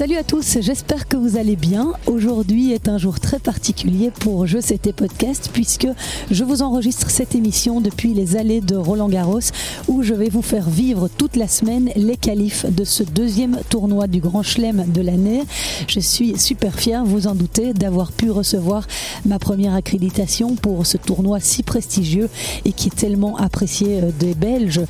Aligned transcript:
Salut 0.00 0.16
à 0.16 0.24
tous, 0.24 0.56
j'espère 0.62 1.08
que 1.08 1.18
vous 1.18 1.36
allez 1.36 1.56
bien. 1.56 1.92
Aujourd'hui 2.06 2.72
est 2.72 2.88
un 2.88 2.96
jour 2.96 3.20
très 3.20 3.38
particulier 3.38 4.10
pour 4.10 4.46
Je 4.46 4.58
C'était 4.58 4.94
Podcast 4.94 5.50
puisque 5.52 5.88
je 6.30 6.42
vous 6.42 6.62
enregistre 6.62 7.10
cette 7.10 7.34
émission 7.34 7.82
depuis 7.82 8.14
les 8.14 8.34
allées 8.34 8.62
de 8.62 8.76
Roland 8.76 9.10
Garros 9.10 9.40
où 9.88 10.02
je 10.02 10.14
vais 10.14 10.30
vous 10.30 10.40
faire 10.40 10.70
vivre 10.70 11.08
toute 11.18 11.36
la 11.36 11.48
semaine 11.48 11.90
les 11.96 12.16
qualifs 12.16 12.64
de 12.64 12.82
ce 12.82 13.02
deuxième 13.02 13.58
tournoi 13.68 14.06
du 14.06 14.20
Grand 14.20 14.42
Chelem 14.42 14.86
de 14.90 15.02
l'année. 15.02 15.42
Je 15.86 16.00
suis 16.00 16.38
super 16.38 16.74
fier, 16.74 17.04
vous 17.04 17.26
en 17.26 17.34
doutez, 17.34 17.74
d'avoir 17.74 18.10
pu 18.10 18.30
recevoir 18.30 18.86
ma 19.26 19.38
première 19.38 19.74
accréditation 19.74 20.54
pour 20.56 20.86
ce 20.86 20.96
tournoi 20.96 21.40
si 21.40 21.62
prestigieux 21.62 22.30
et 22.64 22.72
qui 22.72 22.88
est 22.88 22.96
tellement 22.96 23.36
apprécié 23.36 24.00
euh, 24.00 24.10
des 24.18 24.32
Belges. 24.32 24.80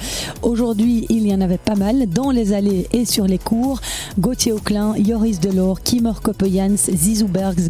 Aujourd'hui, 0.42 1.06
il 1.08 1.26
y 1.26 1.34
en 1.34 1.40
avait 1.40 1.58
pas 1.58 1.74
mal 1.74 2.06
dans 2.08 2.30
les 2.30 2.52
allées 2.52 2.86
et 2.92 3.04
sur 3.04 3.26
les 3.26 3.38
cours. 3.38 3.80
Gauthier 4.20 4.52
Auclin 4.52 4.94
Joris 5.04 5.40
Delors, 5.40 5.82
Kimmer 5.82 6.12
Koppejans, 6.22 6.76
Zizou 6.76 7.26
Bergs, 7.26 7.68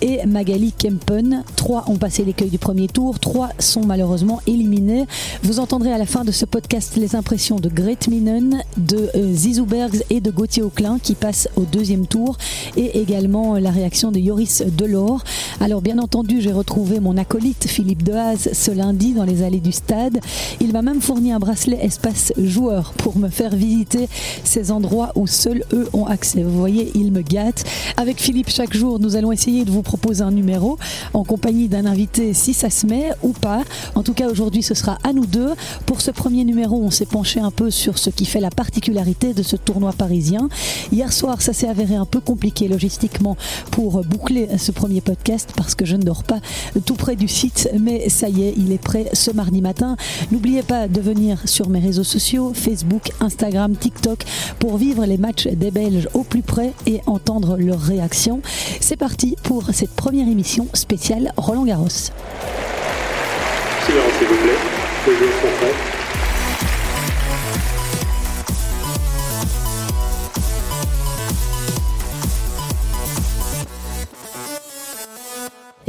et 0.00 0.26
Magali 0.26 0.72
Kempen. 0.72 1.44
Trois 1.56 1.84
ont 1.88 1.96
passé 1.96 2.24
l'écueil 2.24 2.50
du 2.50 2.58
premier 2.58 2.88
tour, 2.88 3.18
trois 3.18 3.50
sont 3.58 3.84
malheureusement 3.84 4.40
éliminés. 4.46 5.06
Vous 5.42 5.60
entendrez 5.60 5.92
à 5.92 5.98
la 5.98 6.06
fin 6.06 6.24
de 6.24 6.32
ce 6.32 6.44
podcast 6.44 6.96
les 6.96 7.16
impressions 7.16 7.56
de 7.56 7.68
Grit 7.68 7.98
Minen, 8.08 8.62
de 8.76 9.10
euh, 9.14 9.32
Zizou 9.32 9.64
Bergs 9.64 10.02
et 10.10 10.20
de 10.20 10.30
Gauthier 10.30 10.62
Auclin 10.62 10.98
qui 11.02 11.14
passent 11.14 11.48
au 11.56 11.62
deuxième 11.62 12.06
tour 12.06 12.36
et 12.76 13.00
également 13.00 13.56
la 13.58 13.70
réaction 13.70 14.10
de 14.10 14.20
Joris 14.20 14.62
Delors. 14.76 15.24
Alors 15.60 15.80
bien 15.80 15.98
entendu, 15.98 16.40
j'ai 16.40 16.52
retrouvé 16.52 17.00
mon 17.00 17.16
acolyte 17.16 17.66
Philippe 17.66 18.02
Dehaze 18.02 18.50
ce 18.52 18.70
lundi 18.70 19.14
dans 19.14 19.24
les 19.24 19.42
allées 19.42 19.60
du 19.60 19.72
stade. 19.72 20.18
Il 20.60 20.72
m'a 20.72 20.82
même 20.82 21.00
fourni 21.00 21.32
un 21.32 21.38
bracelet 21.38 21.78
espace 21.82 22.32
joueur 22.36 22.92
pour 22.92 23.16
me 23.16 23.28
faire 23.28 23.54
visiter 23.54 24.08
ces 24.44 24.70
endroits 24.70 25.12
où 25.14 25.26
seuls 25.26 25.64
eux 25.72 25.88
ont 25.92 26.06
accès. 26.06 26.17
Vous 26.24 26.58
voyez, 26.58 26.90
il 26.94 27.12
me 27.12 27.22
gâte. 27.22 27.64
Avec 27.96 28.20
Philippe, 28.20 28.50
chaque 28.50 28.74
jour, 28.74 28.98
nous 28.98 29.16
allons 29.16 29.32
essayer 29.32 29.64
de 29.64 29.70
vous 29.70 29.82
proposer 29.82 30.22
un 30.22 30.30
numéro 30.30 30.78
en 31.14 31.24
compagnie 31.24 31.68
d'un 31.68 31.86
invité 31.86 32.34
si 32.34 32.54
ça 32.54 32.70
se 32.70 32.86
met 32.86 33.10
ou 33.22 33.32
pas. 33.32 33.62
En 33.94 34.02
tout 34.02 34.14
cas, 34.14 34.28
aujourd'hui, 34.28 34.62
ce 34.62 34.74
sera 34.74 34.98
à 35.04 35.12
nous 35.12 35.26
deux. 35.26 35.54
Pour 35.86 36.00
ce 36.00 36.10
premier 36.10 36.44
numéro, 36.44 36.82
on 36.82 36.90
s'est 36.90 37.06
penché 37.06 37.40
un 37.40 37.50
peu 37.50 37.70
sur 37.70 37.98
ce 37.98 38.10
qui 38.10 38.24
fait 38.24 38.40
la 38.40 38.50
particularité 38.50 39.32
de 39.32 39.42
ce 39.42 39.56
tournoi 39.56 39.92
parisien. 39.92 40.48
Hier 40.92 41.12
soir, 41.12 41.40
ça 41.40 41.52
s'est 41.52 41.68
avéré 41.68 41.94
un 41.94 42.06
peu 42.06 42.20
compliqué 42.20 42.68
logistiquement 42.68 43.36
pour 43.70 44.04
boucler 44.04 44.48
ce 44.58 44.72
premier 44.72 45.00
podcast 45.00 45.50
parce 45.56 45.74
que 45.74 45.84
je 45.84 45.96
ne 45.96 46.02
dors 46.02 46.24
pas 46.24 46.40
tout 46.84 46.94
près 46.94 47.16
du 47.16 47.28
site. 47.28 47.70
Mais 47.78 48.08
ça 48.08 48.28
y 48.28 48.42
est, 48.42 48.54
il 48.56 48.72
est 48.72 48.82
prêt 48.82 49.08
ce 49.12 49.30
mardi 49.30 49.60
matin. 49.60 49.96
N'oubliez 50.32 50.62
pas 50.62 50.88
de 50.88 51.00
venir 51.00 51.40
sur 51.44 51.68
mes 51.68 51.78
réseaux 51.80 52.04
sociaux, 52.04 52.52
Facebook, 52.54 53.10
Instagram, 53.20 53.76
TikTok, 53.76 54.24
pour 54.58 54.76
vivre 54.76 55.04
les 55.04 55.18
matchs 55.18 55.46
des 55.48 55.70
Belges 55.70 56.07
au 56.14 56.22
plus 56.22 56.42
près 56.42 56.72
et 56.86 57.00
entendre 57.06 57.56
leurs 57.58 57.80
réactions. 57.80 58.40
C'est 58.80 58.96
parti 58.96 59.36
pour 59.44 59.64
cette 59.72 59.94
première 59.94 60.28
émission 60.28 60.66
spéciale 60.74 61.32
Roland 61.36 61.64
Garros. 61.64 61.88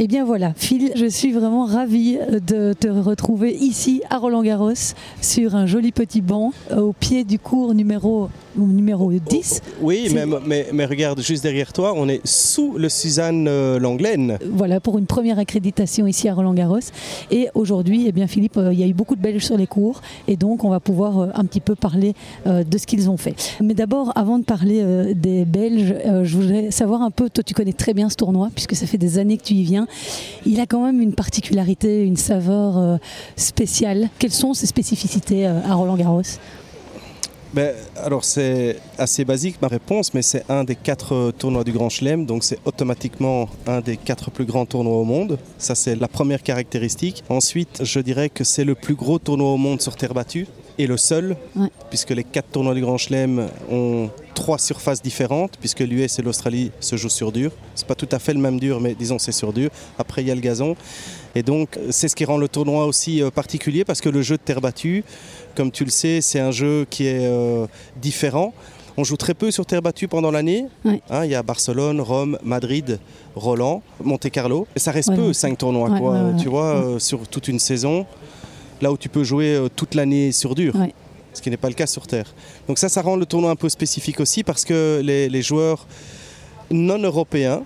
Et 0.00 0.04
eh 0.04 0.06
bien 0.06 0.24
voilà, 0.24 0.54
Phil, 0.56 0.92
je 0.94 1.04
suis 1.04 1.30
vraiment 1.30 1.66
ravie 1.66 2.16
de 2.30 2.72
te 2.72 2.88
retrouver 2.88 3.54
ici 3.54 4.00
à 4.08 4.16
Roland 4.16 4.42
Garros 4.42 4.94
sur 5.20 5.54
un 5.54 5.66
joli 5.66 5.92
petit 5.92 6.22
banc 6.22 6.54
au 6.74 6.94
pied 6.94 7.22
du 7.22 7.38
cours 7.38 7.74
numéro 7.74 8.30
numéro 8.56 9.10
10. 9.12 9.62
Oui, 9.80 10.08
mais, 10.46 10.66
mais, 10.72 10.84
regarde, 10.84 11.20
juste 11.20 11.42
derrière 11.42 11.72
toi, 11.72 11.94
on 11.96 12.08
est 12.08 12.20
sous 12.24 12.74
le 12.76 12.88
Suzanne 12.88 13.46
euh, 13.48 13.78
Langlaine. 13.78 14.38
Voilà, 14.50 14.80
pour 14.80 14.98
une 14.98 15.06
première 15.06 15.38
accréditation 15.38 16.06
ici 16.06 16.28
à 16.28 16.34
Roland-Garros. 16.34 16.78
Et 17.30 17.48
aujourd'hui, 17.54 18.04
eh 18.06 18.12
bien, 18.12 18.26
Philippe, 18.26 18.56
euh, 18.56 18.72
il 18.72 18.80
y 18.80 18.82
a 18.82 18.86
eu 18.86 18.92
beaucoup 18.92 19.16
de 19.16 19.22
Belges 19.22 19.44
sur 19.44 19.56
les 19.56 19.66
cours. 19.66 20.00
Et 20.28 20.36
donc, 20.36 20.64
on 20.64 20.70
va 20.70 20.80
pouvoir 20.80 21.18
euh, 21.18 21.26
un 21.34 21.44
petit 21.44 21.60
peu 21.60 21.74
parler 21.74 22.14
de 22.46 22.78
ce 22.78 22.86
qu'ils 22.86 23.10
ont 23.10 23.16
fait. 23.16 23.34
Mais 23.60 23.74
d'abord, 23.74 24.12
avant 24.16 24.38
de 24.38 24.44
parler 24.44 25.14
des 25.14 25.44
Belges, 25.44 25.94
je 26.22 26.36
voudrais 26.36 26.70
savoir 26.70 27.02
un 27.02 27.10
peu, 27.10 27.28
toi, 27.28 27.42
tu 27.44 27.54
connais 27.54 27.72
très 27.72 27.94
bien 27.94 28.08
ce 28.08 28.16
tournoi, 28.16 28.50
puisque 28.54 28.74
ça 28.74 28.86
fait 28.86 28.98
des 28.98 29.18
années 29.18 29.36
que 29.36 29.44
tu 29.44 29.54
y 29.54 29.62
viens. 29.62 29.86
Il 30.46 30.60
a 30.60 30.66
quand 30.66 30.84
même 30.84 31.00
une 31.00 31.14
particularité, 31.14 32.04
une 32.04 32.16
saveur 32.16 32.98
spéciale. 33.36 34.08
Quelles 34.18 34.32
sont 34.32 34.54
ces 34.54 34.66
spécificités 34.66 35.46
à 35.46 35.74
Roland-Garros 35.74 36.22
ben, 37.52 37.74
alors 37.96 38.24
c'est 38.24 38.76
assez 38.96 39.24
basique 39.24 39.60
ma 39.60 39.66
réponse, 39.66 40.14
mais 40.14 40.22
c'est 40.22 40.48
un 40.48 40.62
des 40.62 40.76
quatre 40.76 41.32
tournois 41.36 41.64
du 41.64 41.72
Grand 41.72 41.88
Chelem, 41.88 42.24
donc 42.24 42.44
c'est 42.44 42.60
automatiquement 42.64 43.48
un 43.66 43.80
des 43.80 43.96
quatre 43.96 44.30
plus 44.30 44.44
grands 44.44 44.66
tournois 44.66 44.96
au 44.96 45.04
monde. 45.04 45.36
Ça 45.58 45.74
c'est 45.74 45.96
la 45.96 46.06
première 46.06 46.44
caractéristique. 46.44 47.24
Ensuite, 47.28 47.80
je 47.82 47.98
dirais 47.98 48.28
que 48.28 48.44
c'est 48.44 48.62
le 48.62 48.76
plus 48.76 48.94
gros 48.94 49.18
tournoi 49.18 49.50
au 49.50 49.56
monde 49.56 49.80
sur 49.80 49.96
terre 49.96 50.14
battue 50.14 50.46
et 50.78 50.86
le 50.86 50.96
seul, 50.96 51.36
puisque 51.88 52.10
les 52.10 52.22
quatre 52.22 52.50
tournois 52.52 52.74
du 52.74 52.82
Grand 52.82 52.98
Chelem 52.98 53.48
ont 53.68 54.10
trois 54.40 54.58
surfaces 54.58 55.02
différentes, 55.02 55.58
puisque 55.60 55.80
l'US 55.80 56.18
et 56.18 56.22
l'Australie 56.22 56.72
se 56.80 56.96
jouent 56.96 57.10
sur 57.10 57.30
dur. 57.30 57.52
C'est 57.74 57.86
pas 57.86 57.94
tout 57.94 58.08
à 58.10 58.18
fait 58.18 58.32
le 58.32 58.40
même 58.40 58.58
dur, 58.58 58.80
mais 58.80 58.94
disons 58.94 59.18
c'est 59.18 59.32
sur 59.32 59.52
dur. 59.52 59.68
Après 59.98 60.22
il 60.22 60.28
y 60.28 60.30
a 60.30 60.34
le 60.34 60.40
gazon. 60.40 60.76
Et 61.34 61.42
donc 61.42 61.78
c'est 61.90 62.08
ce 62.08 62.16
qui 62.16 62.24
rend 62.24 62.38
le 62.38 62.48
tournoi 62.48 62.86
aussi 62.86 63.22
euh, 63.22 63.30
particulier, 63.30 63.84
parce 63.84 64.00
que 64.00 64.08
le 64.08 64.22
jeu 64.22 64.38
de 64.38 64.42
terre 64.42 64.62
battue, 64.62 65.04
comme 65.54 65.70
tu 65.70 65.84
le 65.84 65.90
sais, 65.90 66.22
c'est 66.22 66.40
un 66.40 66.52
jeu 66.52 66.86
qui 66.88 67.04
est 67.04 67.26
euh, 67.26 67.66
différent. 68.00 68.54
On 68.96 69.04
joue 69.04 69.18
très 69.18 69.34
peu 69.34 69.50
sur 69.50 69.66
terre 69.66 69.82
battue 69.82 70.08
pendant 70.08 70.30
l'année. 70.30 70.64
Hein, 70.86 71.24
il 71.26 71.30
y 71.30 71.34
a 71.34 71.42
Barcelone, 71.42 72.00
Rome, 72.00 72.38
Madrid, 72.42 72.98
Roland, 73.36 73.82
Monte 74.02 74.30
Carlo. 74.30 74.66
Et 74.74 74.78
ça 74.78 74.90
reste 74.90 75.14
peu, 75.14 75.34
cinq 75.34 75.58
tournois, 75.58 75.90
tu 76.40 76.48
vois, 76.48 76.76
euh, 76.76 76.98
sur 76.98 77.28
toute 77.28 77.48
une 77.48 77.58
saison. 77.58 78.06
Là 78.80 78.90
où 78.90 78.96
tu 78.96 79.10
peux 79.10 79.22
jouer 79.22 79.68
toute 79.76 79.94
l'année 79.94 80.32
sur 80.32 80.54
dur. 80.54 80.72
Ce 81.32 81.40
qui 81.42 81.50
n'est 81.50 81.56
pas 81.56 81.68
le 81.68 81.74
cas 81.74 81.86
sur 81.86 82.06
terre. 82.06 82.34
Donc 82.66 82.78
ça, 82.78 82.88
ça 82.88 83.02
rend 83.02 83.16
le 83.16 83.26
tournoi 83.26 83.50
un 83.50 83.56
peu 83.56 83.68
spécifique 83.68 84.20
aussi 84.20 84.42
parce 84.42 84.64
que 84.64 85.00
les 85.02 85.42
joueurs 85.42 85.86
non 86.70 86.98
européens, 86.98 87.62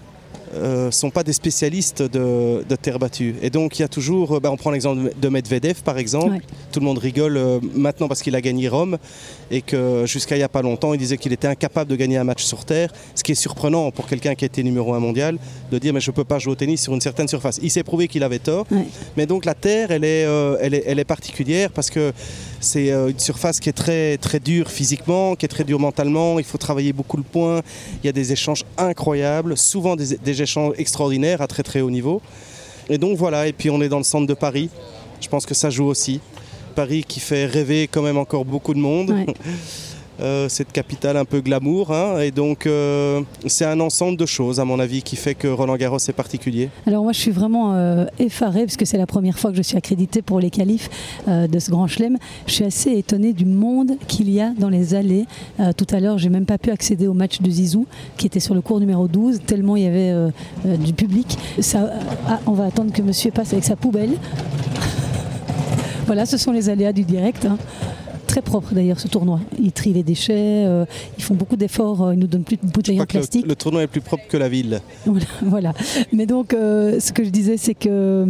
ne 0.55 0.61
euh, 0.61 0.91
sont 0.91 1.11
pas 1.11 1.23
des 1.23 1.33
spécialistes 1.33 2.03
de, 2.03 2.63
terre 2.81 2.99
battue. 2.99 3.35
Et 3.43 3.51
donc 3.51 3.79
il 3.79 3.83
y 3.83 3.85
a 3.85 3.89
toujours, 3.89 4.37
euh, 4.37 4.41
bah, 4.41 4.51
on 4.51 4.57
prend 4.57 4.71
l'exemple 4.71 5.13
de 5.21 5.29
Medvedev 5.29 5.83
par 5.83 5.99
exemple, 5.99 6.39
tout 6.73 6.81
le 6.81 6.87
monde 6.87 6.99
rigole 6.99 7.37
euh, 7.37 7.61
maintenant 7.75 8.09
parce 8.09 8.23
qu'il 8.23 8.35
a 8.35 8.41
gagné 8.41 8.69
Rome 8.69 8.99
et 9.51 9.63
que 9.63 10.05
jusqu'à 10.07 10.37
il 10.37 10.39
n'y 10.39 10.45
a 10.45 10.49
pas 10.49 10.63
longtemps 10.63 10.95
il 10.95 10.99
disait 10.99 11.17
qu'il 11.17 11.33
était 11.33 11.49
incapable 11.49 11.91
de 11.91 11.97
gagner 11.97 12.17
un 12.17 12.25
match 12.25 12.43
sur 12.43 12.65
terre, 12.65 12.93
ce 13.15 13.23
qui 13.23 13.33
est 13.33 13.37
surprenant 13.37 13.91
pour 13.91 14.07
quelqu'un 14.07 14.35
qui 14.35 14.45
a 14.45 14.47
été 14.47 14.63
numéro 14.63 14.95
un 14.95 15.01
mondial 15.01 15.39
de 15.71 15.79
dire 15.79 15.93
mais 15.93 16.01
je 16.01 16.11
ne 16.11 16.15
peux 16.15 16.25
pas 16.25 16.39
jouer 16.39 16.53
au 16.53 16.57
tennis 16.57 16.83
sur 16.83 16.95
une 16.95 17.01
certaine 17.01 17.29
surface. 17.29 17.59
Il 17.63 17.71
s'est 17.71 17.83
prouvé 17.83 18.09
qu'il 18.09 18.23
avait 18.23 18.39
tort, 18.39 18.67
mais 19.17 19.27
donc 19.27 19.45
la 19.45 19.55
terre 19.55 19.91
elle 19.91 20.05
est, 20.05 20.27
elle 20.61 20.75
est, 20.75 20.85
elle 20.87 20.99
est 20.99 21.05
particulière 21.05 21.71
parce 21.71 21.91
que 21.91 22.13
c'est 22.61 22.91
une 22.91 23.19
surface 23.19 23.61
qui 23.61 23.69
est 23.69 23.75
très, 23.75 24.17
très 24.17 24.41
dure 24.41 24.71
physiquement, 24.71 25.37
qui 25.37 25.45
est 25.45 25.49
très 25.49 25.65
dure 25.65 25.79
mentalement, 25.79 26.39
il 26.39 26.45
faut 26.45 26.59
travailler 26.59 26.93
beaucoup 26.93 27.17
le 27.17 27.23
point, 27.23 27.61
il 28.03 28.07
y 28.07 28.09
a 28.09 28.13
des 28.13 28.33
échanges 28.33 28.65
incroyables, 28.79 29.57
souvent 29.57 29.97
des, 29.97 30.17
des 30.17 30.43
échanges 30.45 30.75
extraordinaires 30.79 31.43
à 31.43 31.47
très 31.47 31.63
très 31.63 31.81
haut 31.81 31.91
niveau. 31.91 32.23
Et 32.89 32.99
donc 32.99 33.19
voilà, 33.19 33.49
et 33.49 33.53
puis 33.53 33.71
on 33.71 33.81
est 33.83 33.89
dans 33.89 33.99
le 33.99 34.05
centre 34.05 34.27
de 34.27 34.35
Paris. 34.35 34.71
Je 35.21 35.29
pense 35.29 35.47
que 35.47 35.55
ça 35.55 35.71
joue 35.71 35.87
aussi. 35.87 36.21
Paris 36.75 37.05
qui 37.07 37.21
fait 37.21 37.47
rêver 37.47 37.89
quand 37.89 38.03
même 38.03 38.19
encore 38.19 38.45
beaucoup 38.45 38.75
de 38.75 38.79
monde. 38.79 39.15
Euh, 40.21 40.49
cette 40.49 40.71
capitale 40.71 41.17
un 41.17 41.25
peu 41.25 41.41
glamour. 41.41 41.93
Hein, 41.93 42.21
et 42.21 42.31
donc, 42.31 42.67
euh, 42.67 43.23
c'est 43.47 43.65
un 43.65 43.81
ensemble 43.81 44.17
de 44.17 44.27
choses, 44.27 44.61
à 44.61 44.65
mon 44.65 44.79
avis, 44.79 45.03
qui 45.03 45.17
fait 45.17 45.35
que 45.35 45.49
Roland 45.49 45.77
Garros 45.77 45.97
est 45.97 46.13
particulier. 46.13 46.71
Alors, 46.87 47.03
moi, 47.03 47.13
je 47.13 47.19
suis 47.19 47.33
vraiment 47.33 47.75
euh, 47.75 48.07
effarée, 48.21 48.65
parce 48.65 48.77
c'est 48.85 48.99
la 48.99 49.07
première 49.07 49.39
fois 49.39 49.51
que 49.51 49.57
je 49.57 49.63
suis 49.63 49.77
accréditée 49.77 50.23
pour 50.23 50.39
les 50.39 50.51
qualifs 50.51 50.91
de 51.27 51.59
ce 51.59 51.71
grand 51.71 51.87
chelem. 51.87 52.19
Je 52.47 52.53
suis 52.53 52.65
assez 52.65 52.93
étonnée 52.93 53.33
du 53.33 53.47
monde 53.47 53.93
qu'il 54.07 54.31
y 54.31 54.41
a 54.41 54.51
dans 54.51 54.69
les 54.69 54.95
allées. 54.95 55.25
tout 55.77 55.87
à 55.91 56.01
l'heure, 56.01 56.19
j'ai 56.19 56.29
même 56.29 56.45
pas 56.45 56.59
pu 56.59 56.71
accéder 56.71 57.07
au 57.07 57.15
match 57.15 57.41
de 57.41 57.51
Zizou, 57.51 57.87
qui 58.19 58.27
était 58.27 58.41
sur 58.41 58.55
le 58.55 58.61
cours 58.61 58.79
numéro 58.79 59.09
12, 59.09 59.41
tellement 59.47 59.77
il 59.77 59.85
y 59.85 59.87
avait 59.87 60.13
du 60.65 60.93
public. 60.93 61.39
Ah, 61.75 62.41
on 62.47 62.53
va 62.53 62.67
attendre 62.67 62.93
que 62.93 63.01
monsieur 63.01 63.31
passe 63.31 63.55
avec 63.55 63.65
sa 63.65 63.77
poubelle. 63.77 64.19
voilà, 66.07 66.27
ce 66.27 66.37
sont 66.37 66.53
les 66.53 66.69
aléas 66.69 66.93
du 66.93 67.05
direct. 67.05 67.47
Hein 67.47 67.57
très 68.35 68.43
propre 68.43 68.75
d'ailleurs 68.75 68.99
ce 68.99 69.07
tournoi. 69.07 69.39
Ils 69.63 69.71
trient 69.71 69.93
les 69.93 70.03
déchets, 70.03 70.65
euh, 70.67 70.85
ils 71.17 71.23
font 71.23 71.35
beaucoup 71.35 71.55
d'efforts, 71.55 72.03
euh, 72.03 72.15
ils 72.15 72.19
nous 72.19 72.27
donnent 72.27 72.43
plus 72.43 72.57
de 72.57 72.67
bouteilles 72.67 73.01
en 73.01 73.07
plastique. 73.07 73.47
Le, 73.47 73.55
tournoi 73.55 73.85
est 73.85 73.87
plus 73.87 74.01
propre 74.01 74.25
que 74.29 74.37
la 74.37 74.49
ville. 74.49 74.81
Voilà. 75.43 75.73
Mais 76.13 76.27
donc 76.27 76.53
euh, 76.53 76.99
ce 76.99 77.13
que 77.13 77.23
je 77.23 77.31
disais 77.31 77.57
c'est 77.57 77.75
que 77.75 78.27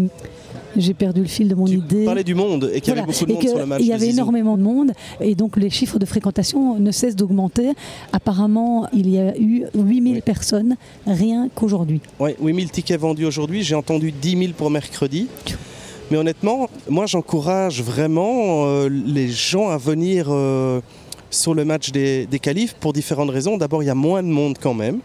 j'ai 0.76 0.92
perdu 0.92 1.22
le 1.22 1.26
fil 1.26 1.48
de 1.48 1.54
mon 1.54 1.64
tu 1.64 1.76
idée. 1.76 2.04
parlais 2.04 2.22
du 2.22 2.34
monde 2.34 2.70
et 2.74 2.82
qu'il 2.82 2.92
y 2.94 2.98
avait 2.98 3.06
beaucoup 3.06 3.24
de 3.24 3.32
monde 3.32 3.48
sur 3.48 3.58
le 3.58 3.64
match. 3.64 3.80
Il 3.80 3.86
y 3.86 3.94
avait 3.94 4.10
énormément 4.10 4.58
de 4.58 4.62
monde 4.62 4.92
et 5.22 5.34
donc 5.34 5.56
les 5.56 5.70
chiffres 5.70 5.98
de 5.98 6.04
fréquentation 6.04 6.78
ne 6.78 6.90
cessent 6.90 7.16
d'augmenter. 7.16 7.72
Apparemment, 8.12 8.86
il 8.92 9.08
y 9.08 9.18
a 9.18 9.34
eu 9.38 9.64
8000 9.74 10.20
personnes 10.20 10.76
rien 11.06 11.48
qu'aujourd'hui. 11.54 12.02
Oui, 12.20 12.32
8000 12.42 12.70
tickets 12.70 13.00
vendus 13.00 13.24
aujourd'hui. 13.24 13.62
J'ai 13.62 13.74
entendu 13.74 14.12
10 14.12 14.36
000 14.36 14.52
pour 14.54 14.68
mercredi. 14.68 15.28
Mais 16.10 16.16
honnêtement, 16.16 16.68
moi 16.88 17.06
j'encourage 17.06 17.82
vraiment 17.82 18.66
euh, 18.66 18.88
les 18.88 19.28
gens 19.28 19.70
à 19.70 19.78
venir 19.78 20.26
euh, 20.28 20.80
sur 21.30 21.54
le 21.54 21.64
match 21.64 21.90
des, 21.90 22.26
des 22.26 22.38
qualifs 22.38 22.74
pour 22.74 22.92
différentes 22.92 23.30
raisons. 23.30 23.56
D'abord, 23.56 23.82
il 23.82 23.86
y 23.86 23.90
a 23.90 23.94
moins 23.94 24.22
de 24.22 24.28
monde 24.28 24.58
quand 24.60 24.74
même. 24.74 25.00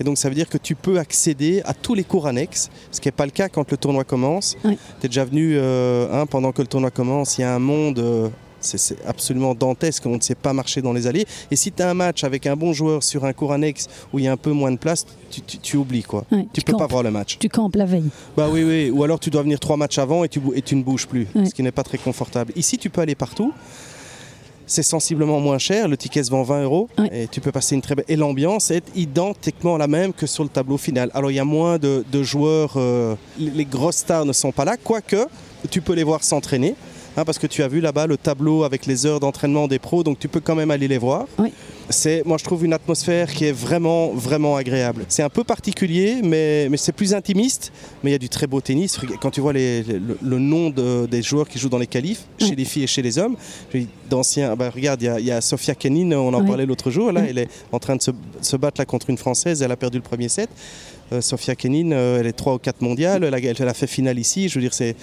Et 0.00 0.04
donc 0.04 0.18
ça 0.18 0.28
veut 0.28 0.34
dire 0.34 0.48
que 0.48 0.58
tu 0.58 0.74
peux 0.74 0.98
accéder 0.98 1.62
à 1.64 1.74
tous 1.74 1.94
les 1.94 2.04
cours 2.04 2.26
annexes, 2.26 2.70
ce 2.90 3.00
qui 3.00 3.08
n'est 3.08 3.12
pas 3.12 3.24
le 3.24 3.30
cas 3.30 3.48
quand 3.48 3.70
le 3.70 3.76
tournoi 3.76 4.04
commence. 4.04 4.56
Oui. 4.64 4.78
Tu 5.00 5.06
es 5.06 5.08
déjà 5.08 5.24
venu 5.24 5.54
euh, 5.56 6.08
hein, 6.12 6.26
pendant 6.26 6.52
que 6.52 6.62
le 6.62 6.68
tournoi 6.68 6.90
commence, 6.90 7.38
il 7.38 7.42
y 7.42 7.44
a 7.44 7.54
un 7.54 7.58
monde, 7.58 7.98
euh, 7.98 8.28
c'est 8.66 8.96
absolument 9.06 9.54
dantesque, 9.54 10.04
on 10.06 10.16
ne 10.16 10.20
sait 10.20 10.34
pas 10.34 10.52
marcher 10.52 10.82
dans 10.82 10.92
les 10.92 11.06
allées. 11.06 11.24
Et 11.50 11.56
si 11.56 11.72
tu 11.72 11.82
as 11.82 11.88
un 11.90 11.94
match 11.94 12.24
avec 12.24 12.46
un 12.46 12.56
bon 12.56 12.72
joueur 12.72 13.02
sur 13.02 13.24
un 13.24 13.32
cours 13.32 13.52
annexe 13.52 13.86
où 14.12 14.18
il 14.18 14.24
y 14.24 14.28
a 14.28 14.32
un 14.32 14.36
peu 14.36 14.50
moins 14.52 14.72
de 14.72 14.76
place, 14.78 15.06
tu, 15.30 15.40
tu- 15.42 15.58
tu 15.58 15.76
oublies 15.76 16.02
quoi. 16.02 16.24
Ouais, 16.32 16.46
Tu 16.52 16.60
tu 16.60 16.72
peux 16.72 16.76
pas 16.76 16.86
voir 16.86 17.02
le 17.02 17.10
match. 17.10 17.38
Tu 17.38 17.48
campes 17.48 17.76
la 17.76 17.84
veille. 17.86 18.10
Bah 18.36 18.48
oui, 18.50 18.62
oui. 18.64 18.90
Ou 18.90 19.02
alors 19.04 19.18
tu 19.20 19.30
dois 19.30 19.42
venir 19.42 19.60
trois 19.60 19.76
matchs 19.76 19.98
avant 19.98 20.24
et 20.24 20.28
tu, 20.28 20.40
bou- 20.40 20.52
et 20.54 20.62
tu 20.62 20.74
ne 20.76 20.82
bouges 20.82 21.06
plus, 21.06 21.26
Ouais. 21.34 21.46
ce 21.46 21.54
qui 21.54 21.62
n'est 21.62 21.70
pas 21.72 21.82
très 21.84 21.98
confortable. 21.98 22.52
Ici, 22.56 22.76
tu 22.78 22.90
peux 22.90 23.00
aller 23.00 23.14
partout. 23.14 23.52
C'est 24.68 24.82
sensiblement 24.82 25.38
moins 25.38 25.58
cher. 25.58 25.86
Le 25.86 25.96
ticket 25.96 26.24
se 26.24 26.30
vend 26.30 26.42
20 26.42 26.64
euros 26.64 26.88
et 27.12 27.28
tu 27.28 27.40
peux 27.40 27.52
passer 27.52 27.76
une 27.76 27.82
très 27.82 27.94
belle. 27.94 28.04
Et 28.08 28.16
l'ambiance 28.16 28.72
est 28.72 28.82
identiquement 28.96 29.76
la 29.76 29.86
même 29.86 30.12
que 30.12 30.26
sur 30.26 30.42
le 30.42 30.48
tableau 30.48 30.76
final. 30.76 31.08
Alors 31.14 31.30
il 31.30 31.34
y 31.34 31.38
a 31.38 31.44
moins 31.44 31.78
de, 31.78 32.04
de 32.10 32.22
joueurs. 32.24 32.72
euh, 32.76 33.14
les 33.38 33.64
grosses 33.64 33.98
stars 33.98 34.24
ne 34.24 34.32
sont 34.32 34.50
pas 34.50 34.64
là, 34.64 34.76
quoique 34.76 35.24
tu 35.70 35.80
peux 35.82 35.92
les 35.92 36.02
voir 36.02 36.24
s'entraîner. 36.24 36.74
Hein, 37.16 37.24
parce 37.24 37.38
que 37.38 37.46
tu 37.46 37.62
as 37.62 37.68
vu 37.68 37.80
là-bas 37.80 38.06
le 38.06 38.16
tableau 38.16 38.64
avec 38.64 38.86
les 38.86 39.06
heures 39.06 39.20
d'entraînement 39.20 39.68
des 39.68 39.78
pros, 39.78 40.02
donc 40.02 40.18
tu 40.18 40.28
peux 40.28 40.40
quand 40.40 40.54
même 40.54 40.70
aller 40.70 40.88
les 40.88 40.98
voir. 40.98 41.26
Oui. 41.38 41.52
C'est, 41.88 42.24
moi 42.26 42.36
je 42.36 42.42
trouve 42.44 42.64
une 42.64 42.72
atmosphère 42.72 43.32
qui 43.32 43.44
est 43.44 43.52
vraiment, 43.52 44.10
vraiment 44.12 44.56
agréable. 44.56 45.04
C'est 45.08 45.22
un 45.22 45.28
peu 45.28 45.44
particulier, 45.44 46.16
mais, 46.22 46.68
mais 46.68 46.76
c'est 46.76 46.90
plus 46.92 47.14
intimiste. 47.14 47.72
Mais 48.02 48.10
il 48.10 48.12
y 48.12 48.16
a 48.16 48.18
du 48.18 48.28
très 48.28 48.46
beau 48.48 48.60
tennis. 48.60 48.98
Quand 49.20 49.30
tu 49.30 49.40
vois 49.40 49.52
les- 49.52 49.82
les- 49.84 49.98
le, 50.00 50.18
le 50.20 50.38
nom 50.40 50.70
de- 50.70 51.06
des 51.06 51.22
joueurs 51.22 51.48
qui 51.48 51.58
jouent 51.60 51.68
dans 51.68 51.78
les 51.78 51.86
qualifs, 51.86 52.24
Oui. 52.40 52.48
chez 52.48 52.56
les 52.56 52.64
filles 52.64 52.82
et 52.84 52.88
chez 52.88 53.02
les 53.02 53.18
hommes, 53.18 53.36
d'anciens. 54.10 54.56
bah, 54.56 54.70
regarde, 54.74 55.00
il 55.02 55.04
y 55.04 55.08
a- 55.08 55.20
il 55.20 55.26
y, 55.26 55.30
a 55.30 55.40
Sofia 55.40 55.74
Kenin, 55.74 56.12
on 56.16 56.34
en 56.34 56.40
Oui. 56.40 56.46
parlait 56.46 56.66
l'autre 56.66 56.90
jour. 56.90 57.12
Là, 57.12 57.22
elle 57.28 57.38
est 57.38 57.48
en 57.72 57.78
train 57.78 57.96
de 57.96 58.02
se, 58.02 58.10
se 58.40 58.56
battre 58.56 58.80
là 58.80 58.84
contre 58.84 59.10
une 59.10 59.18
française. 59.18 59.62
Elle 59.62 59.72
a 59.72 59.76
perdu 59.76 59.98
le 59.98 60.02
premier 60.02 60.28
set. 60.28 60.48
Euh, 61.12 61.20
Sofia 61.20 61.54
Kenin, 61.54 61.92
euh, 61.92 62.20
elle 62.20 62.26
est 62.26 62.32
3 62.32 62.54
ou 62.54 62.58
4 62.58 62.80
mondiales. 62.80 63.24
Elle 63.24 63.68
a, 63.68 63.74
fait 63.74 63.86
finale 63.86 64.18
ici. 64.18 64.48
Je 64.48 64.54
veux 64.56 64.60
dire, 64.60 64.74
c'est 64.74 64.96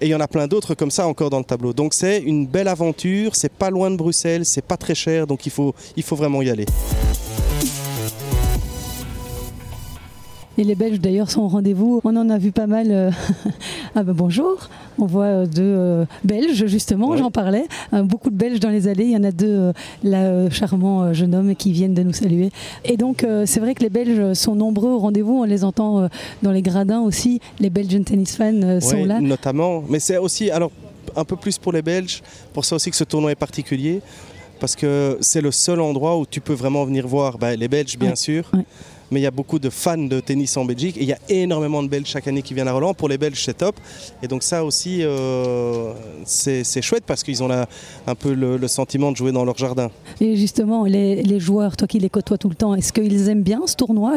et 0.00 0.06
il 0.06 0.08
y 0.08 0.14
en 0.14 0.20
a 0.20 0.28
plein 0.28 0.46
d'autres 0.46 0.74
comme 0.74 0.90
ça 0.90 1.06
encore 1.06 1.30
dans 1.30 1.38
le 1.38 1.44
tableau. 1.44 1.72
Donc 1.72 1.94
c'est 1.94 2.18
une 2.20 2.46
belle 2.46 2.68
aventure. 2.68 3.34
C'est 3.36 3.52
pas 3.52 3.70
loin 3.70 3.90
de 3.90 3.96
Bruxelles. 3.96 4.44
C'est 4.44 4.64
pas 4.64 4.76
très 4.76 4.94
cher. 4.94 5.26
Donc 5.26 5.46
il 5.46 5.52
faut 5.52 5.74
vraiment 6.16 6.42
y 6.42 6.50
aller. 6.50 6.66
Et 10.58 10.64
les 10.64 10.74
Belges 10.74 11.00
d'ailleurs 11.00 11.30
sont 11.30 11.42
au 11.42 11.48
rendez-vous. 11.48 12.00
On 12.04 12.16
en 12.16 12.30
a 12.30 12.38
vu 12.38 12.50
pas 12.50 12.66
mal. 12.66 12.86
euh, 12.90 13.10
ah 13.94 14.02
ben 14.02 14.12
bonjour. 14.14 14.68
On 14.98 15.04
voit 15.04 15.24
euh, 15.24 15.46
deux 15.46 15.60
euh, 15.62 16.04
Belges 16.24 16.64
justement, 16.66 17.10
Ouais. 17.10 17.18
j'en 17.18 17.30
parlais. 17.30 17.66
Beaucoup 17.92 18.30
de 18.30 18.36
Belges 18.36 18.58
dans 18.60 18.70
les 18.70 18.88
allées. 18.88 19.04
Il 19.04 19.10
y 19.10 19.16
en 19.16 19.24
a 19.24 19.32
deux 19.32 19.72
là 20.02 20.48
charmants 20.50 21.12
jeunes 21.12 21.34
hommes 21.34 21.54
qui 21.54 21.72
viennent 21.72 21.92
de 21.94 22.02
nous 22.02 22.14
saluer. 22.14 22.50
Et 22.84 22.96
donc 22.96 23.26
c'est 23.44 23.60
vrai 23.60 23.74
que 23.74 23.82
les 23.82 23.90
Belges 23.90 24.32
sont 24.32 24.54
nombreux 24.54 24.90
au 24.90 24.98
rendez-vous. 24.98 25.40
On 25.40 25.44
les 25.44 25.62
entend 25.64 26.08
dans 26.42 26.52
les 26.52 26.62
gradins 26.62 27.00
aussi. 27.00 27.40
Les 27.60 27.68
Belgian 27.70 28.02
tennis 28.02 28.36
fans 28.36 28.80
sont 28.80 28.96
Ouais, 28.96 29.04
là. 29.04 29.20
Notamment. 29.20 29.82
Mais 29.90 29.98
c'est 30.00 30.16
aussi, 30.16 30.50
alors, 30.50 30.70
un 31.14 31.24
peu 31.24 31.36
plus 31.36 31.58
pour 31.58 31.72
les 31.72 31.82
Belges, 31.82 32.22
pour 32.54 32.64
ça 32.64 32.76
aussi 32.76 32.90
que 32.90 32.96
ce 32.96 33.04
tournoi 33.04 33.30
est 33.32 33.34
particulier, 33.36 34.00
parce 34.60 34.74
que 34.74 35.18
c'est 35.20 35.40
le 35.42 35.50
seul 35.50 35.80
endroit 35.80 36.18
où 36.18 36.24
tu 36.26 36.40
peux 36.40 36.54
vraiment 36.54 36.84
venir 36.84 37.06
voir 37.06 37.36
bah, 37.38 37.54
les 37.54 37.68
Belges, 37.68 37.98
bien 37.98 38.10
Ouais, 38.10 38.16
sûr. 38.16 38.50
ouais. 38.54 38.64
Mais 39.10 39.20
il 39.20 39.22
y 39.22 39.26
a 39.26 39.30
beaucoup 39.30 39.58
de 39.58 39.70
fans 39.70 39.96
de 39.96 40.20
tennis 40.20 40.56
en 40.56 40.64
Belgique 40.64 40.96
et 40.96 41.02
il 41.02 41.08
y 41.08 41.12
a 41.12 41.18
énormément 41.28 41.82
de 41.82 41.88
Belges 41.88 42.08
chaque 42.08 42.26
année 42.28 42.42
qui 42.42 42.54
viennent 42.54 42.68
à 42.68 42.72
Roland. 42.72 42.94
Pour 42.94 43.08
les 43.08 43.18
Belges, 43.18 43.42
c'est 43.44 43.58
top. 43.58 43.76
Et 44.22 44.28
donc, 44.28 44.42
ça 44.42 44.64
aussi, 44.64 45.02
euh, 45.02 45.92
c'est 46.24 46.82
chouette 46.82 47.04
parce 47.06 47.22
qu'ils 47.22 47.42
ont 47.42 47.50
un 47.50 48.14
peu 48.14 48.32
le, 48.34 48.66
sentiment 48.68 49.12
de 49.12 49.16
jouer 49.16 49.32
dans 49.32 49.44
leur 49.44 49.56
jardin. 49.56 49.90
Et 50.20 50.36
justement, 50.36 50.84
les, 50.84 51.40
joueurs, 51.40 51.76
toi 51.76 51.86
qui 51.86 51.98
les 51.98 52.10
côtoies 52.10 52.38
tout 52.38 52.48
le 52.48 52.56
temps, 52.56 52.74
est-ce 52.74 52.92
qu'ils 52.92 53.28
aiment 53.28 53.42
bien 53.42 53.62
ce 53.66 53.76
tournoi 53.76 54.14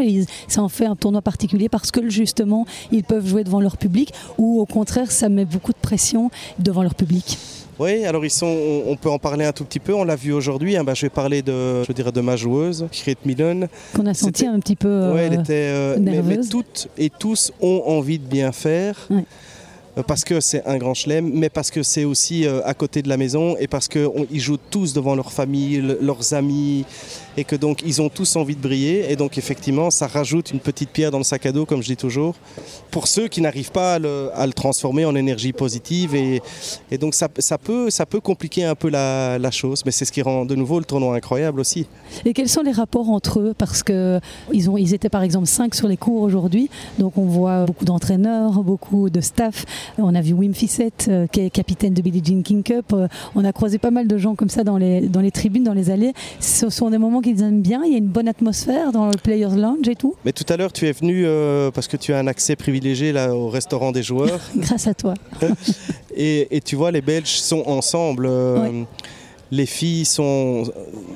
Ça 0.47 0.63
en 0.63 0.69
fait 0.69 0.86
un 0.86 0.95
tournoi 0.95 1.21
particulier 1.21 1.69
parce 1.69 1.92
que 1.92 2.09
justement, 2.09 2.65
ils 2.92 3.03
peuvent 3.03 3.27
jouer 3.27 3.44
devant 3.44 3.62
leur 3.62 3.77
public 3.77 4.12
ou 4.38 4.59
au 4.59 4.65
contraire, 4.65 5.12
ça 5.12 5.30
met 5.30 5.45
beaucoup 5.45 5.71
de 5.71 5.77
pression 5.77 6.31
devant 6.57 6.83
leur 6.83 6.95
public? 6.95 7.38
Oui, 7.79 8.03
alors 8.05 8.25
ils 8.25 8.29
sont, 8.29 8.45
on, 8.45 8.91
on 8.91 8.95
peut 8.97 9.09
en 9.09 9.19
parler 9.19 9.45
un 9.45 9.53
tout 9.53 9.63
petit 9.63 9.79
peu. 9.79 9.93
On 9.93 10.03
l'a 10.03 10.15
vu 10.17 10.33
aujourd'hui. 10.33 10.75
hein. 10.75 10.83
Bah, 10.83 10.93
je 10.95 11.05
vais 11.05 11.09
parler 11.09 11.41
de, 11.41 11.83
je 11.85 11.91
dirais, 11.93 12.11
de 12.11 12.21
ma 12.21 12.35
joueuse, 12.35 12.87
Kate 13.05 13.25
Millen. 13.25 13.67
Qu'on 13.95 14.05
a 14.05 14.13
senti 14.13 14.45
un 14.45 14.59
petit 14.59 14.75
peu. 14.75 14.87
euh, 14.89 15.13
Ouais, 15.13 15.27
elle 15.31 15.39
était. 15.39 15.53
euh, 15.71 15.95
mais, 15.99 16.11
mais 16.11 16.21
nerveuse. 16.21 16.49
toutes 16.49 16.89
et 16.97 17.09
tous 17.09 17.51
ont 17.61 17.83
envie 17.85 18.19
de 18.19 18.25
bien 18.25 18.51
faire. 18.51 18.95
Ouais. 19.09 19.23
Euh, 19.99 20.03
Parce 20.03 20.23
que 20.23 20.39
c'est 20.39 20.65
un 20.65 20.77
grand 20.77 20.93
chelem, 20.93 21.29
mais 21.33 21.49
parce 21.49 21.71
que 21.71 21.83
c'est 21.83 22.05
aussi 22.05 22.45
euh, 22.45 22.61
à 22.65 22.73
côté 22.73 23.01
de 23.01 23.09
la 23.09 23.17
maison 23.17 23.55
et 23.59 23.67
parce 23.67 23.87
qu'ils 23.87 24.39
jouent 24.39 24.57
tous 24.69 24.93
devant 24.93 25.15
leur 25.15 25.31
famille, 25.31 25.77
le- 25.77 25.99
leurs 26.01 26.33
amis, 26.33 26.85
et 27.37 27.43
que 27.43 27.55
donc 27.55 27.81
ils 27.85 28.01
ont 28.01 28.09
tous 28.09 28.35
envie 28.35 28.55
de 28.55 28.61
briller. 28.61 29.11
Et 29.11 29.15
donc 29.15 29.37
effectivement, 29.37 29.89
ça 29.91 30.07
rajoute 30.07 30.51
une 30.51 30.59
petite 30.59 30.89
pierre 30.89 31.11
dans 31.11 31.17
le 31.17 31.23
sac 31.23 31.45
à 31.45 31.51
dos, 31.51 31.65
comme 31.65 31.81
je 31.81 31.87
dis 31.87 31.97
toujours, 31.97 32.35
pour 32.91 33.07
ceux 33.07 33.27
qui 33.27 33.41
n'arrivent 33.41 33.71
pas 33.71 33.95
à 33.95 33.99
le, 33.99 34.53
transformer 34.53 35.05
en 35.05 35.15
énergie 35.15 35.53
positive. 35.53 36.15
Et, 36.15 36.41
donc 36.97 37.13
ça, 37.13 37.29
peut, 37.57 37.89
compliquer 38.21 38.65
un 38.65 38.75
peu 38.75 38.89
la, 38.89 39.51
chose, 39.51 39.83
mais 39.85 39.91
c'est 39.91 40.05
ce 40.05 40.11
qui 40.11 40.21
rend 40.21 40.45
de 40.45 40.55
nouveau 40.55 40.79
le 40.79 40.85
tournoi 40.85 41.15
incroyable 41.15 41.59
aussi. 41.59 41.87
Et 42.25 42.33
quels 42.33 42.49
sont 42.49 42.61
les 42.61 42.71
rapports 42.71 43.09
entre 43.09 43.39
eux? 43.39 43.53
Parce 43.57 43.83
que 43.83 44.19
ils, 44.53 44.69
ont, 44.69 44.77
ils 44.77 44.93
étaient 44.93 45.09
par 45.09 45.23
exemple 45.23 45.47
5 45.47 45.73
sur 45.73 45.87
les 45.87 45.97
cours 45.97 46.21
aujourd'hui, 46.21 46.69
donc 46.99 47.17
on 47.17 47.25
voit 47.25 47.65
beaucoup 47.65 47.85
d'entraîneurs, 47.85 48.63
beaucoup 48.63 49.09
de 49.09 49.21
staff. 49.21 49.65
On 49.97 50.13
a 50.15 50.21
vu 50.21 50.33
Wim 50.33 50.53
Fissette, 50.53 51.07
euh, 51.09 51.27
qui 51.27 51.41
est 51.41 51.50
capitaine 51.50 51.94
de 51.94 52.01
Billie 52.01 52.21
Jean 52.24 52.41
King 52.44 52.63
Cup. 52.63 52.94
Euh, 52.94 53.07
On 53.36 53.44
a 53.44 53.51
croisé 53.51 53.77
pas 53.77 53.91
mal 53.91 54.07
de 54.07 54.18
gens 54.18 54.36
comme 54.36 54.50
ça 54.50 54.63
dans 54.63 54.77
les, 54.77 55.01
dans 55.01 55.21
les 55.21 55.31
tribunes, 55.31 55.63
dans 55.63 55.74
les 55.74 55.89
allées. 55.89 56.13
Ce 56.39 56.69
sont 56.69 56.89
des 56.89 56.97
moments 56.97 57.21
qu'ils 57.21 57.41
aiment 57.41 57.62
bien. 57.62 57.81
Il 57.86 57.91
y 57.91 57.95
a 57.95 57.97
une 57.97 58.07
bonne 58.07 58.27
atmosphère 58.27 58.91
dans 58.91 59.07
le 59.07 59.18
Players 59.21 59.56
Lounge 59.57 59.88
et 59.88 59.95
tout. 59.95 60.15
Mais 60.25 60.31
tout 60.31 60.45
à 60.50 60.57
l'heure, 60.57 60.71
tu 60.71 60.88
es 60.88 60.91
venu 60.91 61.24
euh, 61.25 61.71
parce 61.71 61.88
que 61.88 61.97
tu 61.97 62.13
as 62.13 62.19
un 62.19 62.27
accès 62.27 62.56
privilégié 62.56 63.12
là, 63.12 63.36
au 63.36 63.50
restaurant 63.50 63.91
des 63.91 64.03
joueurs. 64.03 64.39
Grâce 64.56 64.88
à 64.88 64.94
toi. 64.94 65.13
Et, 66.15 66.57
et 66.57 66.59
tu 66.62 66.75
vois, 66.75 66.92
les 66.92 67.01
Belges 67.01 67.27
sont 67.39 67.63
ensemble. 67.65 68.25
euh, 68.27 68.59
Ouais. 68.59 68.85
Les 69.51 69.65
filles 69.65 70.05
sont, 70.05 70.71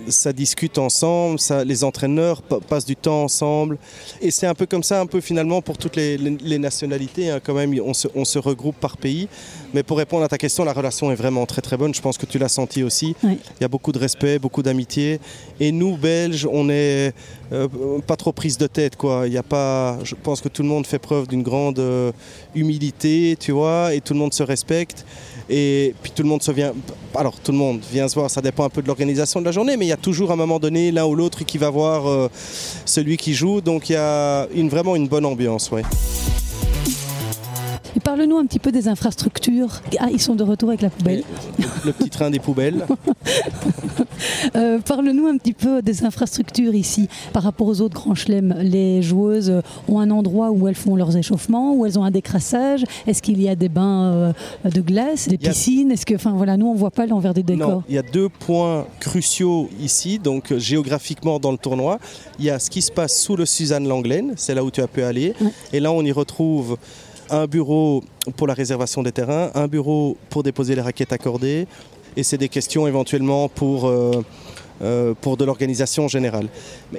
ça 0.08 0.34
discute 0.34 0.80
ensemble, 0.80 1.40
ça, 1.40 1.64
les 1.64 1.84
entraîneurs 1.84 2.42
pa- 2.42 2.60
passent 2.60 2.86
du 2.86 2.96
temps 2.96 3.24
ensemble. 3.24 3.78
Et 4.22 4.32
c'est 4.32 4.48
un 4.48 4.56
peu 4.56 4.66
comme 4.66 4.82
ça, 4.82 5.00
un 5.00 5.06
peu 5.06 5.22
finalement 5.22 5.62
pour 5.62 5.78
toutes 5.78 5.96
les, 5.96 6.18
les- 6.18 6.38
les 6.42 6.58
nationalités. 6.58 7.30
hein, 7.30 7.40
quand 7.44 7.54
même, 7.54 7.76
on 7.86 7.94
se, 7.94 8.08
on 8.16 8.26
se 8.26 8.40
regroupe 8.40 8.76
par 8.78 8.98
pays. 8.98 9.28
Mais 9.76 9.84
pour 9.84 9.98
répondre 10.00 10.24
à 10.24 10.28
ta 10.28 10.40
question, 10.40 10.64
la 10.66 10.74
relation 10.74 11.12
est 11.12 11.16
vraiment 11.16 11.46
très 11.46 11.62
très 11.62 11.78
bonne. 11.78 11.94
Je 11.94 12.02
pense 12.02 12.18
que 12.18 12.26
tu 12.26 12.40
l'as 12.40 12.50
senti 12.50 12.82
aussi. 12.82 13.16
Il 13.24 13.38
y 13.62 13.64
a 13.64 13.68
beaucoup 13.68 13.92
de 13.92 14.00
respect, 14.00 14.40
beaucoup 14.40 14.64
d'amitié. 14.64 15.20
Et 15.60 15.72
nous, 15.72 15.96
Belges, 15.98 16.48
on 16.52 16.70
est 16.70 17.14
euh, 17.52 17.68
pas 18.08 18.16
trop 18.16 18.32
prise 18.32 18.58
de 18.58 18.66
tête. 18.66 18.96
Quoi. 18.96 19.24
Il 19.28 19.34
y 19.34 19.38
a 19.38 19.44
pas, 19.44 20.00
je 20.04 20.16
pense 20.16 20.42
que 20.42 20.50
tout 20.50 20.64
le 20.64 20.70
monde 20.70 20.88
fait 20.88 21.00
preuve 21.00 21.28
d'une 21.28 21.44
grande 21.44 21.78
euh, 21.80 22.12
humilité, 22.56 23.36
tu 23.40 23.52
vois, 23.52 23.94
et 23.94 24.02
tout 24.02 24.14
le 24.14 24.20
monde 24.20 24.34
se 24.34 24.44
respecte. 24.44 25.06
Et 25.56 25.94
puis 26.02 26.12
tout 26.12 26.24
le 26.24 26.30
monde 26.30 26.42
se 26.42 26.52
vient. 26.52 26.74
Alors 27.14 27.36
tout 27.40 27.52
le 27.52 27.60
monde 27.60 27.80
vient 27.92 28.08
se 28.08 28.16
voir, 28.16 28.32
ça 28.32 28.42
dépend 28.42 28.64
un 28.66 28.70
peu 28.70 28.82
de 28.82 28.88
l'organisation 28.88 29.40
de 29.40 29.46
la 29.46 29.52
journée, 29.52 29.78
mais 29.78 29.86
il 29.86 29.90
y 29.90 29.94
a 29.94 29.98
toujours 29.98 30.32
à 30.32 30.34
un 30.34 30.36
moment 30.36 30.58
donné 30.58 30.92
l'un 30.92 31.06
ou 31.06 31.14
l'autre 31.14 31.46
qui 31.46 31.60
va 31.60 31.70
voir 31.70 32.10
euh, 32.10 32.28
celui 32.86 33.18
qui 33.18 33.36
joue. 33.36 33.62
Donc 33.62 33.88
il 33.88 33.94
y 33.94 33.96
a 33.96 34.48
vraiment 34.48 34.96
une 34.96 35.08
bonne 35.08 35.26
ambiance. 35.26 35.70
Ouais. 35.70 35.84
Et 37.96 38.00
parle-nous 38.00 38.38
un 38.38 38.46
petit 38.46 38.60
peu 38.60 38.72
des 38.72 38.88
infrastructures. 38.88 39.82
Ah, 40.00 40.08
ils 40.12 40.22
sont 40.22 40.36
de 40.36 40.44
retour 40.44 40.70
avec 40.70 40.82
la 40.82 40.90
poubelle. 40.90 41.24
Le, 41.60 41.66
le 41.86 41.94
petit 41.94 42.10
train 42.10 42.30
des 42.30 42.40
poubelles. 42.40 42.86
Euh, 44.56 44.80
Parle-nous 44.80 45.28
un 45.28 45.38
petit 45.38 45.54
peu 45.54 45.82
des 45.82 46.04
infrastructures 46.04 46.76
ici 46.76 47.08
par 47.34 47.44
rapport 47.44 47.68
aux 47.68 47.82
autres 47.82 47.96
grands 47.96 48.16
chelems. 48.16 48.56
Les 48.60 49.02
joueuses 49.02 49.62
ont 49.88 50.00
un 50.00 50.10
endroit 50.12 50.52
où 50.52 50.68
elles 50.68 50.76
font 50.76 50.96
leurs 50.96 51.16
échauffements, 51.18 51.74
où 51.74 51.86
elles 51.86 51.98
ont 51.98 52.04
un 52.04 52.12
décrassage. 52.12 52.84
Est-ce 53.08 53.22
qu'il 53.22 53.42
y 53.42 53.50
a 53.50 53.56
des 53.56 53.70
bains 53.70 54.14
euh, 54.14 54.34
de 54.70 54.82
glace, 54.82 55.28
des 55.28 55.38
piscines? 55.38 55.92
Est-ce 55.92 56.06
que, 56.06 56.16
enfin 56.16 56.32
voilà, 56.32 56.58
nous 56.58 56.68
on 56.68 56.76
voit 56.76 56.92
pas 56.92 57.06
l'envers 57.06 57.34
du 57.34 57.44
décor. 57.44 57.70
Non, 57.70 57.84
il 57.90 57.96
y 57.96 57.98
a 57.98 58.02
deux 58.04 58.30
points 58.30 58.86
cruciaux 59.00 59.70
ici, 59.82 60.20
donc 60.20 60.52
euh, 60.52 60.60
géographiquement 60.60 61.40
dans 61.40 61.52
le 61.52 61.58
tournoi. 61.58 62.00
Il 62.40 62.46
y 62.46 62.50
a 62.50 62.60
ce 62.60 62.70
qui 62.70 62.82
se 62.82 62.92
passe 62.92 63.20
sous 63.20 63.36
le 63.36 63.46
Suzanne 63.46 63.88
Langlaine, 63.88 64.34
c'est 64.36 64.56
là 64.56 64.64
où 64.64 64.72
tu 64.72 64.82
as 64.82 64.88
pu 64.88 65.04
aller. 65.04 65.34
Ouais. 65.42 65.50
Et 65.74 65.80
là, 65.80 65.92
on 65.92 66.04
y 66.04 66.12
retrouve 66.12 66.78
un 67.30 67.46
bureau 67.48 68.04
pour 68.38 68.48
la 68.48 68.54
réservation 68.54 69.04
des 69.04 69.12
terrains, 69.12 69.52
un 69.56 69.68
bureau 69.68 70.18
pour 70.30 70.44
déposer 70.44 70.76
les 70.76 70.82
raquettes 70.82 71.14
accordées, 71.14 71.68
et 72.16 72.24
c'est 72.24 72.38
des 72.38 72.50
questions 72.50 72.88
éventuellement 72.88 73.50
pour, 73.50 73.88
euh, 73.88 74.24
euh, 74.82 75.14
de 75.38 75.46
l'organisation 75.46 76.08
générale. 76.08 76.48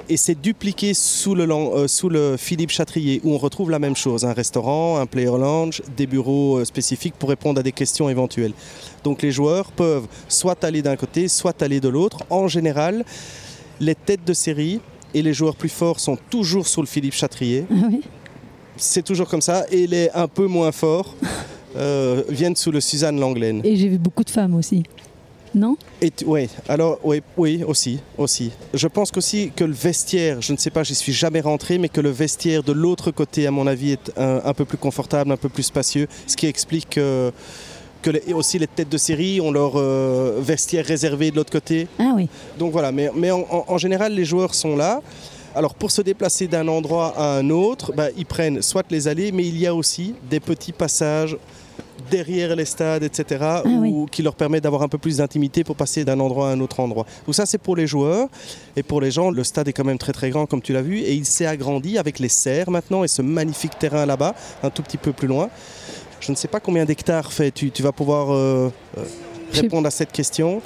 Et 0.09 0.17
c'est 0.17 0.39
dupliqué 0.39 0.93
sous 0.93 1.35
euh, 1.35 1.87
sous 1.87 2.09
le 2.09 2.35
Philippe 2.37 2.71
Chatrier, 2.71 3.21
où 3.23 3.33
on 3.33 3.37
retrouve 3.37 3.71
la 3.71 3.79
même 3.79 3.95
chose, 3.95 4.25
un 4.25 4.33
restaurant, 4.33 4.97
un 4.99 5.05
player 5.05 5.27
lounge, 5.27 5.81
des 5.95 6.07
bureaux 6.07 6.63
spécifiques 6.65 7.15
pour 7.17 7.29
répondre 7.29 7.59
à 7.59 7.63
des 7.63 7.71
questions 7.71 8.09
éventuelles. 8.09 8.53
Donc 9.03 9.21
les 9.21 9.31
joueurs 9.31 9.71
peuvent 9.71 10.07
soit 10.27 10.63
aller 10.63 10.81
d'un 10.81 10.95
côté, 10.95 11.27
soit 11.27 11.61
aller 11.61 11.79
de 11.79 11.89
l'autre. 11.89 12.19
En 12.29 12.47
général, 12.47 13.05
les 13.79 13.95
têtes 13.95 14.25
de 14.25 14.33
série 14.33 14.79
et 15.13 15.21
les 15.21 15.33
joueurs 15.33 15.55
plus 15.55 15.69
forts 15.69 15.99
sont 15.99 16.17
toujours 16.29 16.67
sur 16.67 16.81
le 16.81 16.87
Philippe 16.87 17.13
Chatrier. 17.13 17.65
Ah. 17.71 17.75
C'est 18.77 19.03
toujours 19.03 19.27
comme 19.27 19.41
ça. 19.41 19.65
Et 19.71 19.87
les 19.87 20.09
un 20.13 20.27
peu 20.27 20.47
moins 20.47 20.71
forts 20.71 21.15
euh, 21.75 22.23
viennent 22.29 22.55
sous 22.55 22.71
le 22.71 22.81
Suzanne 22.81 23.19
Langlaine. 23.19 23.61
Et 23.63 23.75
j'ai 23.75 23.87
vu 23.87 23.97
beaucoup 23.97 24.23
de 24.23 24.29
femmes 24.29 24.55
aussi. 24.55 24.83
non? 25.53 25.77
Et 26.01 26.11
ouais, 26.25 26.49
alors 26.67 26.99
oui, 27.03 27.21
oui 27.37 27.63
aussi, 27.65 27.99
aussi. 28.17 28.51
Je 28.73 28.87
pense 28.87 29.11
qu'aussi 29.11 29.51
que 29.55 29.63
le 29.63 29.73
vestiaire, 29.73 30.41
je 30.41 30.53
ne 30.53 30.57
sais 30.57 30.69
pas, 30.69 30.83
j'y 30.83 30.95
suis 30.95 31.13
jamais 31.13 31.41
rentré, 31.41 31.77
mais 31.77 31.89
que 31.89 32.01
le 32.01 32.09
vestiaire 32.09 32.63
de 32.63 32.73
l'autre 32.73 33.11
côté, 33.11 33.47
à 33.47 33.51
mon 33.51 33.67
avis, 33.67 33.93
est 33.93 34.11
un, 34.17 34.53
peu 34.53 34.65
plus 34.65 34.77
confortable, 34.77 35.31
un 35.31 35.37
peu 35.37 35.49
plus 35.49 35.63
spacieux, 35.63 36.07
ce 36.27 36.35
qui 36.35 36.47
explique 36.47 36.89
que 36.91 37.31
que 38.05 38.33
aussi 38.33 38.59
les 38.59 38.67
têtes 38.67 38.89
de 38.89 38.97
série 38.97 39.41
ont 39.41 39.51
leur 39.51 39.73
euh, 39.75 40.39
vestiaire 40.39 40.85
réservé 40.85 41.31
de 41.31 41.37
l'autre 41.37 41.51
côté. 41.51 41.87
Ah 41.97 42.13
oui. 42.15 42.29
Donc 42.59 42.71
voilà, 42.71 42.91
mais, 42.91 43.09
mais 43.15 43.31
en, 43.31 43.77
général, 43.77 44.13
les 44.13 44.25
joueurs 44.25 44.53
sont 44.53 44.75
là. 44.75 45.01
Alors 45.55 45.73
pour 45.73 45.89
se 45.89 46.01
déplacer 46.01 46.47
d'un 46.47 46.67
endroit 46.67 47.13
à 47.17 47.37
un 47.37 47.49
autre, 47.49 47.93
bah, 47.93 48.07
ils 48.17 48.25
prennent 48.25 48.61
soit 48.61 48.85
les 48.91 49.07
allées, 49.07 49.31
mais 49.31 49.47
il 49.47 49.57
y 49.57 49.65
a 49.65 49.73
aussi 49.73 50.13
des 50.29 50.41
petits 50.41 50.73
passages 50.73 51.37
derrière 52.11 52.55
les 52.55 52.65
stades, 52.65 53.03
etc., 53.03 53.39
ah 53.41 53.63
qui 54.11 54.21
leur 54.21 54.35
permettent 54.35 54.63
d'avoir 54.63 54.83
un 54.83 54.89
peu 54.89 54.97
plus 54.97 55.17
d'intimité 55.17 55.63
pour 55.63 55.75
passer 55.75 56.03
d'un 56.03 56.19
endroit 56.19 56.49
à 56.49 56.51
un 56.51 56.59
autre 56.59 56.81
endroit. 56.81 57.05
Donc 57.25 57.33
ça, 57.33 57.45
c'est 57.45 57.57
pour 57.57 57.75
les 57.75 57.87
joueurs. 57.87 58.27
Et 58.75 58.83
pour 58.83 58.99
les 58.99 59.11
gens, 59.11 59.31
le 59.31 59.43
stade 59.43 59.67
est 59.69 59.73
quand 59.73 59.85
même 59.85 59.97
très 59.97 60.11
très 60.11 60.29
grand, 60.29 60.45
comme 60.45 60.61
tu 60.61 60.73
l'as 60.73 60.81
vu, 60.81 60.99
et 60.99 61.13
il 61.13 61.25
s'est 61.25 61.45
agrandi 61.45 61.97
avec 61.97 62.19
les 62.19 62.29
serres 62.29 62.69
maintenant 62.69 63.03
et 63.03 63.07
ce 63.07 63.21
magnifique 63.21 63.79
terrain 63.79 64.05
là-bas, 64.05 64.35
un 64.61 64.69
tout 64.69 64.83
petit 64.83 64.97
peu 64.97 65.13
plus 65.13 65.27
loin. 65.27 65.49
Je 66.19 66.31
ne 66.31 66.35
sais 66.35 66.47
pas 66.49 66.59
combien 66.59 66.85
d'hectares 66.85 67.31
fait. 67.31 67.51
Tu, 67.51 67.71
vas 67.79 67.91
pouvoir 67.91 68.33
euh, 68.33 68.69
euh, 68.97 69.03
répondre 69.53 69.87
à 69.87 69.91
cette 69.91 70.11
question. 70.11 70.61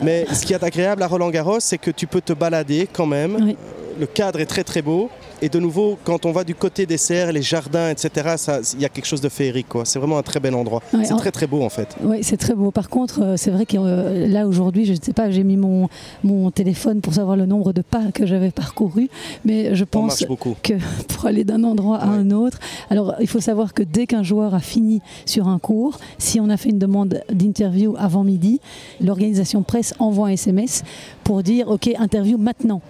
Mais 0.00 0.26
ce 0.32 0.46
qui 0.46 0.52
est 0.52 0.62
agréable 0.62 1.02
à 1.02 1.08
Roland 1.08 1.30
Garros, 1.30 1.60
c'est 1.60 1.78
que 1.78 1.90
tu 1.90 2.06
peux 2.06 2.20
te 2.20 2.32
balader 2.32 2.88
quand 2.92 3.06
même. 3.06 3.54
Le 3.98 4.06
cadre 4.06 4.40
est 4.40 4.46
très 4.46 4.64
très 4.64 4.82
beau. 4.82 5.10
Et 5.40 5.48
de 5.48 5.60
nouveau, 5.60 5.96
quand 6.04 6.26
on 6.26 6.32
va 6.32 6.42
du 6.42 6.54
côté 6.54 6.84
des 6.84 6.98
serres, 6.98 7.32
les 7.32 7.42
jardins, 7.42 7.90
etc., 7.90 8.36
il 8.74 8.80
y 8.80 8.84
a 8.84 8.88
quelque 8.88 9.06
chose 9.06 9.20
de 9.20 9.28
féerique. 9.28 9.66
C'est 9.84 9.98
vraiment 9.98 10.18
un 10.18 10.22
très 10.22 10.40
bel 10.40 10.54
endroit. 10.54 10.82
c'est 10.90 11.16
très 11.16 11.30
très 11.30 11.46
beau 11.46 11.62
en 11.62 11.68
fait. 11.68 11.96
Oui, 12.02 12.18
c'est 12.22 12.36
très 12.36 12.54
beau. 12.54 12.70
Par 12.70 12.88
contre, 12.88 13.22
euh, 13.22 13.36
c'est 13.36 13.50
vrai 13.50 13.64
que 13.64 13.76
euh, 13.78 14.26
là 14.26 14.46
aujourd'hui, 14.46 14.84
je 14.84 14.92
ne 14.92 14.98
sais 15.00 15.12
pas, 15.12 15.30
j'ai 15.30 15.44
mis 15.44 15.56
mon, 15.56 15.88
mon 16.24 16.50
téléphone 16.50 17.00
pour 17.00 17.14
savoir 17.14 17.36
le 17.36 17.46
nombre 17.46 17.72
de 17.72 17.82
pas 17.82 18.10
que 18.12 18.26
j'avais 18.26 18.50
parcouru, 18.50 19.08
mais 19.44 19.74
je 19.74 19.84
pense 19.84 20.24
que 20.62 20.74
pour 21.08 21.26
aller 21.26 21.44
d'un 21.44 21.62
endroit 21.62 21.98
à 21.98 22.06
un 22.06 22.30
autre, 22.30 22.58
alors 22.90 23.14
il 23.20 23.28
faut 23.28 23.40
savoir 23.40 23.74
que 23.74 23.82
dès 23.82 24.06
qu'un 24.06 24.22
joueur 24.24 24.54
a 24.54 24.60
fini 24.60 25.00
sur 25.24 25.48
un 25.48 25.58
cours, 25.58 25.98
si 26.18 26.40
on 26.40 26.50
a 26.50 26.56
fait 26.56 26.70
une 26.70 26.78
demande 26.78 27.22
d'interview 27.32 27.94
avant 27.98 28.24
midi, 28.24 28.60
l'organisation 29.00 29.62
presse 29.62 29.94
envoie 29.98 30.28
un 30.28 30.32
SMS 30.32 30.82
pour 31.22 31.42
dire 31.42 31.68
OK, 31.68 31.88
interview 31.98 32.38
maintenant 32.38 32.80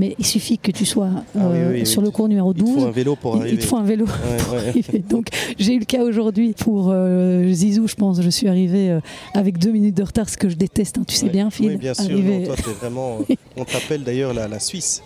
mais 0.00 0.16
il 0.18 0.24
suffit 0.24 0.56
que 0.56 0.70
tu 0.70 0.86
sois 0.86 1.10
ah 1.36 1.38
euh, 1.38 1.84
sur 1.84 2.00
le 2.00 2.10
cours 2.10 2.26
numéro 2.26 2.54
12. 2.54 2.68
Il 2.70 2.74
te 2.74 2.80
faut 2.80 2.86
un 2.86 2.90
vélo 2.90 3.16
pour 3.16 3.36
arriver. 3.36 3.50
Il 3.52 3.58
te 3.58 3.66
faut 3.66 3.76
un 3.76 3.84
vélo 3.84 4.06
pour 4.06 4.54
arriver. 4.54 5.04
Donc 5.06 5.28
j'ai 5.58 5.74
eu 5.74 5.78
le 5.78 5.84
cas 5.84 6.02
aujourd'hui 6.02 6.54
pour 6.54 6.88
euh, 6.90 7.52
Zizou, 7.52 7.86
je 7.86 7.96
pense. 7.96 8.22
Je 8.22 8.30
suis 8.30 8.48
arrivé 8.48 8.90
euh, 8.90 9.00
avec 9.34 9.58
deux 9.58 9.70
minutes 9.70 9.96
de 9.98 10.02
retard, 10.02 10.30
ce 10.30 10.38
que 10.38 10.48
je 10.48 10.56
déteste. 10.56 10.96
Hein. 10.96 11.04
tu 11.06 11.14
sais 11.14 11.28
bien, 11.28 11.50
Phil. 11.50 11.72
Oui, 11.72 11.76
bien 11.76 11.92
sûr. 11.92 12.06
toi, 12.06 12.54
es 12.56 12.74
vraiment. 12.80 13.18
on 13.58 13.64
t'appelle 13.66 14.02
d'ailleurs 14.02 14.32
la, 14.32 14.48
la 14.48 14.58
Suisse. 14.58 15.02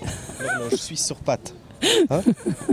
je 0.71 0.77
suis 0.77 0.97
sur 0.97 1.17
pattes. 1.17 1.55
Hein 2.09 2.21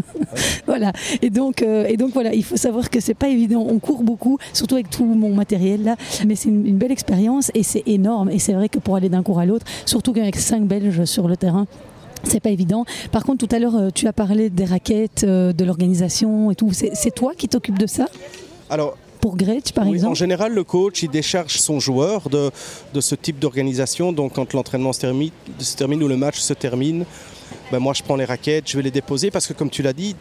voilà. 0.67 0.93
Et 1.23 1.31
donc, 1.31 1.63
et 1.63 1.97
donc 1.97 2.13
voilà, 2.13 2.35
il 2.35 2.43
faut 2.43 2.55
savoir 2.55 2.91
que 2.91 2.99
c'est 2.99 3.15
pas 3.15 3.29
évident. 3.29 3.65
On 3.67 3.79
court 3.79 4.03
beaucoup, 4.03 4.37
surtout 4.53 4.75
avec 4.75 4.91
tout 4.91 5.05
mon 5.05 5.33
matériel 5.33 5.83
là, 5.83 5.95
mais 6.27 6.35
c'est 6.35 6.49
une, 6.49 6.67
une, 6.67 6.77
belle 6.77 6.91
expérience 6.91 7.51
et 7.55 7.63
c'est 7.63 7.83
énorme. 7.87 8.29
Et 8.29 8.37
c'est 8.37 8.53
vrai 8.53 8.69
que 8.69 8.77
pour 8.77 8.95
aller 8.95 9.09
d'un 9.09 9.23
cours 9.23 9.39
à 9.39 9.45
l'autre, 9.45 9.65
surtout 9.85 10.13
qu'avec 10.13 10.35
cinq 10.35 10.63
Belges 10.63 11.03
sur 11.05 11.27
le 11.27 11.35
terrain, 11.35 11.65
c'est 12.23 12.39
pas 12.39 12.49
évident. 12.49 12.85
Par 13.11 13.23
contre, 13.23 13.45
tout 13.45 13.55
à 13.55 13.59
l'heure, 13.59 13.75
euh, 13.75 13.89
tu 13.93 14.07
as 14.07 14.13
parlé 14.13 14.49
des 14.49 14.65
raquettes, 14.65 15.23
euh, 15.23 15.53
de 15.53 15.65
l'organisation 15.65 16.51
et 16.51 16.55
tout. 16.55 16.71
C'est 16.71 17.15
toi 17.15 17.33
qui 17.35 17.47
t'occupes 17.47 17.79
de 17.79 17.87
ça? 17.87 18.07
Alors, 18.69 18.97
pour 19.19 19.37
Gretsch, 19.37 19.71
par 19.73 19.87
exemple 19.87 20.11
En 20.11 20.15
général, 20.15 20.53
le 20.53 20.63
coach, 20.63 21.03
il 21.03 21.09
décharge 21.09 21.57
son 21.57 21.79
joueur 21.79 22.29
de, 22.29 22.49
de 22.93 23.01
ce 23.01 23.15
type 23.15 23.37
d'organisation. 23.39 24.11
Donc, 24.11 24.33
quand 24.33 24.53
l'entraînement 24.53 24.93
se 24.93 25.01
termine, 25.01 25.31
se 25.59 25.75
termine, 25.75 26.01
ou 26.03 26.07
le 26.07 26.17
match 26.17 26.39
se 26.39 26.53
termine, 26.53 27.05
ben 27.71 27.79
moi, 27.79 27.93
je 27.93 28.01
prends 28.01 28.15
les 28.15 28.25
raquettes, 28.25 28.69
je 28.69 28.77
vais 28.77 28.83
les 28.83 28.91
déposer 28.91 29.29
parce 29.29 29.45
que, 29.47 29.53
comme 29.53 29.69
tu 29.69 29.83
l'as 29.83 29.93
dit, 29.93 30.15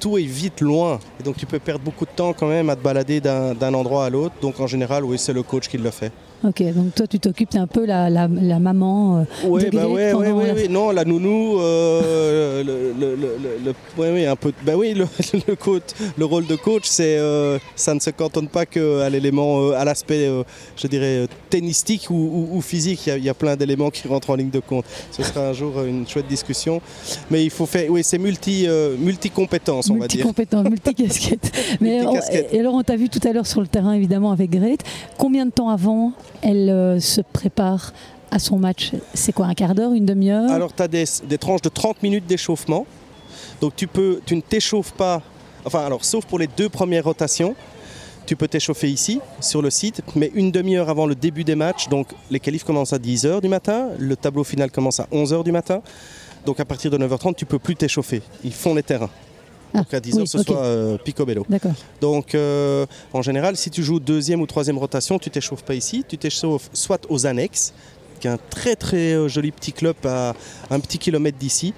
tout 0.00 0.18
est 0.18 0.22
vite 0.22 0.60
loin. 0.60 0.98
Et 1.20 1.22
donc, 1.22 1.36
tu 1.36 1.46
peux 1.46 1.58
perdre 1.58 1.84
beaucoup 1.84 2.06
de 2.06 2.10
temps 2.10 2.32
quand 2.32 2.48
même 2.48 2.70
à 2.70 2.76
te 2.76 2.82
balader 2.82 3.20
d'un 3.20 3.74
endroit 3.74 4.06
à 4.06 4.10
l'autre. 4.10 4.34
Donc, 4.40 4.60
en 4.60 4.66
général, 4.66 5.04
oui, 5.04 5.18
c'est 5.18 5.32
le 5.32 5.42
coach 5.42 5.68
qui 5.68 5.78
le 5.78 5.90
fait. 5.90 6.12
Ok, 6.44 6.62
donc 6.74 6.94
toi 6.94 7.06
tu 7.06 7.18
t'occupes, 7.18 7.54
un 7.54 7.66
peu 7.66 7.86
la, 7.86 8.10
la, 8.10 8.28
maman. 8.58 9.20
Euh, 9.20 9.24
oui, 9.44 9.64
bah 9.72 9.88
ouais, 9.88 10.12
ouais, 10.12 10.32
ouais, 10.32 10.68
non, 10.68 10.90
la 10.90 11.04
nounou, 11.04 11.58
euh, 11.58 12.62
le, 12.64 12.92
le, 12.98 13.16
le, 13.64 13.74
oui, 13.96 14.26
un 14.26 14.36
peu, 14.36 14.52
bah 14.64 14.74
oui, 14.76 14.94
le, 15.48 15.54
coach, 15.56 15.82
le 16.16 16.24
rôle 16.24 16.46
de 16.46 16.54
coach, 16.54 16.84
c'est, 16.84 17.16
euh, 17.16 17.58
ça 17.74 17.94
ne 17.94 18.00
se 18.00 18.10
cantonne 18.10 18.48
pas 18.48 18.66
qu'à 18.66 19.08
l'élément, 19.08 19.70
à 19.70 19.84
l'aspect, 19.84 20.30
je 20.76 20.86
dirais, 20.86 21.26
tennistique 21.48 22.10
ou, 22.10 22.60
physique. 22.60 23.06
Il 23.06 23.24
y, 23.24 23.28
a, 23.30 23.34
plein 23.34 23.56
d'éléments 23.56 23.90
qui 23.90 24.06
rentrent 24.06 24.30
en 24.30 24.34
ligne 24.34 24.50
de 24.50 24.60
compte. 24.60 24.84
Ce 25.10 25.22
sera 25.22 25.48
un 25.48 25.52
jour 25.52 25.82
une 25.82 26.06
chouette 26.06 26.28
discussion, 26.28 26.80
mais 27.30 27.44
il 27.44 27.50
faut 27.50 27.66
faire, 27.66 27.90
oui, 27.90 28.02
c'est 28.04 28.18
multi, 28.18 28.66
multi 28.98 29.30
compétences, 29.30 29.88
on 29.90 29.96
va 29.96 30.06
dire. 30.06 30.26
Multi 30.26 30.56
multi 30.70 30.94
casquettes. 30.94 31.52
mais 31.80 32.02
et 32.52 32.60
alors 32.60 32.74
on 32.74 32.82
t'a 32.82 32.96
vu 32.96 33.08
tout 33.08 33.20
à 33.26 33.32
l'heure 33.32 33.46
sur 33.46 33.60
le 33.60 33.66
terrain 33.66 33.92
évidemment 33.92 34.32
avec 34.32 34.50
Grete. 34.50 34.82
Combien 35.18 35.46
de 35.46 35.50
temps 35.50 35.68
avant 35.68 36.12
elle 36.46 36.70
euh, 36.70 37.00
se 37.00 37.20
prépare 37.20 37.92
à 38.30 38.38
son 38.38 38.56
match 38.56 38.92
C'est 39.14 39.32
quoi, 39.32 39.46
un 39.46 39.54
quart 39.54 39.74
d'heure, 39.74 39.92
une 39.92 40.06
demi-heure? 40.06 40.50
Alors, 40.50 40.72
tu 40.72 40.82
as 40.82 40.88
des, 40.88 41.04
tranches 41.38 41.62
de 41.62 41.68
30 41.68 42.02
minutes 42.02 42.26
d'échauffement. 42.26 42.86
Donc, 43.60 43.74
tu, 43.74 43.88
ne 43.96 44.40
t'échauffes 44.40 44.92
pas, 44.92 45.22
enfin, 45.64 45.84
alors, 45.84 46.04
sauf 46.04 46.24
pour 46.24 46.38
les 46.38 46.46
deux 46.46 46.68
premières 46.68 47.04
rotations. 47.04 47.54
Tu 48.26 48.34
peux 48.34 48.48
t'échauffer 48.48 48.90
ici, 48.90 49.20
sur 49.40 49.62
le 49.62 49.70
site, 49.70 50.02
mais 50.16 50.32
une 50.34 50.50
demi-heure 50.50 50.88
avant 50.88 51.06
le 51.06 51.14
début 51.14 51.44
des 51.44 51.54
matchs. 51.54 51.88
Donc, 51.88 52.08
les 52.30 52.40
qualifs 52.40 52.64
commencent 52.64 52.92
à 52.92 52.98
10h 52.98 53.40
du 53.40 53.48
matin, 53.48 53.88
le 53.98 54.16
tableau 54.16 54.42
final 54.42 54.70
commence 54.72 54.98
à 54.98 55.06
11h 55.12 55.44
du 55.44 55.52
matin. 55.52 55.80
Donc, 56.44 56.58
à 56.58 56.64
partir 56.64 56.90
de 56.90 56.98
9h30, 56.98 57.36
tu 57.36 57.46
peux 57.46 57.60
plus 57.60 57.76
t'échauffer. 57.76 58.22
Ils 58.42 58.52
font 58.52 58.74
les 58.74 58.82
terrains. 58.82 59.10
Ah, 59.74 59.78
donc 59.78 59.94
à 59.94 60.00
10 60.00 60.18
heures, 60.18 60.28
ce 60.28 60.42
soit 60.42 60.58
euh, 60.58 60.98
picobello. 60.98 61.46
Donc 62.00 62.34
euh, 62.34 62.86
en 63.12 63.22
général, 63.22 63.56
si 63.56 63.70
tu 63.70 63.82
joues 63.82 64.00
deuxième 64.00 64.40
ou 64.40 64.46
troisième 64.46 64.78
rotation, 64.78 65.18
tu 65.18 65.30
t'échauffes 65.30 65.64
pas 65.64 65.74
ici, 65.74 66.04
tu 66.06 66.18
t'échauffes 66.18 66.70
soit 66.72 67.06
aux 67.08 67.26
annexes, 67.26 67.72
qui 68.20 68.28
est 68.28 68.30
un 68.30 68.38
très 68.50 68.76
très 68.76 69.14
euh, 69.14 69.28
joli 69.28 69.52
petit 69.52 69.72
club 69.72 69.96
à 70.04 70.34
un 70.70 70.80
petit 70.80 70.98
kilomètre 70.98 71.38
d'ici. 71.38 71.74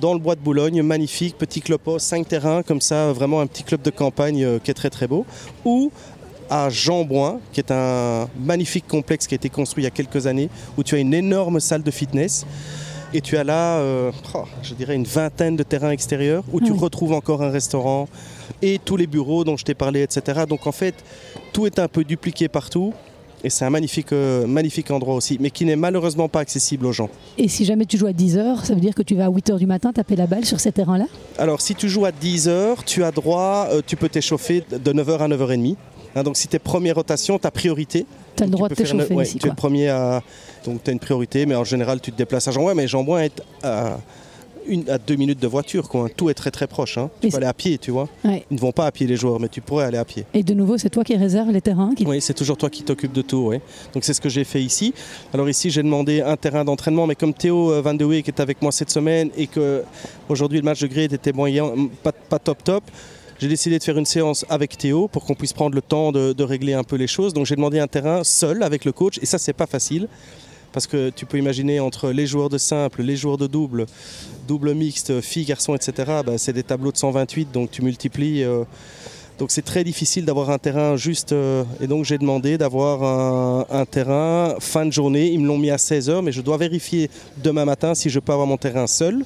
Dans 0.00 0.12
le 0.12 0.18
bois 0.18 0.34
de 0.34 0.40
Boulogne, 0.40 0.82
magnifique, 0.82 1.38
petit 1.38 1.60
club 1.60 1.80
5 1.96 2.26
terrains, 2.26 2.62
comme 2.64 2.80
ça, 2.80 3.12
vraiment 3.12 3.40
un 3.40 3.46
petit 3.46 3.62
club 3.62 3.80
de 3.82 3.90
campagne 3.90 4.58
qui 4.58 4.72
est 4.72 4.74
très 4.74 4.90
très 4.90 5.06
beau. 5.06 5.24
Ou 5.64 5.92
à 6.50 6.68
Jean-Bouin, 6.68 7.40
qui 7.52 7.60
est 7.60 7.70
un 7.70 8.28
magnifique 8.38 8.86
complexe 8.86 9.26
qui 9.26 9.34
a 9.34 9.36
été 9.36 9.48
construit 9.48 9.82
il 9.82 9.86
y 9.86 9.88
a 9.88 9.90
quelques 9.90 10.26
années, 10.26 10.50
où 10.76 10.82
tu 10.82 10.94
as 10.94 10.98
une 10.98 11.14
énorme 11.14 11.60
salle 11.60 11.82
de 11.82 11.90
fitness. 11.90 12.44
Et 13.14 13.20
tu 13.20 13.36
as 13.36 13.44
là, 13.44 13.78
euh, 13.78 14.10
oh, 14.34 14.44
je 14.62 14.72
dirais, 14.72 14.94
une 14.94 15.04
vingtaine 15.04 15.54
de 15.54 15.62
terrains 15.62 15.90
extérieurs 15.90 16.44
où 16.50 16.60
tu 16.60 16.72
retrouves 16.72 17.12
encore 17.12 17.42
un 17.42 17.50
restaurant 17.50 18.08
et 18.62 18.78
tous 18.82 18.96
les 18.96 19.06
bureaux 19.06 19.44
dont 19.44 19.56
je 19.56 19.64
t'ai 19.64 19.74
parlé, 19.74 20.02
etc. 20.02 20.44
Donc 20.48 20.66
en 20.66 20.72
fait, 20.72 20.94
tout 21.52 21.66
est 21.66 21.78
un 21.78 21.88
peu 21.88 22.04
dupliqué 22.04 22.48
partout. 22.48 22.94
Et 23.44 23.50
c'est 23.50 23.64
un 23.64 23.70
magnifique, 23.70 24.12
euh, 24.12 24.46
magnifique 24.46 24.90
endroit 24.92 25.16
aussi, 25.16 25.36
mais 25.40 25.50
qui 25.50 25.64
n'est 25.64 25.76
malheureusement 25.76 26.28
pas 26.28 26.40
accessible 26.40 26.86
aux 26.86 26.92
gens. 26.92 27.10
Et 27.38 27.48
si 27.48 27.64
jamais 27.64 27.86
tu 27.86 27.98
joues 27.98 28.06
à 28.06 28.12
10h, 28.12 28.64
ça 28.64 28.72
veut 28.72 28.80
dire 28.80 28.94
que 28.94 29.02
tu 29.02 29.16
vas 29.16 29.26
à 29.26 29.30
8h 29.30 29.58
du 29.58 29.66
matin 29.66 29.92
taper 29.92 30.14
la 30.14 30.28
balle 30.28 30.44
sur 30.44 30.60
ces 30.60 30.70
terrains-là? 30.70 31.06
Alors 31.38 31.60
si 31.60 31.74
tu 31.74 31.88
joues 31.88 32.04
à 32.04 32.12
10h, 32.12 32.84
tu 32.86 33.02
as 33.02 33.10
droit, 33.10 33.68
euh, 33.72 33.82
tu 33.84 33.96
peux 33.96 34.08
t'échauffer 34.08 34.62
de 34.70 34.92
9h 34.92 35.18
à 35.18 35.28
9h30. 35.28 35.76
Hein, 36.14 36.22
donc 36.22 36.36
si 36.36 36.48
tu 36.48 36.56
es 36.56 36.58
première 36.58 36.96
rotation, 36.96 37.38
tu 37.38 37.46
as 37.46 37.50
priorité. 37.50 38.06
Tu 38.36 38.42
as 38.42 38.46
le 38.46 38.52
droit 38.52 38.68
de 38.68 38.74
t'échauffer 38.74 39.14
ici. 39.14 39.38
Tu 39.38 39.46
es 39.46 39.50
le 39.50 39.56
premier 39.56 39.88
à, 39.88 40.22
donc 40.64 40.82
tu 40.82 40.90
as 40.90 40.92
une 40.92 40.98
priorité, 40.98 41.46
mais 41.46 41.54
en 41.54 41.64
général 41.64 42.00
tu 42.00 42.12
te 42.12 42.16
déplaces 42.16 42.48
à 42.48 42.50
Jambouin, 42.50 42.74
mais 42.74 42.86
Jambouin 42.88 43.22
est 43.22 43.42
à, 43.62 43.98
une, 44.66 44.88
à 44.88 44.98
deux 44.98 45.16
minutes 45.16 45.40
de 45.40 45.46
voiture. 45.46 45.88
Quoi. 45.88 46.08
Tout 46.08 46.30
est 46.30 46.34
très 46.34 46.50
très 46.50 46.66
proche. 46.66 46.98
Hein. 46.98 47.10
Tu 47.20 47.28
peux 47.28 47.36
aller 47.36 47.46
à 47.46 47.54
pied, 47.54 47.78
tu 47.78 47.90
vois. 47.90 48.08
Ils 48.24 48.42
ne 48.50 48.58
vont 48.58 48.72
pas 48.72 48.86
à 48.86 48.92
pied 48.92 49.06
les 49.06 49.16
joueurs, 49.16 49.40
mais 49.40 49.48
tu 49.48 49.60
pourrais 49.60 49.84
aller 49.84 49.98
à 49.98 50.04
pied. 50.04 50.24
Et 50.34 50.42
de 50.42 50.54
nouveau, 50.54 50.78
c'est 50.78 50.90
toi 50.90 51.04
qui 51.04 51.16
réserves 51.16 51.50
les 51.50 51.60
terrains 51.60 51.90
Oui, 52.04 52.20
c'est 52.20 52.34
toujours 52.34 52.56
toi 52.56 52.70
qui 52.70 52.82
t'occupes 52.82 53.12
de 53.12 53.22
tout. 53.22 53.52
Donc 53.94 54.04
c'est 54.04 54.14
ce 54.14 54.20
que 54.20 54.28
j'ai 54.28 54.44
fait 54.44 54.62
ici. 54.62 54.94
Alors 55.32 55.48
ici, 55.48 55.70
j'ai 55.70 55.82
demandé 55.82 56.20
un 56.20 56.36
terrain 56.36 56.64
d'entraînement, 56.64 57.06
mais 57.06 57.14
comme 57.14 57.34
Théo 57.34 57.72
euh, 57.72 57.80
Van 57.80 57.94
de 57.94 58.02
qui 58.20 58.30
est 58.30 58.40
avec 58.40 58.60
moi 58.60 58.72
cette 58.72 58.90
semaine 58.90 59.30
et 59.36 59.46
que 59.46 59.84
aujourd'hui 60.28 60.58
le 60.58 60.64
match 60.64 60.80
de 60.80 60.86
grade 60.86 61.12
était 61.12 61.32
moyen, 61.32 61.72
pas, 62.02 62.12
pas 62.12 62.38
top 62.38 62.62
top 62.64 62.82
j'ai 63.42 63.48
décidé 63.48 63.76
de 63.76 63.82
faire 63.82 63.98
une 63.98 64.06
séance 64.06 64.46
avec 64.48 64.78
Théo 64.78 65.08
pour 65.08 65.24
qu'on 65.24 65.34
puisse 65.34 65.52
prendre 65.52 65.74
le 65.74 65.82
temps 65.82 66.12
de, 66.12 66.44
régler 66.44 66.74
un 66.74 66.84
peu 66.84 66.94
les 66.94 67.08
choses. 67.08 67.34
Donc 67.34 67.44
j'ai 67.44 67.56
demandé 67.56 67.80
un 67.80 67.88
terrain 67.88 68.22
seul 68.22 68.62
avec 68.62 68.84
le 68.84 68.92
coach 68.92 69.18
et 69.20 69.26
ça 69.26 69.36
c'est 69.36 69.52
pas 69.52 69.66
facile 69.66 70.06
parce 70.70 70.86
que 70.86 71.10
tu 71.10 71.26
peux 71.26 71.38
imaginer 71.38 71.80
entre 71.80 72.12
les 72.12 72.28
joueurs 72.28 72.50
de 72.50 72.56
simple, 72.56 73.02
les 73.02 73.16
joueurs 73.16 73.38
de 73.38 73.48
double, 73.48 73.86
double 74.46 74.74
mixte, 74.74 75.20
filles, 75.22 75.44
garçons, 75.44 75.74
etc., 75.74 76.20
bah, 76.24 76.38
c'est 76.38 76.52
des 76.52 76.62
tableaux 76.62 76.92
de 76.92 76.96
128, 76.96 77.50
donc 77.50 77.72
tu 77.72 77.82
multiplies. 77.82 78.44
Euh, 78.44 78.62
donc 79.40 79.50
c'est 79.50 79.62
très 79.62 79.82
difficile 79.82 80.24
d'avoir 80.24 80.50
un 80.50 80.58
terrain 80.58 80.96
juste. 80.96 81.32
Euh, 81.32 81.64
et 81.80 81.88
donc 81.88 82.04
j'ai 82.04 82.18
demandé 82.18 82.58
d'avoir 82.58 83.66
un, 83.72 83.84
terrain 83.86 84.54
fin 84.60 84.86
de 84.86 84.92
journée. 84.92 85.32
Ils 85.32 85.40
me 85.40 85.48
l'ont 85.48 85.58
mis 85.58 85.70
à 85.70 85.78
16h, 85.78 86.22
mais 86.22 86.30
je 86.30 86.42
dois 86.42 86.58
vérifier 86.58 87.10
demain 87.42 87.64
matin 87.64 87.96
si 87.96 88.08
je 88.08 88.20
peux 88.20 88.32
avoir 88.32 88.46
mon 88.46 88.56
terrain 88.56 88.86
seul. 88.86 89.24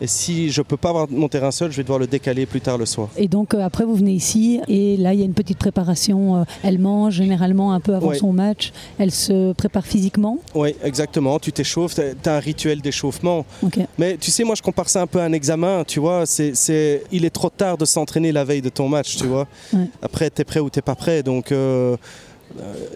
Et 0.00 0.06
si 0.06 0.50
je 0.50 0.60
ne 0.60 0.64
peux 0.64 0.76
pas 0.76 0.90
avoir 0.90 1.06
mon 1.10 1.28
terrain 1.28 1.50
seul, 1.50 1.70
je 1.70 1.76
vais 1.76 1.82
devoir 1.82 1.98
le 1.98 2.06
décaler 2.06 2.46
plus 2.46 2.60
tard 2.60 2.76
le 2.78 2.86
soir. 2.86 3.08
Et 3.16 3.28
donc 3.28 3.54
euh, 3.54 3.60
après, 3.64 3.84
vous 3.84 3.94
venez 3.94 4.12
ici 4.12 4.60
et 4.68 4.96
là, 4.96 5.14
il 5.14 5.20
y 5.20 5.22
a 5.22 5.24
une 5.24 5.34
petite 5.34 5.58
préparation. 5.58 6.36
Euh, 6.36 6.44
elle 6.62 6.78
mange 6.78 7.14
généralement 7.14 7.72
un 7.72 7.80
peu 7.80 7.94
avant 7.94 8.12
son 8.14 8.32
match. 8.32 8.72
Elle 8.98 9.10
se 9.10 9.52
prépare 9.54 9.86
physiquement. 9.86 10.38
Oui, 10.54 10.74
exactement. 10.82 11.38
Tu 11.38 11.52
t'échauffes, 11.52 11.94
tu 11.94 12.28
as 12.28 12.34
un 12.34 12.38
rituel 12.38 12.80
d'échauffement. 12.80 13.46
Ok. 13.62 13.78
Mais 13.98 14.16
tu 14.16 14.30
sais, 14.30 14.44
moi, 14.44 14.54
je 14.54 14.62
compare 14.62 14.88
ça 14.88 15.00
un 15.02 15.06
peu 15.06 15.20
à 15.20 15.24
un 15.24 15.32
examen, 15.32 15.84
tu 15.84 16.00
vois. 16.00 16.26
C'est, 16.26 16.54
c'est, 16.54 17.02
il 17.10 17.24
est 17.24 17.30
trop 17.30 17.50
tard 17.50 17.78
de 17.78 17.84
s'entraîner 17.84 18.32
la 18.32 18.44
veille 18.44 18.62
de 18.62 18.68
ton 18.68 18.88
match, 18.88 19.16
tu 19.16 19.26
vois. 19.26 19.46
Ouais. 19.72 19.88
Après, 20.02 20.30
tu 20.30 20.42
es 20.42 20.44
prêt 20.44 20.60
ou 20.60 20.70
tu 20.70 20.82
pas 20.82 20.94
prêt. 20.94 21.22
Donc, 21.22 21.52
euh, 21.52 21.96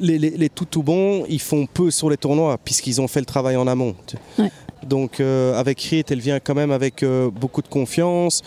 les, 0.01 0.19
les, 0.19 0.31
les 0.31 0.49
tout 0.49 0.65
tout 0.65 0.83
bons, 0.83 1.25
ils 1.29 1.41
font 1.41 1.67
peu 1.67 1.91
sur 1.91 2.09
les 2.09 2.17
tournois, 2.17 2.59
puisqu'ils 2.65 3.01
ont 3.01 3.09
fait 3.09 3.21
le 3.21 3.27
travail 3.27 3.57
en 3.57 3.67
amont. 3.67 3.95
Ouais. 4.39 4.51
Donc, 4.87 5.21
euh, 5.21 5.59
avec 5.59 5.81
Rit, 5.81 6.05
elle 6.11 6.21
vient 6.21 6.41
quand 6.41 6.55
même 6.55 6.71
avec 6.71 7.03
euh, 7.03 7.31
beaucoup 7.31 7.63
de 7.63 7.69
confiance, 7.69 8.43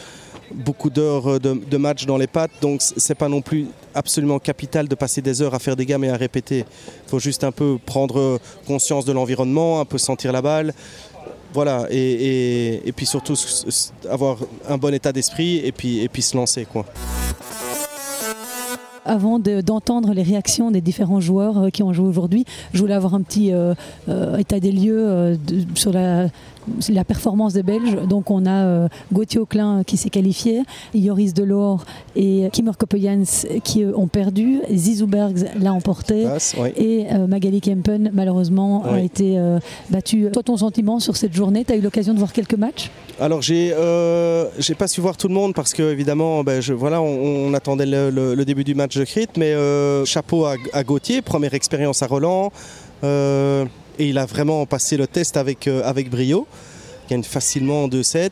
beaucoup 0.51 0.89
d'heures 0.89 1.39
de, 1.39 1.53
de 1.53 1.77
match 1.77 2.05
dans 2.05 2.17
les 2.17 2.27
pattes. 2.27 2.51
Donc, 2.61 2.81
c'est 2.81 3.15
pas 3.15 3.29
non 3.29 3.41
plus 3.41 3.67
absolument 3.93 4.39
capital 4.39 4.87
de 4.87 4.95
passer 4.95 5.21
des 5.21 5.41
heures 5.41 5.53
à 5.53 5.59
faire 5.59 5.75
des 5.75 5.85
gammes 5.85 6.03
et 6.03 6.09
à 6.09 6.17
répéter. 6.17 6.65
Il 7.05 7.09
faut 7.09 7.19
juste 7.19 7.43
un 7.43 7.51
peu 7.51 7.77
prendre 7.83 8.19
euh, 8.19 8.39
conscience 8.67 9.05
de 9.05 9.11
l'environnement, 9.11 9.79
un 9.79 9.85
peu 9.85 9.97
sentir 9.97 10.31
la 10.31 10.41
balle. 10.41 10.73
Voilà, 11.53 11.85
et, 11.91 12.91
puis 12.95 13.05
surtout 13.05 13.35
avoir 14.09 14.39
un 14.67 14.77
bon 14.79 14.91
état 14.91 15.11
d'esprit 15.11 15.57
et 15.57 15.71
puis, 15.71 15.99
et 15.99 16.09
puis 16.09 16.23
se 16.23 16.35
lancer. 16.35 16.65
Quoi. 16.65 16.83
Avant 19.05 19.39
de- 19.39 19.61
d'entendre 19.61 20.13
les 20.13 20.23
réactions 20.23 20.71
des 20.71 20.81
différents 20.81 21.19
joueurs 21.19 21.57
euh, 21.63 21.69
qui 21.69 21.83
ont 21.83 21.91
joué 21.93 22.07
aujourd'hui, 22.07 22.45
je 22.73 22.79
voulais 22.79 22.93
avoir 22.93 23.13
un 23.13 23.21
petit 23.21 23.51
euh, 23.51 23.73
euh, 24.09 24.37
état 24.37 24.59
des 24.59 24.71
lieux 24.71 25.37
sur 25.75 25.91
la, 25.91 26.27
la 26.89 27.03
performance 27.03 27.53
des 27.53 27.63
Belges. 27.63 27.97
Donc 28.07 28.29
on 28.31 28.45
a 28.45 28.51
euh, 28.65 28.87
Gauthier 29.11 29.39
Auclin 29.39 29.83
qui 29.85 29.97
s'est 29.97 30.09
qualifié, 30.09 30.63
Joris 30.95 31.33
Delors 31.33 31.85
et 32.15 32.49
Kimmer 32.51 32.71
qui 33.63 33.83
euh, 33.83 33.91
ont 33.95 34.07
perdu, 34.07 34.59
Zizou 34.71 35.07
Bergs 35.07 35.45
l'a 35.59 35.73
emporté. 35.73 36.23
Passe. 36.23 36.55
Et 36.77 37.05
euh, 37.11 37.27
Magali 37.27 37.61
Kempen, 37.61 38.11
malheureusement, 38.13 38.83
a 38.85 38.99
été 38.99 39.37
euh, 39.37 39.59
battue. 39.89 40.29
Toi, 40.31 40.43
ton 40.43 40.57
sentiment 40.57 40.99
sur 40.99 41.15
cette 41.17 41.33
journée, 41.33 41.63
tu 41.65 41.73
as 41.73 41.75
eu 41.75 41.81
l'occasion 41.81 42.13
de 42.13 42.19
voir 42.19 42.33
quelques 42.33 42.55
matchs? 42.55 42.89
Alors 43.19 43.41
j'ai 43.41 43.71
euh, 43.73 44.45
j'ai 44.57 44.73
pas 44.75 44.87
su 44.87 44.99
voir 44.99 45.15
tout 45.17 45.27
le 45.27 45.33
monde 45.35 45.53
parce 45.53 45.73
que 45.73 45.83
évidemment 45.91 46.43
ben, 46.43 46.61
je, 46.61 46.73
voilà 46.73 46.99
on, 47.01 47.47
on 47.47 47.53
attendait 47.53 47.85
le, 47.85 48.09
le- 48.09 48.33
le 48.33 48.45
début 48.45 48.63
du 48.63 48.73
match 48.73 48.97
de 48.97 49.03
Crit 49.05 49.27
mais 49.37 49.53
euh, 49.53 50.03
chapeau 50.03 50.45
à, 50.45 50.55
à 50.73 50.83
Gauthier 50.83 51.21
première 51.21 51.53
expérience 51.53 52.01
à 52.01 52.07
Roland 52.07 52.51
euh, 53.03 53.65
et 53.99 54.07
il 54.07 54.17
a 54.17 54.25
vraiment 54.25 54.65
passé 54.65 54.97
le 54.97 55.07
test 55.07 55.37
avec, 55.37 55.67
euh, 55.67 55.81
avec 55.83 56.09
brio. 56.09 56.47
Il 57.05 57.11
gagne 57.11 57.23
facilement 57.23 57.83
en 57.83 57.87
2-7 57.87 58.31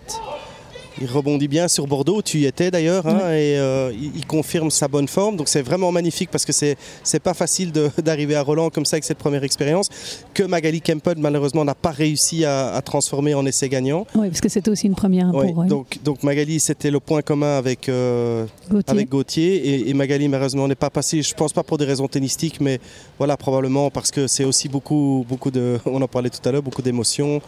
il 1.00 1.07
rebondit 1.07 1.48
bien 1.48 1.67
sur 1.67 1.88
Bordeaux, 1.88 2.21
tu 2.21 2.39
y 2.39 2.45
étais 2.45 2.71
d'ailleurs, 2.71 3.07
hein, 3.07 3.31
et 3.31 3.57
euh, 3.57 3.91
il, 3.93 4.25
confirme 4.25 4.71
sa 4.71 4.88
bonne 4.88 5.07
forme. 5.07 5.36
Donc 5.36 5.48
c'est 5.48 5.62
vraiment 5.62 5.91
magnifique 5.91 6.29
parce 6.31 6.45
que 6.45 6.51
c'est 6.51 6.77
c'est 7.03 7.19
pas 7.19 7.33
facile 7.33 7.71
d'arriver 8.03 8.36
à 8.36 8.41
Roland 8.43 8.69
comme 8.69 8.86
ça 8.86 8.95
avec 8.95 9.03
cette 9.03 9.17
première 9.17 9.43
expérience 9.43 9.89
que 10.33 10.43
Magali 10.43 10.81
Kempen 10.81 11.19
malheureusement 11.19 11.65
n'a 11.65 11.75
pas 11.75 11.91
réussi 11.91 12.45
à, 12.45 12.74
à 12.74 12.81
transformer 12.81 13.33
en 13.33 13.45
essai 13.45 13.69
gagnant. 13.69 14.05
Oui, 14.15 14.27
parce 14.27 14.41
que 14.41 14.50
c'était 14.50 14.69
aussi 14.69 14.88
une 14.88 14.95
première 14.95 15.33
Oui, 15.33 15.53
pour 15.53 15.65
donc, 15.65 16.00
donc 16.03 16.24
Magali, 16.24 16.60
c'était 16.60 16.91
le 16.91 17.00
point 17.00 17.21
commun 17.21 17.57
avec, 17.57 17.89
euh, 17.89 18.45
Gauthier. 18.69 18.91
avec 18.91 19.10
Gauthier. 19.10 19.55
Et, 19.55 19.89
et 19.89 19.93
Magali, 19.93 20.27
malheureusement, 20.27 20.67
n'est 20.67 20.75
pas 20.75 20.89
passée. 20.89 21.21
Je 21.21 21.33
pense 21.33 21.53
pas 21.53 21.63
pour 21.63 21.77
des 21.77 21.86
raisons 21.86 22.07
tennistiques, 22.07 22.60
mais 22.60 22.79
voilà, 23.17 23.38
probablement 23.38 23.89
parce 23.89 24.12
que 24.12 24.27
c'est 24.27 24.43
aussi 24.43 24.69
beaucoup, 24.69 25.25
beaucoup 25.27 25.51
de. 25.51 25.79
On 25.86 26.01
en 26.01 26.07
parlait 26.07 26.29
tout 26.29 26.48
à 26.48 26.51
l'heure, 26.51 26.63
beaucoup 26.63 26.81
d'émotions. 26.81 27.41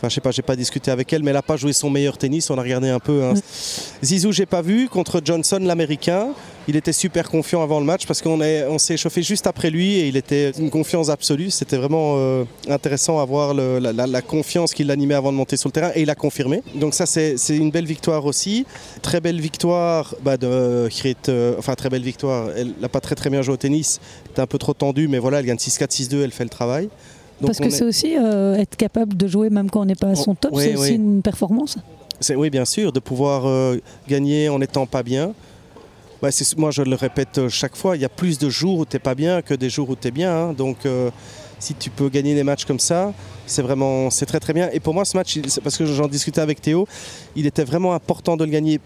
Enfin, 0.00 0.08
je 0.08 0.14
sais 0.14 0.20
pas, 0.22 0.30
j'ai 0.30 0.40
pas 0.40 0.56
discuté 0.56 0.90
avec 0.90 1.12
elle, 1.12 1.22
mais 1.22 1.28
elle 1.30 1.36
n'a 1.36 1.42
pas 1.42 1.58
joué 1.58 1.74
son 1.74 1.90
meilleur 1.90 2.16
tennis. 2.16 2.48
On 2.48 2.56
a 2.56 2.62
regardé 2.62 2.88
un 2.88 2.98
peu. 3.00 3.22
hein. 3.22 3.34
Zizou, 4.02 4.32
j'ai 4.32 4.46
pas 4.46 4.62
vu 4.62 4.88
contre 4.88 5.20
Johnson, 5.22 5.58
l'américain. 5.60 6.28
Il 6.68 6.76
était 6.76 6.92
super 6.94 7.28
confiant 7.28 7.62
avant 7.62 7.80
le 7.80 7.84
match 7.84 8.06
parce 8.06 8.22
qu'on 8.22 8.40
est- 8.40 8.64
on 8.66 8.78
s'est 8.78 8.94
échauffé 8.94 9.22
juste 9.22 9.46
après 9.46 9.68
lui 9.70 9.96
et 9.96 10.08
il 10.08 10.16
était 10.16 10.52
une 10.52 10.70
confiance 10.70 11.10
absolue. 11.10 11.50
C'était 11.50 11.76
vraiment 11.76 12.14
euh, 12.16 12.44
intéressant 12.68 13.18
à 13.20 13.24
voir 13.26 13.52
le- 13.52 13.78
la, 13.78 13.92
la- 13.92 14.06
la 14.06 14.22
confiance 14.22 14.72
qu'il 14.72 14.90
animait 14.90 15.14
avant 15.14 15.32
de 15.32 15.36
monter 15.36 15.56
sur 15.58 15.68
le 15.68 15.72
terrain 15.72 15.90
et 15.94 16.00
il 16.02 16.08
a 16.10 16.14
confirmé. 16.14 16.62
Donc 16.76 16.94
ça 16.94 17.04
c'est 17.04 17.34
une 17.50 17.70
belle 17.70 17.86
victoire 17.86 18.24
aussi. 18.24 18.64
Très 19.02 19.20
belle 19.20 19.40
victoire 19.40 20.14
bah, 20.22 20.36
de 20.38 20.88
Krit, 20.90 21.16
euh, 21.28 21.56
enfin 21.58 21.74
très 21.74 21.90
belle 21.90 22.02
victoire. 22.02 22.50
Elle 22.56 22.72
n'a 22.80 22.88
pas 22.88 23.00
très 23.00 23.16
très 23.16 23.28
bien 23.28 23.42
joué 23.42 23.54
au 23.54 23.58
tennis. 23.58 24.00
C'était 24.28 24.40
un 24.42 24.46
peu 24.46 24.58
trop 24.58 24.72
tendu 24.74 25.08
mais 25.08 25.18
voilà, 25.18 25.40
elle 25.40 25.46
gagne 25.46 25.58
6-4, 25.58 25.90
6-2, 25.90 26.22
elle 26.22 26.30
fait 26.32 26.44
le 26.44 26.50
travail. 26.50 26.88
Donc 27.40 27.48
Parce 27.48 27.58
que 27.58 27.64
est- 27.64 27.70
c'est 27.70 27.84
aussi 27.84 28.16
euh, 28.16 28.56
être 28.56 28.76
capable 28.76 29.16
de 29.16 29.26
jouer 29.26 29.48
même 29.50 29.70
quand 29.70 29.80
on 29.80 29.84
n'est 29.86 29.94
pas 29.94 30.08
à 30.08 30.14
son 30.14 30.34
top, 30.34 30.50
oui, 30.54 30.62
c'est 30.64 30.76
aussi 30.76 30.94
une 30.94 31.22
performance. 31.22 31.78
C'est- 32.20 32.34
oui, 32.36 32.50
bien 32.50 32.64
sûr, 32.66 32.92
de 32.92 33.00
pouvoir 33.00 33.46
euh, 33.46 33.78
gagner 34.08 34.48
en 34.48 34.58
n'étant 34.58 34.86
pas 34.86 35.02
bien. 35.02 35.32
Moi, 36.58 36.70
je 36.70 36.82
le 36.82 36.96
répète 36.96 37.38
euh, 37.38 37.48
chaque 37.48 37.74
fois, 37.76 37.96
il 37.96 38.02
y 38.02 38.04
a 38.04 38.10
plus 38.10 38.38
de 38.38 38.50
jours 38.50 38.80
où 38.80 38.84
tu 38.84 38.94
n'es 38.94 39.00
pas 39.00 39.14
bien 39.14 39.40
que 39.40 39.54
des 39.54 39.70
jours 39.70 39.88
où 39.88 39.96
tu 39.96 40.08
es 40.08 40.10
bien. 40.10 40.30
hein. 40.48 40.52
Donc, 40.52 40.84
euh, 40.84 41.10
si 41.58 41.72
tu 41.74 41.88
peux 41.88 42.10
gagner 42.10 42.34
des 42.34 42.42
matchs 42.44 42.66
comme 42.66 42.78
ça, 42.78 43.14
c'est 43.46 43.62
vraiment, 43.62 44.10
c'est 44.10 44.26
très 44.26 44.38
très 44.38 44.52
bien. 44.52 44.68
Et 44.74 44.80
pour 44.80 44.92
moi, 44.92 45.06
ce 45.06 45.16
match, 45.16 45.38
parce 45.64 45.78
que 45.78 45.86
j'en 45.86 46.08
discutais 46.08 46.42
avec 46.42 46.60
Théo, 46.60 46.86
il 47.36 47.46
était 47.46 47.64
vraiment 47.64 47.94
important 47.94 48.36
de 48.36 48.44
le 48.44 48.50
gagner. 48.50 48.80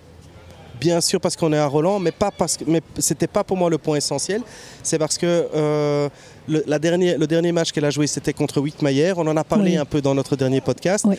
Bien 0.81 1.01
sûr 1.01 1.21
parce 1.21 1.37
qu'on 1.37 1.53
est 1.53 1.59
à 1.59 1.67
Roland, 1.67 1.99
mais 1.99 2.11
pas 2.11 2.31
parce 2.31 2.57
que, 2.57 2.65
mais 2.67 2.81
c'était 2.99 3.27
pas 3.29 3.45
pour 3.45 3.57
moi 3.57 3.71
le 3.71 3.79
point 3.79 3.97
essentiel. 3.97 4.43
C'est 4.83 4.99
parce 4.99 5.17
que 5.17 5.47
euh, 5.55 6.09
le, 6.49 6.63
la 6.67 6.79
dernière, 6.79 7.17
le 7.19 7.27
dernier 7.27 7.53
match 7.53 7.71
qu'elle 7.73 7.85
a 7.85 7.91
joué, 7.91 8.07
c'était 8.07 8.33
contre 8.33 8.61
Wittmeyer. 8.61 9.13
On 9.17 9.27
en 9.27 9.37
a 9.37 9.45
parlé 9.45 9.73
Oui. 9.73 9.77
un 9.79 9.85
peu 9.85 10.01
dans 10.03 10.15
notre 10.15 10.37
dernier 10.37 10.61
podcast. 10.61 11.05
Oui. 11.09 11.17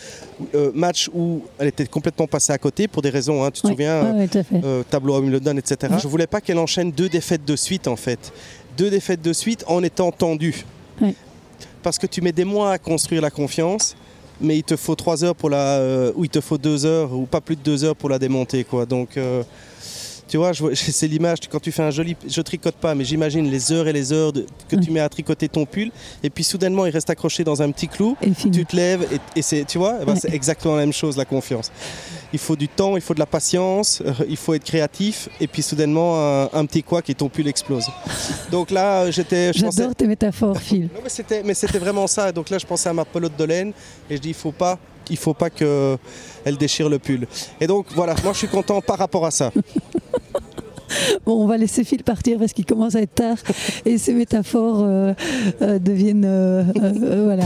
Euh, 0.54 0.72
match 0.76 1.10
où 1.14 1.42
elle 1.58 1.70
était 1.70 1.86
complètement 1.88 2.28
passée 2.28 2.52
à 2.54 2.58
côté 2.58 2.88
pour 2.88 3.02
des 3.02 3.10
raisons, 3.10 3.44
hein, 3.44 3.50
tu 3.52 3.62
te 3.62 3.68
Oui, 3.68 3.74
souviens, 3.74 4.28
euh, 4.64 4.84
tableau 4.90 5.16
à 5.16 5.20
Wimbledon, 5.20 5.58
etc. 5.58 5.94
Je 6.02 6.08
voulais 6.08 6.28
pas 6.28 6.42
qu'elle 6.42 6.60
enchaîne 6.60 6.92
deux 6.92 7.10
défaites 7.10 7.46
de 7.46 7.56
suite 7.56 7.88
en 7.88 7.96
fait. 7.96 8.34
Deux 8.78 8.90
défaites 8.90 9.22
de 9.22 9.34
suite 9.34 9.64
en 9.68 9.82
étant 9.84 10.12
tendue. 10.12 10.66
Parce 11.82 11.98
que 12.00 12.08
tu 12.08 12.22
mets 12.22 12.32
des 12.32 12.46
mois 12.46 12.72
à 12.74 12.78
construire 12.78 13.22
la 13.22 13.30
confiance, 13.30 13.96
mais 14.42 14.58
il 14.58 14.64
te 14.64 14.76
faut 14.76 14.96
trois 14.96 15.24
heures 15.24 15.36
pour 15.36 15.50
la, 15.50 15.78
euh, 15.80 16.12
ou 16.16 16.24
il 16.26 16.30
te 16.30 16.42
faut 16.42 16.58
deux 16.58 16.86
heures 16.86 17.14
ou 17.14 17.26
pas 17.26 17.42
plus 17.42 17.56
de 17.56 17.62
deux 17.62 17.84
heures 17.84 17.96
pour 17.96 18.10
la 18.10 18.20
démonter 18.20 18.64
quoi. 18.64 18.86
Donc 18.86 19.18
euh, 19.18 19.44
tu 20.28 20.38
vois, 20.38 20.52
c'est 20.74 21.08
l'image 21.08 21.38
quand 21.50 21.60
tu 21.60 21.72
fais 21.72 21.84
un 21.84 21.92
joli, 21.92 22.16
je 22.28 22.42
tricote 22.42 22.76
pas, 22.76 22.96
mais 22.96 23.06
j'imagine 23.06 23.50
les 23.50 23.72
heures 23.72 23.88
et 23.88 23.94
les 23.94 24.12
heures 24.12 24.34
de- 24.34 24.46
que 24.68 24.76
tu 24.76 24.90
mets 24.92 25.00
à 25.00 25.08
tricoter 25.10 25.48
ton 25.48 25.66
pull, 25.66 25.92
et 26.24 26.30
puis 26.32 26.44
soudainement 26.44 26.86
il 26.88 26.90
reste 26.92 27.10
accroché 27.12 27.44
dans 27.44 27.62
un 27.62 27.70
petit 27.72 27.88
clou 27.88 28.18
Et 28.24 28.32
tu 28.32 28.66
te 28.66 28.76
lèves 28.76 29.08
et, 29.12 29.40
et 29.40 29.42
c'est, 29.44 29.66
tu 29.66 29.78
vois, 29.78 29.98
eh 30.02 30.06
ben, 30.06 30.14
Ouais. 30.14 30.20
c'est 30.20 30.34
exactement 30.34 30.76
la 30.76 30.82
même 30.82 30.94
chose, 30.94 31.16
la 31.16 31.26
confiance. 31.26 31.72
Il 32.36 32.40
faut 32.40 32.58
du 32.58 32.68
temps, 32.68 32.98
il 32.98 33.02
faut 33.02 33.14
de 33.14 33.20
la 33.20 33.26
patience, 33.26 34.02
euh, 34.06 34.12
il 34.28 34.36
faut 34.36 34.54
être 34.54 34.66
créatif, 34.66 35.30
et 35.40 35.48
puis 35.48 35.62
soudainement, 35.62 36.10
un, 36.20 36.50
un 36.52 36.66
petit 36.66 36.84
quoi 36.84 37.02
qui 37.02 37.16
ton 37.16 37.30
pull 37.30 37.48
explose. 37.48 37.86
Donc 38.52 38.72
là, 38.72 39.10
j'étais. 39.10 39.54
pensais- 39.54 39.72
J'adore 39.78 39.96
tes 39.96 40.06
métaphores, 40.06 40.58
Phil. 40.60 40.90
Non, 40.94 41.00
mais 41.02 41.54
c'était, 41.54 41.80
vraiment 41.80 42.08
ça. 42.08 42.34
Donc 42.34 42.50
là, 42.50 42.58
je 42.58 42.66
pensais 42.66 42.90
à 42.90 42.94
ma 42.94 43.06
pelote 43.06 43.38
de 43.38 43.44
laine, 43.46 43.72
et 44.10 44.18
je 44.18 44.22
dis, 44.22 44.30
il 44.30 44.34
faut 44.44 44.52
pas. 44.52 44.78
Il 45.10 45.18
faut 45.18 45.34
pas 45.36 45.50
que 45.50 45.98
elle 46.44 46.58
déchire 46.58 46.90
le 46.90 47.00
pull. 47.00 47.26
Et 47.62 47.68
donc 47.68 47.86
voilà, 47.96 48.16
moi 48.24 48.34
je 48.34 48.40
suis 48.40 48.48
content 48.50 48.82
par 48.82 48.98
rapport 48.98 49.26
à 49.26 49.32
ça. 49.32 49.52
Bon, 51.26 51.44
on 51.44 51.48
va 51.48 51.58
laisser 51.58 51.84
Phil 51.84 52.04
partir 52.04 52.38
parce 52.40 52.54
qu'il 52.54 52.66
commence 52.66 52.96
à 52.96 53.02
être 53.02 53.16
tard 53.16 53.38
et 53.86 53.98
ces 53.98 54.14
métaphores 54.14 54.82
euh, 54.84 55.14
euh, 55.62 55.80
deviennent. 55.80 56.26
euh, 56.26 56.64
voilà. 57.26 57.44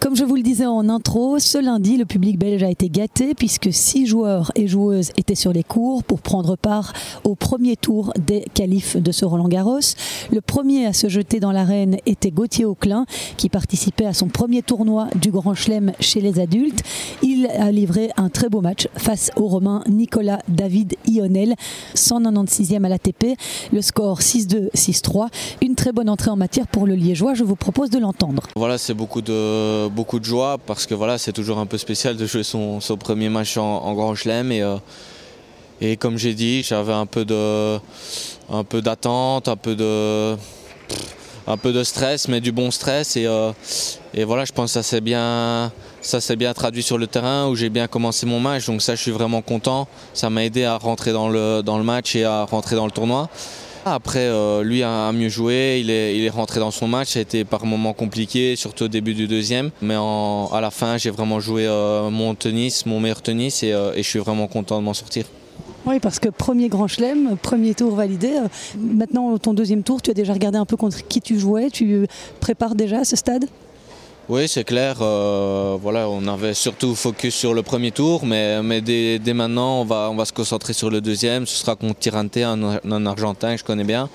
Comme 0.00 0.14
je 0.14 0.24
vous 0.24 0.36
le 0.36 0.42
disais 0.42 0.64
en 0.64 0.88
intro, 0.88 1.40
ce 1.40 1.58
lundi, 1.58 1.96
le 1.96 2.04
public 2.04 2.38
belge 2.38 2.62
a 2.62 2.70
été 2.70 2.88
gâté 2.88 3.34
puisque 3.34 3.72
six 3.72 4.06
joueurs 4.06 4.52
et 4.54 4.68
joueuses 4.68 5.10
étaient 5.16 5.34
sur 5.34 5.52
les 5.52 5.64
cours 5.64 6.04
pour 6.04 6.20
prendre 6.20 6.54
part 6.54 6.92
au 7.24 7.34
premier 7.34 7.74
tour 7.74 8.12
des 8.16 8.44
qualifs 8.54 8.96
de 8.96 9.10
ce 9.10 9.24
Roland 9.24 9.48
Garros. 9.48 9.80
Le 10.30 10.40
premier 10.40 10.86
à 10.86 10.92
se 10.92 11.08
jeter 11.08 11.40
dans 11.40 11.50
l'arène 11.50 11.96
était 12.06 12.30
Gauthier 12.30 12.64
Auclin 12.64 13.06
qui 13.36 13.48
participait 13.48 14.06
à 14.06 14.12
son 14.12 14.28
premier 14.28 14.62
tournoi 14.62 15.08
du 15.16 15.32
Grand 15.32 15.54
Chelem 15.54 15.92
chez 15.98 16.20
les 16.20 16.38
adultes. 16.38 16.84
Il 17.22 17.46
a 17.46 17.72
livré 17.72 18.10
un 18.16 18.28
très 18.28 18.48
beau 18.48 18.60
match 18.60 18.86
face 18.94 19.32
au 19.34 19.48
Romain 19.48 19.82
Nicolas 19.88 20.38
David 20.46 20.94
Ionel, 21.08 21.56
196e 21.96 22.84
à 22.84 22.88
l'ATP. 22.88 23.36
Le 23.72 23.82
score 23.82 24.20
6-2, 24.20 24.70
6-3. 24.76 25.26
Une 25.60 25.74
très 25.74 25.90
bonne 25.90 26.08
entrée 26.08 26.30
en 26.30 26.36
matière 26.36 26.68
pour 26.68 26.86
le 26.86 26.94
Liégeois. 26.94 27.34
Je 27.34 27.42
vous 27.42 27.56
propose 27.56 27.90
de 27.90 27.98
l'entendre. 27.98 28.44
Voilà, 28.54 28.78
c'est 28.78 28.94
beaucoup 28.94 29.22
de, 29.22 29.87
beaucoup 29.90 30.18
de 30.18 30.24
joie 30.24 30.58
parce 30.58 30.86
que 30.86 30.94
voilà, 30.94 31.18
c'est 31.18 31.32
toujours 31.32 31.58
un 31.58 31.66
peu 31.66 31.78
spécial 31.78 32.16
de 32.16 32.26
jouer 32.26 32.42
son, 32.42 32.80
son 32.80 32.96
premier 32.96 33.28
match 33.28 33.56
en, 33.56 33.92
Grand 33.94 34.14
Chelem. 34.14 34.52
Et, 34.52 34.62
euh, 34.62 34.76
et 35.80 35.96
comme 35.96 36.16
j'ai 36.18 36.34
dit, 36.34 36.62
j'avais 36.62 36.92
un 36.92 37.06
peu 37.06 37.24
de, 37.24 37.78
un 38.50 38.64
peu 38.64 38.82
d'attente, 38.82 39.48
un 39.48 39.56
peu 39.56 39.76
de, 39.76 40.36
un 41.46 41.56
peu 41.56 41.72
de 41.72 41.82
stress, 41.84 42.28
mais 42.28 42.40
du 42.40 42.52
bon 42.52 42.70
stress. 42.70 43.16
Et, 43.16 43.26
euh, 43.26 43.52
et 44.14 44.24
voilà, 44.24 44.44
je 44.44 44.52
pense 44.52 44.70
que 44.70 44.74
ça 44.74 44.82
s'est 44.82 45.00
bien, 45.00 45.72
ça 46.00 46.36
bien 46.36 46.52
traduit 46.54 46.82
sur 46.82 46.98
le 46.98 47.06
terrain 47.06 47.48
où 47.48 47.56
j'ai 47.56 47.70
bien 47.70 47.86
commencé 47.86 48.26
mon 48.26 48.40
match. 48.40 48.66
Donc 48.66 48.82
ça, 48.82 48.94
je 48.94 49.02
suis 49.02 49.10
vraiment 49.10 49.42
content. 49.42 49.88
Ça 50.14 50.30
m'a 50.30 50.44
aidé 50.44 50.64
à 50.64 50.76
rentrer 50.76 51.12
dans 51.12 51.28
le, 51.28 51.62
dans 51.62 51.78
le 51.78 51.84
match 51.84 52.16
et 52.16 52.24
à 52.24 52.44
rentrer 52.44 52.76
dans 52.76 52.86
le 52.86 52.92
tournoi. 52.92 53.28
Après, 53.94 54.26
euh, 54.26 54.62
lui 54.62 54.82
a 54.82 55.12
mieux 55.12 55.28
joué, 55.28 55.80
il 55.80 55.90
est, 55.90 56.28
rentré 56.28 56.60
dans 56.60 56.70
son 56.70 56.88
match, 56.88 57.08
ça 57.08 57.18
a 57.18 57.22
été 57.22 57.44
par 57.44 57.64
moments 57.64 57.92
compliqué, 57.92 58.56
surtout 58.56 58.84
au 58.84 58.88
début 58.88 59.14
du 59.14 59.26
deuxième. 59.26 59.70
Mais 59.80 59.94
à 59.94 60.60
la 60.60 60.70
fin, 60.70 60.96
j'ai 60.98 61.10
vraiment 61.10 61.40
joué 61.40 61.66
euh, 61.66 62.10
mon 62.10 62.34
tennis, 62.34 62.86
mon 62.86 63.00
meilleur 63.00 63.22
tennis, 63.22 63.62
et, 63.62 63.68
et 63.68 64.02
je 64.02 64.08
suis 64.08 64.18
vraiment 64.18 64.46
content 64.46 64.78
de 64.78 64.84
m'en 64.84 64.94
sortir. 64.94 65.24
Oui, 65.86 66.00
parce 66.00 66.18
que 66.18 66.28
premier 66.28 66.68
grand 66.68 66.86
chelem, 66.86 67.36
premier 67.40 67.74
tour 67.74 67.94
validé. 67.94 68.30
Maintenant, 68.76 69.38
ton 69.38 69.54
deuxième 69.54 69.82
tour, 69.82 70.02
tu 70.02 70.10
as 70.10 70.14
déjà 70.14 70.34
regardé 70.34 70.58
un 70.58 70.66
peu 70.66 70.76
contre 70.76 71.06
qui 71.06 71.20
tu 71.20 71.38
jouais. 71.38 71.70
Tu 71.70 72.06
prépares 72.40 72.74
déjà 72.74 72.98
à 72.98 73.04
ce 73.04 73.16
stade? 73.16 73.46
Oui, 74.28 74.46
c'est 74.46 74.64
clair. 74.64 74.96
Euh, 75.00 75.78
voilà, 75.80 76.08
on 76.08 76.26
avait 76.26 76.52
surtout 76.52 76.94
focus 76.94 77.34
sur 77.34 77.54
le 77.54 77.62
premier 77.62 77.92
tour, 77.92 78.26
mais, 78.26 78.62
mais 78.62 78.82
dès, 78.82 79.20
maintenant, 79.32 79.80
on 79.80 79.84
va, 79.84 80.10
on 80.10 80.16
va 80.16 80.26
se 80.26 80.32
concentrer 80.34 80.74
sur 80.74 80.90
le 80.90 81.00
deuxième. 81.00 81.46
Ce 81.46 81.56
sera 81.56 81.76
contre 81.76 81.98
Tirante, 81.98 82.36
un, 82.36 83.06
Argentin 83.06 83.52
que 83.54 83.60
je 83.60 83.64
connais 83.64 83.84
bien. 83.84 84.10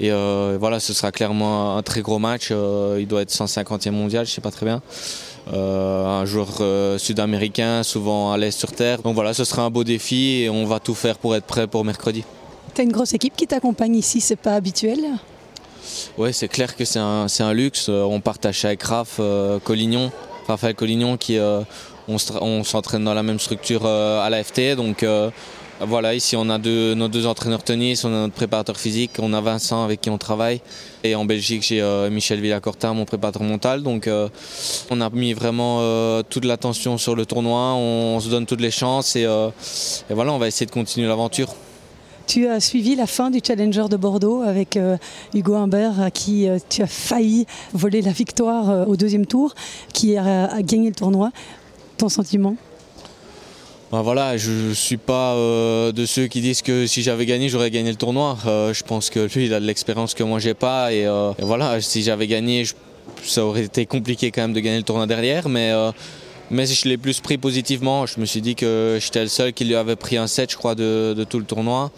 Et 0.00 0.10
euh, 0.10 0.56
voilà, 0.58 0.80
ce 0.80 0.92
sera 0.92 1.12
clairement 1.12 1.76
un 1.76 1.82
très 1.82 2.00
gros 2.02 2.18
match. 2.18 2.48
Euh, 2.50 2.98
il 3.00 3.06
doit 3.06 3.22
être 3.22 3.32
150e 3.32 3.90
mondial, 3.92 4.26
je 4.26 4.32
ne 4.32 4.34
sais 4.34 4.40
pas 4.40 4.50
très 4.50 4.66
bien. 4.66 4.82
un 5.52 6.24
joueur 6.24 6.62
sud-américain, 6.98 7.84
souvent 7.84 8.32
à 8.32 8.38
l'aise 8.38 8.56
sur 8.56 8.72
terre. 8.72 9.02
Donc 9.02 9.14
voilà, 9.14 9.34
ce 9.34 9.44
sera 9.44 9.62
un 9.62 9.70
beau 9.70 9.84
défi 9.84 10.42
et 10.42 10.50
on 10.50 10.66
va 10.66 10.80
tout 10.80 10.94
faire 10.94 11.16
pour 11.16 11.36
être 11.36 11.46
prêt 11.46 11.68
pour 11.68 11.84
mercredi. 11.84 12.24
Tu 12.74 12.80
as 12.80 12.84
une 12.84 12.92
grosse 12.92 13.14
équipe 13.14 13.36
qui 13.36 13.46
t'accompagne 13.46 13.96
ici, 13.96 14.20
c'est 14.20 14.36
pas 14.36 14.54
habituel? 14.54 14.98
Oui, 16.16 16.32
c'est 16.32 16.48
clair 16.48 16.76
que 16.76 16.84
c'est 16.84 16.98
un, 16.98 17.52
luxe. 17.52 17.86
Euh, 17.88 18.02
on 18.02 18.20
partage 18.20 18.64
avec 18.64 18.82
Raph 18.82 19.16
euh, 19.20 19.58
Collignon, 19.58 20.10
Raphaël 20.46 20.74
Collignon, 20.74 21.16
qui 21.16 21.38
euh, 21.38 21.60
on 22.08 22.64
s'entraîne 22.64 23.04
dans 23.04 23.14
la 23.14 23.22
même 23.22 23.38
structure 23.38 23.86
à 23.86 24.28
la 24.30 24.42
FT. 24.42 24.74
Donc 24.76 25.04
voilà, 25.80 26.14
ici 26.14 26.36
on 26.36 26.48
a 26.48 26.58
nos 26.58 27.08
deux 27.08 27.26
entraîneurs 27.26 27.62
tennis, 27.62 28.02
on 28.04 28.08
a 28.08 28.12
notre 28.22 28.34
préparateur 28.34 28.78
physique, 28.78 29.12
on 29.18 29.32
a 29.34 29.42
Vincent 29.42 29.84
avec 29.84 30.00
qui 30.00 30.08
on 30.08 30.16
travaille. 30.16 30.62
Et 31.04 31.14
en 31.14 31.26
Belgique, 31.26 31.62
j'ai 31.62 31.82
Michel 32.10 32.40
Villacorta, 32.40 32.94
mon 32.94 33.04
préparateur 33.04 33.42
mental. 33.42 33.82
Donc 33.82 34.08
on 34.90 35.00
a 35.02 35.10
mis 35.10 35.34
vraiment 35.34 36.22
toute 36.22 36.46
l'attention 36.46 36.96
sur 36.96 37.14
le 37.14 37.26
tournoi, 37.26 37.74
on, 37.74 38.18
se 38.20 38.30
donne 38.30 38.46
toutes 38.46 38.62
les 38.62 38.70
chances 38.70 39.14
et 39.14 39.26
voilà, 40.08 40.32
on 40.32 40.38
va 40.38 40.48
essayer 40.48 40.64
de 40.64 40.72
continuer 40.72 41.08
l'aventure. 41.08 41.54
Tu 42.28 42.46
as 42.46 42.60
suivi 42.60 42.94
la 42.94 43.06
fin 43.06 43.30
du 43.30 43.40
Challenger 43.42 43.86
de 43.90 43.96
Bordeaux 43.96 44.42
avec 44.42 44.76
euh, 44.76 44.98
Hugo 45.32 45.54
Humbert, 45.54 45.98
à 45.98 46.10
qui 46.10 46.46
euh, 46.46 46.58
tu 46.68 46.82
as 46.82 46.86
failli 46.86 47.46
voler 47.72 48.02
la 48.02 48.12
victoire 48.12 48.68
euh, 48.68 48.84
au 48.84 48.96
deuxième 48.96 49.24
tour, 49.24 49.54
qui 49.94 50.14
a, 50.18 50.60
gagné 50.60 50.90
le 50.90 50.94
tournoi. 50.94 51.32
Ton 51.96 52.10
sentiment? 52.10 52.54
Ben 53.90 54.02
voilà, 54.02 54.36
je 54.36 54.68
ne 54.68 54.74
suis 54.74 54.98
pas 54.98 55.34
de 55.34 56.04
ceux 56.04 56.26
qui 56.26 56.42
disent 56.42 56.60
que 56.60 56.86
si 56.86 57.02
j'avais 57.02 57.24
gagné, 57.24 57.48
j'aurais 57.48 57.70
gagné 57.70 57.88
le 57.88 57.96
tournoi. 57.96 58.36
je 58.44 58.82
pense 58.82 59.08
que 59.08 59.20
lui, 59.34 59.46
il 59.46 59.54
a 59.54 59.60
de 59.60 59.64
l'expérience 59.64 60.12
que 60.12 60.22
moi, 60.22 60.38
j'ai 60.38 60.52
pas. 60.52 60.92
Et, 60.92 61.08
voilà, 61.40 61.80
si 61.80 62.02
j'avais 62.02 62.26
gagné, 62.26 62.64
ça 63.24 63.42
aurait 63.46 63.64
été 63.64 63.86
compliqué 63.86 64.30
quand 64.30 64.42
même 64.42 64.52
de 64.52 64.60
gagner 64.60 64.76
le 64.76 64.82
tournoi 64.82 65.06
derrière. 65.06 65.48
Mais 66.50 66.66
je 66.66 66.88
l'ai 66.88 66.96
plus 66.96 67.20
pris 67.20 67.36
positivement. 67.36 68.06
Je 68.06 68.20
me 68.20 68.24
suis 68.24 68.40
dit 68.40 68.54
que 68.54 68.98
j'étais 69.00 69.22
le 69.22 69.28
seul 69.28 69.52
qui 69.52 69.64
lui 69.64 69.74
avait 69.74 69.96
pris 69.96 70.16
un 70.16 70.26
set, 70.26 70.50
je 70.50 70.56
crois, 70.56 70.74
de, 70.74 71.26
tout 71.28 71.38
le 71.38 71.44
tournoi. 71.44 71.90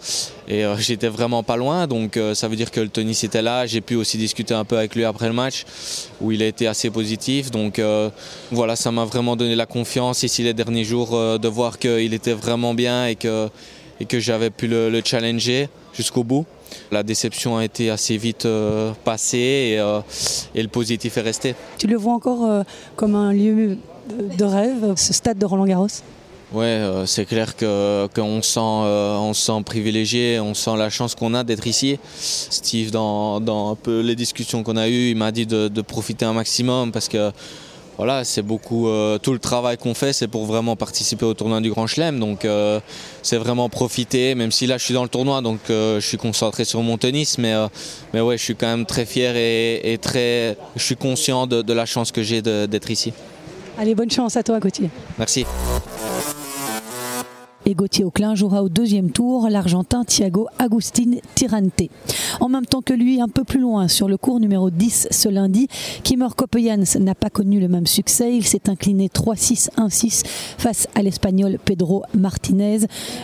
Et 0.47 0.65
euh, 0.65 0.75
j'étais 0.77 1.07
vraiment 1.07 1.43
pas 1.43 1.55
loin. 1.55 1.87
Donc 1.87 2.17
euh, 2.17 2.33
ça 2.33 2.47
veut 2.47 2.55
dire 2.55 2.71
que 2.71 2.81
le 2.81 2.89
tennis 2.89 3.23
était 3.23 3.41
là. 3.41 3.65
J'ai 3.65 3.81
pu 3.81 3.95
aussi 3.95 4.17
discuter 4.17 4.53
un 4.53 4.65
peu 4.65 4.77
avec 4.77 4.95
lui 4.95 5.05
après 5.05 5.27
le 5.27 5.33
match, 5.33 5.65
où 6.19 6.31
il 6.31 6.43
a 6.43 6.47
été 6.47 6.67
assez 6.67 6.89
positif. 6.89 7.51
Donc 7.51 7.79
euh, 7.79 8.09
voilà, 8.51 8.75
ça 8.75 8.91
m'a 8.91 9.05
vraiment 9.05 9.35
donné 9.35 9.55
la 9.55 9.65
confiance 9.65 10.23
ici 10.23 10.43
les 10.43 10.53
derniers 10.53 10.83
jours 10.83 11.11
de 11.11 11.47
voir 11.47 11.79
qu'il 11.79 12.13
était 12.13 12.33
vraiment 12.33 12.73
bien 12.73 13.07
et 13.07 13.15
que, 13.15 13.49
j'avais 14.19 14.49
pu 14.49 14.67
le, 14.67 15.01
challenger 15.05 15.69
jusqu'au 15.93 16.23
bout. 16.23 16.45
La 16.91 17.03
déception 17.03 17.57
a 17.57 17.65
été 17.65 17.89
assez 17.89 18.17
vite 18.17 18.47
passée 19.03 19.79
et, 20.55 20.61
le 20.61 20.67
positif 20.67 21.17
est 21.17 21.21
resté. 21.21 21.55
Tu 21.77 21.87
le 21.87 21.97
vois 21.97 22.13
encore 22.13 22.63
comme 22.95 23.15
un 23.15 23.31
lieu 23.31 23.77
de 24.37 24.43
rêve, 24.43 24.93
ce 24.95 25.13
stade 25.13 25.37
de 25.37 25.45
Roland 25.45 25.65
Garros 25.65 25.87
Ouais, 26.53 26.65
euh, 26.65 27.05
c'est 27.05 27.23
clair 27.23 27.55
qu'on 27.55 28.41
sent, 28.41 28.59
euh, 28.59 29.15
on 29.15 29.33
sent 29.33 29.63
privilégié, 29.65 30.37
on 30.41 30.53
sent 30.53 30.75
la 30.77 30.89
chance 30.89 31.15
qu'on 31.15 31.33
a 31.33 31.45
d'être 31.45 31.65
ici. 31.65 31.97
Steve, 32.19 32.91
dans, 32.91 33.71
un 33.71 33.75
peu 33.75 34.01
les 34.01 34.17
discussions 34.17 34.61
qu'on 34.61 34.75
a 34.75 34.89
eues, 34.89 35.11
il 35.11 35.15
m'a 35.15 35.31
dit 35.31 35.45
de, 35.45 35.81
profiter 35.81 36.25
un 36.25 36.33
maximum 36.33 36.91
parce 36.91 37.07
que 37.07 37.31
voilà, 37.97 38.23
c'est 38.25 38.41
beaucoup 38.41 38.89
euh, 38.89 39.17
tout 39.17 39.31
le 39.31 39.39
travail 39.39 39.77
qu'on 39.77 39.93
fait, 39.93 40.11
c'est 40.11 40.27
pour 40.27 40.45
vraiment 40.45 40.75
participer 40.75 41.23
au 41.25 41.33
tournoi 41.33 41.61
du 41.61 41.69
Grand 41.69 41.87
Chelem. 41.87 42.19
Donc 42.19 42.45
c'est 43.21 43.37
vraiment 43.37 43.69
profiter, 43.69 44.35
même 44.35 44.51
si 44.51 44.67
là 44.67 44.77
je 44.77 44.83
suis 44.83 44.93
dans 44.93 45.03
le 45.03 45.09
tournoi, 45.09 45.41
donc 45.41 45.59
je 45.69 46.01
suis 46.01 46.17
concentré 46.17 46.65
sur 46.65 46.81
mon 46.81 46.97
tennis, 46.97 47.37
mais 47.37 47.53
mais 48.13 48.19
ouais, 48.19 48.37
je 48.37 48.43
suis 48.43 48.55
quand 48.55 48.67
même 48.67 48.85
très 48.85 49.05
fier 49.05 49.37
et, 49.37 49.97
très, 50.01 50.57
je 50.75 50.83
suis 50.83 50.97
conscient 50.97 51.47
de 51.47 51.73
la 51.73 51.85
chance 51.85 52.11
que 52.11 52.23
j'ai 52.23 52.41
d'être 52.41 52.91
ici. 52.91 53.13
Allez, 53.81 53.95
bonne 53.95 54.11
chance 54.11 54.37
à 54.37 54.43
toi, 54.43 54.59
Gauthier. 54.59 54.91
Merci. 55.17 55.43
Gauthier 57.75 58.03
Auclin 58.03 58.35
jouera 58.35 58.63
au 58.63 58.69
deuxième 58.69 59.11
tour 59.11 59.49
l'Argentin 59.49 60.03
Thiago 60.03 60.47
Agustin 60.59 61.17
Tirante. 61.35 61.83
En 62.39 62.49
même 62.49 62.65
temps 62.65 62.81
que 62.81 62.93
lui, 62.93 63.21
un 63.21 63.27
peu 63.27 63.43
plus 63.43 63.59
loin, 63.59 63.87
sur 63.87 64.07
le 64.07 64.17
cours 64.17 64.39
numéro 64.39 64.69
10 64.69 65.09
ce 65.11 65.29
lundi, 65.29 65.67
Kimor 66.03 66.35
Kopejans 66.35 66.99
n'a 66.99 67.15
pas 67.15 67.29
connu 67.29 67.59
le 67.59 67.67
même 67.67 67.87
succès. 67.87 68.35
Il 68.35 68.45
s'est 68.45 68.69
incliné 68.69 69.07
3-6, 69.07 69.69
1-6 69.77 70.23
face 70.57 70.87
à 70.95 71.01
l'Espagnol 71.01 71.57
Pedro 71.63 72.03
Martinez. 72.17 72.79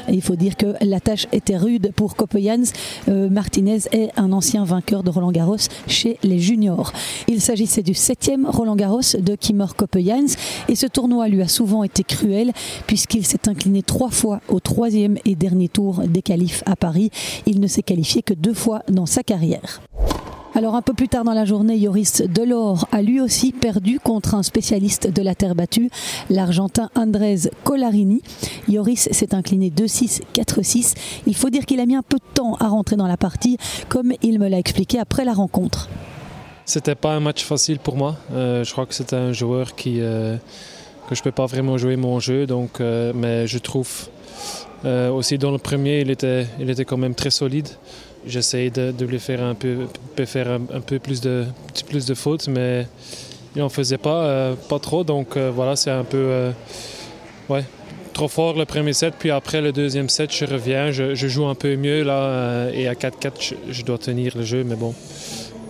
il 0.10 0.22
faut 0.22 0.36
dire 0.36 0.56
que 0.56 0.76
la 0.82 1.00
tâche 1.00 1.28
était 1.32 1.58
rude 1.58 1.92
pour 1.96 2.16
Kopejans. 2.16 2.72
Euh, 3.10 3.30
Martinez 3.30 3.80
est 3.92 4.10
un 4.18 4.32
ancien 4.32 4.64
vainqueur 4.64 5.04
de 5.04 5.10
Roland 5.10 5.32
Garros 5.32 5.58
chez 5.88 6.18
les 6.24 6.40
juniors. 6.40 6.92
Il 7.28 7.42
s'agissait 7.42 7.84
du 7.84 7.94
septième 7.94 8.46
Roland 8.46 8.76
Garros 8.76 9.02
de 9.20 9.36
Kimor 9.36 9.76
Kopejans 9.76 10.36
et 10.68 10.76
ce 10.76 10.88
tournoi 10.88 11.28
lui 11.28 11.42
a 11.42 11.48
souvent 11.48 11.84
été 11.84 12.04
cruel 12.04 12.52
puisqu'il 12.86 13.26
s'est 13.26 13.48
incliné 13.48 13.84
trois 13.84 14.10
fois 14.10 14.37
au 14.48 14.60
troisième 14.60 15.18
et 15.26 15.36
dernier 15.36 15.70
tour 15.70 16.02
des 16.08 16.22
qualifs 16.22 16.64
à 16.66 16.76
Paris. 16.76 17.12
Il 17.46 17.60
ne 17.60 17.68
s'est 17.68 17.84
qualifié 17.84 18.22
que 18.22 18.34
deux 18.34 18.54
fois 18.54 18.82
dans 18.90 19.06
sa 19.06 19.24
carrière. 19.24 19.82
Alors 20.58 20.74
un 20.74 20.82
peu 20.82 20.94
plus 20.94 21.08
tard 21.08 21.24
dans 21.24 21.34
la 21.34 21.46
journée, 21.46 21.78
Yoris 21.78 22.24
Delors 22.24 22.88
a 22.92 23.04
lui 23.04 23.22
aussi 23.22 23.52
perdu 23.52 24.00
contre 24.00 24.34
un 24.34 24.42
spécialiste 24.42 25.08
de 25.08 25.22
la 25.22 25.36
terre 25.36 25.54
battue, 25.54 25.92
l'Argentin 26.32 26.90
Andrés 26.96 27.42
Colarini. 27.64 28.24
Yoris 28.68 29.08
s'est 29.12 29.36
incliné 29.36 29.70
2-6, 29.70 30.22
4-6. 30.34 30.96
Il 31.28 31.36
faut 31.36 31.52
dire 31.52 31.66
qu'il 31.68 31.80
a 31.80 31.86
mis 31.86 31.96
un 31.96 32.02
peu 32.02 32.18
de 32.18 32.34
temps 32.34 32.56
à 32.56 32.70
rentrer 32.70 32.96
dans 32.96 33.06
la 33.06 33.18
partie, 33.18 33.58
comme 33.88 34.14
il 34.24 34.40
me 34.40 34.48
l'a 34.48 34.58
expliqué 34.58 34.98
après 34.98 35.26
la 35.26 35.34
rencontre. 35.34 35.90
C'était 36.66 36.96
pas 36.96 37.14
un 37.14 37.20
match 37.20 37.44
facile 37.44 37.78
pour 37.78 37.96
moi. 37.96 38.16
Euh, 38.32 38.64
je 38.64 38.72
crois 38.72 38.88
que 38.88 38.96
c'était 38.96 39.16
un 39.16 39.34
joueur 39.34 39.76
qui 39.76 40.02
euh, 40.02 40.38
que 41.08 41.14
je 41.14 41.22
peux 41.22 41.32
pas 41.32 41.46
vraiment 41.46 41.78
jouer 41.78 41.98
mon 41.98 42.20
jeu, 42.20 42.48
donc 42.48 42.82
euh, 42.82 43.14
mais 43.16 43.46
je 43.46 43.60
trouve 43.60 44.10
euh, 44.86 45.10
aussi 45.10 45.38
dans 45.38 45.52
le 45.52 45.58
premier, 45.58 46.02
il 46.02 46.12
était, 46.12 46.46
il 46.60 46.70
était 46.70 46.86
quand 46.86 46.98
même 46.98 47.16
très 47.16 47.30
solide. 47.30 47.68
J'essayais 48.26 48.70
de, 48.70 49.06
lui 49.06 49.20
faire 49.20 49.42
un 49.42 49.56
peu, 49.56 49.88
faire 50.26 50.50
un, 50.52 50.82
peu 50.82 51.00
plus 51.00 51.22
de, 51.22 51.46
plus 51.88 52.06
de 52.06 52.14
fautes, 52.14 52.48
mais 52.48 52.86
il 53.56 53.60
n'en 53.60 53.70
faisait 53.70 53.98
pas, 53.98 54.26
euh, 54.26 54.56
pas 54.70 54.80
trop. 54.80 55.04
Donc 55.04 55.38
euh, 55.38 55.52
voilà, 55.54 55.76
c'est 55.76 55.92
un 55.92 56.04
peu 56.04 56.52
ouais, 57.50 57.64
trop 58.14 58.28
fort 58.28 58.58
le 58.58 58.66
premier 58.66 58.94
set. 58.94 59.14
Puis 59.18 59.32
après 59.32 59.62
le 59.62 59.72
deuxième 59.72 60.10
set, 60.10 60.36
je 60.36 60.46
reviens, 60.46 60.92
je, 60.92 61.16
je 61.16 61.28
joue 61.28 61.46
un 61.46 61.56
peu 61.56 61.76
mieux 61.76 62.04
là. 62.04 62.70
et 62.74 62.88
à 62.88 62.94
4-4, 62.94 63.54
je, 63.70 63.84
dois 63.84 63.98
tenir 63.98 64.34
le 64.36 64.44
jeu, 64.44 64.64
mais 64.64 64.76
bon. 64.76 64.94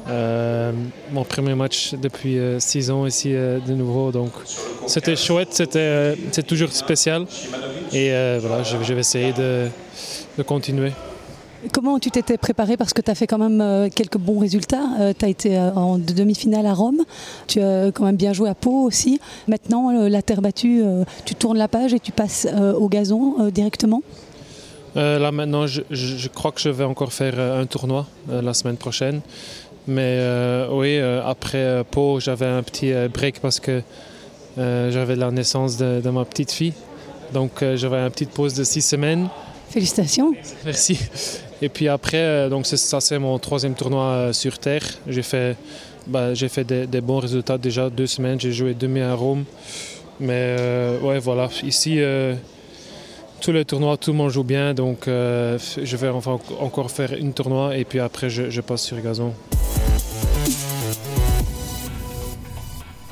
Mon 0.07 1.23
premier 1.23 1.55
match 1.55 1.93
depuis 1.95 2.37
six 2.59 2.89
ans 2.91 3.05
ici 3.05 3.31
de 3.31 3.73
nouveau, 3.73 4.11
donc 4.11 4.31
c'était 4.87 5.15
chouette, 5.15 5.49
c'était 5.51 6.15
c'est 6.31 6.45
toujours 6.45 6.71
spécial. 6.71 7.25
Et 7.93 8.11
euh, 8.11 8.39
voilà, 8.41 8.63
je, 8.63 8.93
vais 8.93 8.99
essayer 8.99 9.33
de, 9.33 9.69
continuer. 10.43 10.91
Comment 11.73 11.99
tu 11.99 12.11
t'étais 12.11 12.37
préparé? 12.37 12.77
Parce 12.77 12.93
que 12.93 13.01
tu 13.01 13.09
as 13.09 13.15
fait 13.15 13.27
quand 13.27 13.37
même 13.37 13.61
euh, 13.61 13.89
quelques 13.93 14.17
bons 14.17 14.39
résultats. 14.39 14.83
Euh, 14.99 15.13
tu 15.17 15.25
as 15.25 15.29
été 15.29 15.57
en 15.57 15.97
demi-finale 15.97 16.65
à 16.65 16.73
Rome. 16.73 17.03
Tu 17.47 17.61
as 17.61 17.91
quand 17.91 18.05
même 18.05 18.17
bien 18.17 18.33
joué 18.33 18.49
à 18.49 18.55
Pau 18.55 18.83
aussi. 18.83 19.19
Maintenant, 19.47 19.91
la 20.07 20.21
terre 20.21 20.41
battue, 20.41 20.83
tu 21.25 21.35
tournes 21.35 21.57
la 21.57 21.67
page 21.67 21.93
et 21.93 21.99
tu 21.99 22.11
passes 22.11 22.47
au 22.77 22.87
gazon 22.89 23.49
directement? 23.49 24.01
Là 24.95 25.31
maintenant, 25.31 25.67
je, 25.67 25.81
je, 25.91 26.27
crois 26.27 26.51
que 26.51 26.59
je 26.59 26.69
vais 26.69 26.83
encore 26.83 27.13
faire 27.13 27.39
un 27.39 27.67
tournoi 27.67 28.07
la 28.29 28.53
semaine 28.55 28.77
prochaine. 28.77 29.21
Mais 29.87 30.19
oui, 30.71 30.99
après 30.99 31.83
Pau, 31.89 32.19
j'avais 32.19 32.45
un 32.45 32.63
petit 32.63 32.93
break 33.13 33.39
parce 33.39 33.59
que 33.59 33.81
j'avais 34.57 35.15
la 35.15 35.31
naissance 35.31 35.77
de 35.77 36.09
ma 36.09 36.25
petite 36.25 36.51
fille. 36.51 36.73
Donc 37.33 37.61
euh, 37.61 37.75
j'avais 37.75 37.97
une 37.97 38.09
petite 38.09 38.31
pause 38.31 38.53
de 38.53 38.63
six 38.63 38.81
semaines. 38.81 39.29
Félicitations. 39.69 40.33
Merci. 40.63 40.99
Et 41.61 41.69
puis 41.69 41.87
après, 41.87 42.17
euh, 42.17 42.49
donc 42.49 42.65
ça 42.65 43.01
c'est 43.01 43.19
mon 43.19 43.37
troisième 43.39 43.73
tournoi 43.73 44.03
euh, 44.03 44.33
sur 44.33 44.59
terre. 44.59 44.83
J'ai 45.07 45.23
fait, 45.23 45.57
bah, 46.05 46.33
j'ai 46.33 46.49
fait 46.49 46.63
des, 46.63 47.01
bons 47.01 47.19
résultats 47.19 47.57
déjà 47.57 47.89
deux 47.89 48.07
semaines. 48.07 48.39
J'ai 48.39 48.53
joué 48.53 48.73
demi 48.73 49.01
à 49.01 49.13
Rome. 49.13 49.43
Mais 50.19 50.55
ouais, 51.03 51.19
voilà. 51.19 51.47
Ici, 51.63 51.99
tous 53.39 53.51
les 53.51 53.65
tournois, 53.65 53.97
tout 53.97 54.13
le 54.13 54.17
monde 54.17 54.31
joue 54.31 54.43
bien, 54.43 54.73
donc 54.73 55.03
je 55.05 55.95
vais 55.95 56.09
enfin 56.09 56.39
encore 56.59 56.89
faire 56.89 57.13
une 57.13 57.33
tournoi 57.33 57.77
et 57.77 57.85
puis 57.85 57.99
après 57.99 58.27
je, 58.27 58.49
je 58.49 58.61
passe 58.61 58.81
sur 58.81 58.99
gazon. 58.99 59.31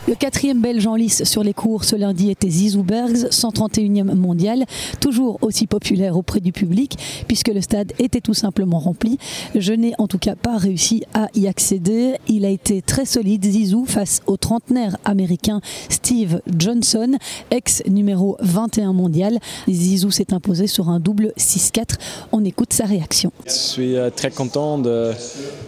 Le 0.07 0.13
quatrième 0.13 0.61
belge 0.61 0.85
en 0.85 0.95
lice 0.95 1.23
sur 1.23 1.43
les 1.43 1.53
cours 1.53 1.83
ce 1.83 1.95
lundi 1.95 2.29
était 2.29 2.49
Zizou 2.49 2.83
Bergs, 2.83 3.27
131e 3.31 4.13
mondial, 4.13 4.65
toujours 4.99 5.39
aussi 5.41 5.65
populaire 5.65 6.15
auprès 6.15 6.41
du 6.41 6.51
public 6.51 6.97
puisque 7.27 7.47
le 7.47 7.59
stade 7.59 7.91
était 7.97 8.21
tout 8.21 8.35
simplement 8.35 8.77
rempli. 8.77 9.17
Je 9.55 9.73
n'ai 9.73 9.93
en 9.97 10.07
tout 10.07 10.19
cas 10.19 10.35
pas 10.35 10.57
réussi 10.57 11.03
à 11.15 11.27
y 11.33 11.47
accéder. 11.47 12.17
Il 12.27 12.45
a 12.45 12.49
été 12.49 12.83
très 12.83 13.05
solide 13.05 13.43
Zizou 13.45 13.85
face 13.85 14.21
au 14.27 14.37
trentenaire 14.37 14.95
américain 15.05 15.59
Steve 15.89 16.39
Johnson, 16.55 17.17
ex 17.49 17.81
numéro 17.87 18.37
21 18.41 18.93
mondial. 18.93 19.39
Zizou 19.67 20.11
s'est 20.11 20.33
imposé 20.33 20.67
sur 20.67 20.89
un 20.89 20.99
double 20.99 21.33
6-4. 21.39 21.95
On 22.31 22.45
écoute 22.45 22.73
sa 22.73 22.85
réaction. 22.85 23.31
Je 23.47 23.51
suis 23.51 23.95
euh, 23.95 24.11
très 24.11 24.29
content 24.29 24.77
de 24.77 25.13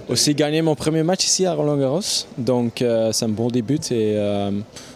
aussi 0.09 0.35
gagner 0.35 0.61
mon 0.61 0.75
premier 0.75 1.03
match 1.03 1.25
ici 1.25 1.45
à 1.45 1.53
Roland. 1.53 1.77
Donc 2.37 2.81
euh, 2.81 3.11
c'est 3.11 3.25
un 3.25 3.29
bon 3.29 3.49
début 3.49 3.79
euh, 3.91 4.26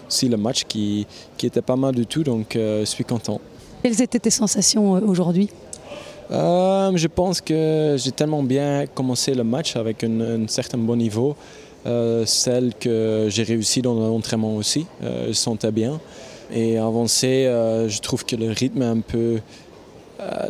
aussi 0.07 0.27
le 0.27 0.37
match 0.37 0.65
qui, 0.67 1.07
qui, 1.37 1.45
était 1.47 1.61
pas 1.61 1.75
mal 1.75 1.95
du 1.95 2.05
tout, 2.05 2.23
donc 2.23 2.55
euh, 2.55 2.81
je 2.81 2.85
suis 2.85 3.05
content. 3.05 3.39
Quelles 3.81 4.01
étaient 4.01 4.19
tes 4.19 4.29
sensations 4.29 4.95
euh, 4.95 5.01
aujourd'hui? 5.01 5.49
Je 6.29 7.07
pense 7.07 7.41
que 7.41 7.95
j'ai 7.97 8.11
tellement 8.11 8.43
bien 8.43 8.85
commencé 8.93 9.33
le 9.33 9.43
match 9.43 9.75
avec 9.75 10.03
un, 10.03 10.47
certain 10.47 10.77
bon 10.77 10.95
niveau. 10.95 11.35
celle 12.25 12.73
que 12.79 13.27
j'ai 13.29 13.43
réussi 13.43 13.81
dans 13.81 13.95
l'entraînement 13.95 14.55
aussi, 14.55 14.85
je 15.01 15.33
sentais 15.33 15.73
bien. 15.73 15.99
Et 16.53 16.77
avancé, 16.77 17.47
je 17.87 17.99
trouve 17.99 18.23
que 18.23 18.37
le 18.37 18.49
rythme 18.51 18.81
est 18.81 18.93
un 18.97 19.01
peu 19.01 19.41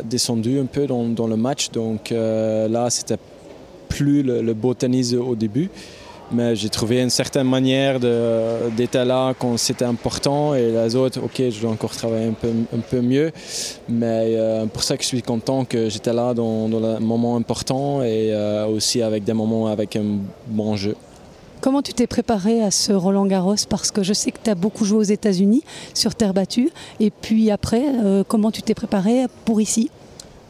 descendu 0.04 0.60
un 0.60 0.66
peu 0.66 0.86
dans, 0.86 1.04
dans 1.08 1.26
le 1.26 1.36
match. 1.36 1.70
Donc 1.70 2.10
là, 2.10 2.88
c'était 2.90 3.18
plus 3.88 4.22
le, 4.22 4.40
le 4.40 4.54
beau 4.54 4.74
tennis 4.74 5.14
au 5.14 5.34
début 5.34 5.68
mais 6.32 6.56
j'ai 6.56 6.68
trouvé 6.68 7.00
une 7.02 7.10
certaine 7.10 7.48
manière 7.48 8.00
d'être 8.00 8.96
là 8.96 9.34
quand 9.38 9.56
c'était 9.56 9.84
important 9.84 10.54
et 10.54 10.70
les 10.70 10.96
autres, 10.96 11.20
ok, 11.22 11.50
je 11.50 11.60
dois 11.60 11.70
encore 11.70 11.92
travailler 11.92 12.28
un 12.28 12.32
peu, 12.32 12.48
un 12.98 13.02
mieux. 13.02 13.30
Mais 13.88 14.34
euh, 14.36 14.66
pour 14.66 14.82
ça 14.82 14.96
que 14.96 15.02
je 15.02 15.08
suis 15.08 15.22
content 15.22 15.64
que 15.64 15.88
j'étais 15.88 16.12
là 16.12 16.34
dans, 16.34 16.68
le 16.68 16.98
moment 17.00 17.36
important 17.36 18.02
et 18.02 18.32
euh, 18.32 18.66
aussi 18.66 19.02
avec 19.02 19.24
des 19.24 19.32
moments 19.32 19.66
avec 19.66 19.96
un 19.96 20.18
bon 20.46 20.76
jeu. 20.76 20.96
Comment 21.60 21.80
tu 21.80 21.94
t'es 21.94 22.08
préparé 22.08 22.60
à 22.60 22.72
ce 22.72 22.92
Roland 22.92 23.26
Garros? 23.26 23.54
Parce 23.68 23.92
que 23.92 24.02
je 24.02 24.12
sais 24.12 24.32
que 24.32 24.38
tu 24.42 24.50
as 24.50 24.56
beaucoup 24.56 24.84
joué 24.84 24.98
aux 24.98 25.02
États-Unis 25.02 25.62
sur 25.94 26.14
terre 26.14 26.34
battue. 26.34 26.70
Et 26.98 27.10
puis 27.10 27.52
après, 27.52 27.84
euh, 28.02 28.24
comment 28.26 28.50
tu 28.50 28.62
t'es 28.62 28.74
préparé 28.74 29.26
pour 29.44 29.60
ici? 29.60 29.88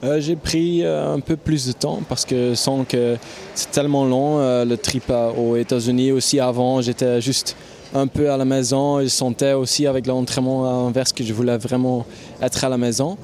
Euh, 0.05 0.21
j'ai 0.21 0.35
pris 0.35 0.83
euh, 0.83 1.15
un 1.15 1.21
peu 1.21 1.37
plus 1.37 1.69
de 1.69 1.73
temps 1.73 2.01
parce 2.09 2.25
que 2.25 2.57
sans 2.57 2.83
que 2.83 3.17
c'est 3.55 3.71
tellement 3.71 4.05
long. 4.05 4.41
Euh, 4.41 4.65
le 4.65 4.77
trip 4.77 5.13
aux 5.39 5.57
États-Unis 5.57 6.11
aussi 6.11 6.41
avant, 6.41 6.81
j'étais 6.81 7.21
juste 7.21 7.57
un 7.95 8.09
peu 8.09 8.29
à 8.31 8.37
la 8.37 8.45
maison. 8.45 9.01
Je 9.01 9.07
sentais 9.07 9.53
aussi 9.53 9.87
avec 9.87 10.09
l'entraînement 10.09 10.89
inverse 10.89 11.13
que 11.13 11.23
je 11.23 11.33
voulais 11.33 11.57
vraiment 11.57 12.05
être 12.41 12.65
à 12.65 12.69
la 12.69 12.79
maison. 12.79 13.17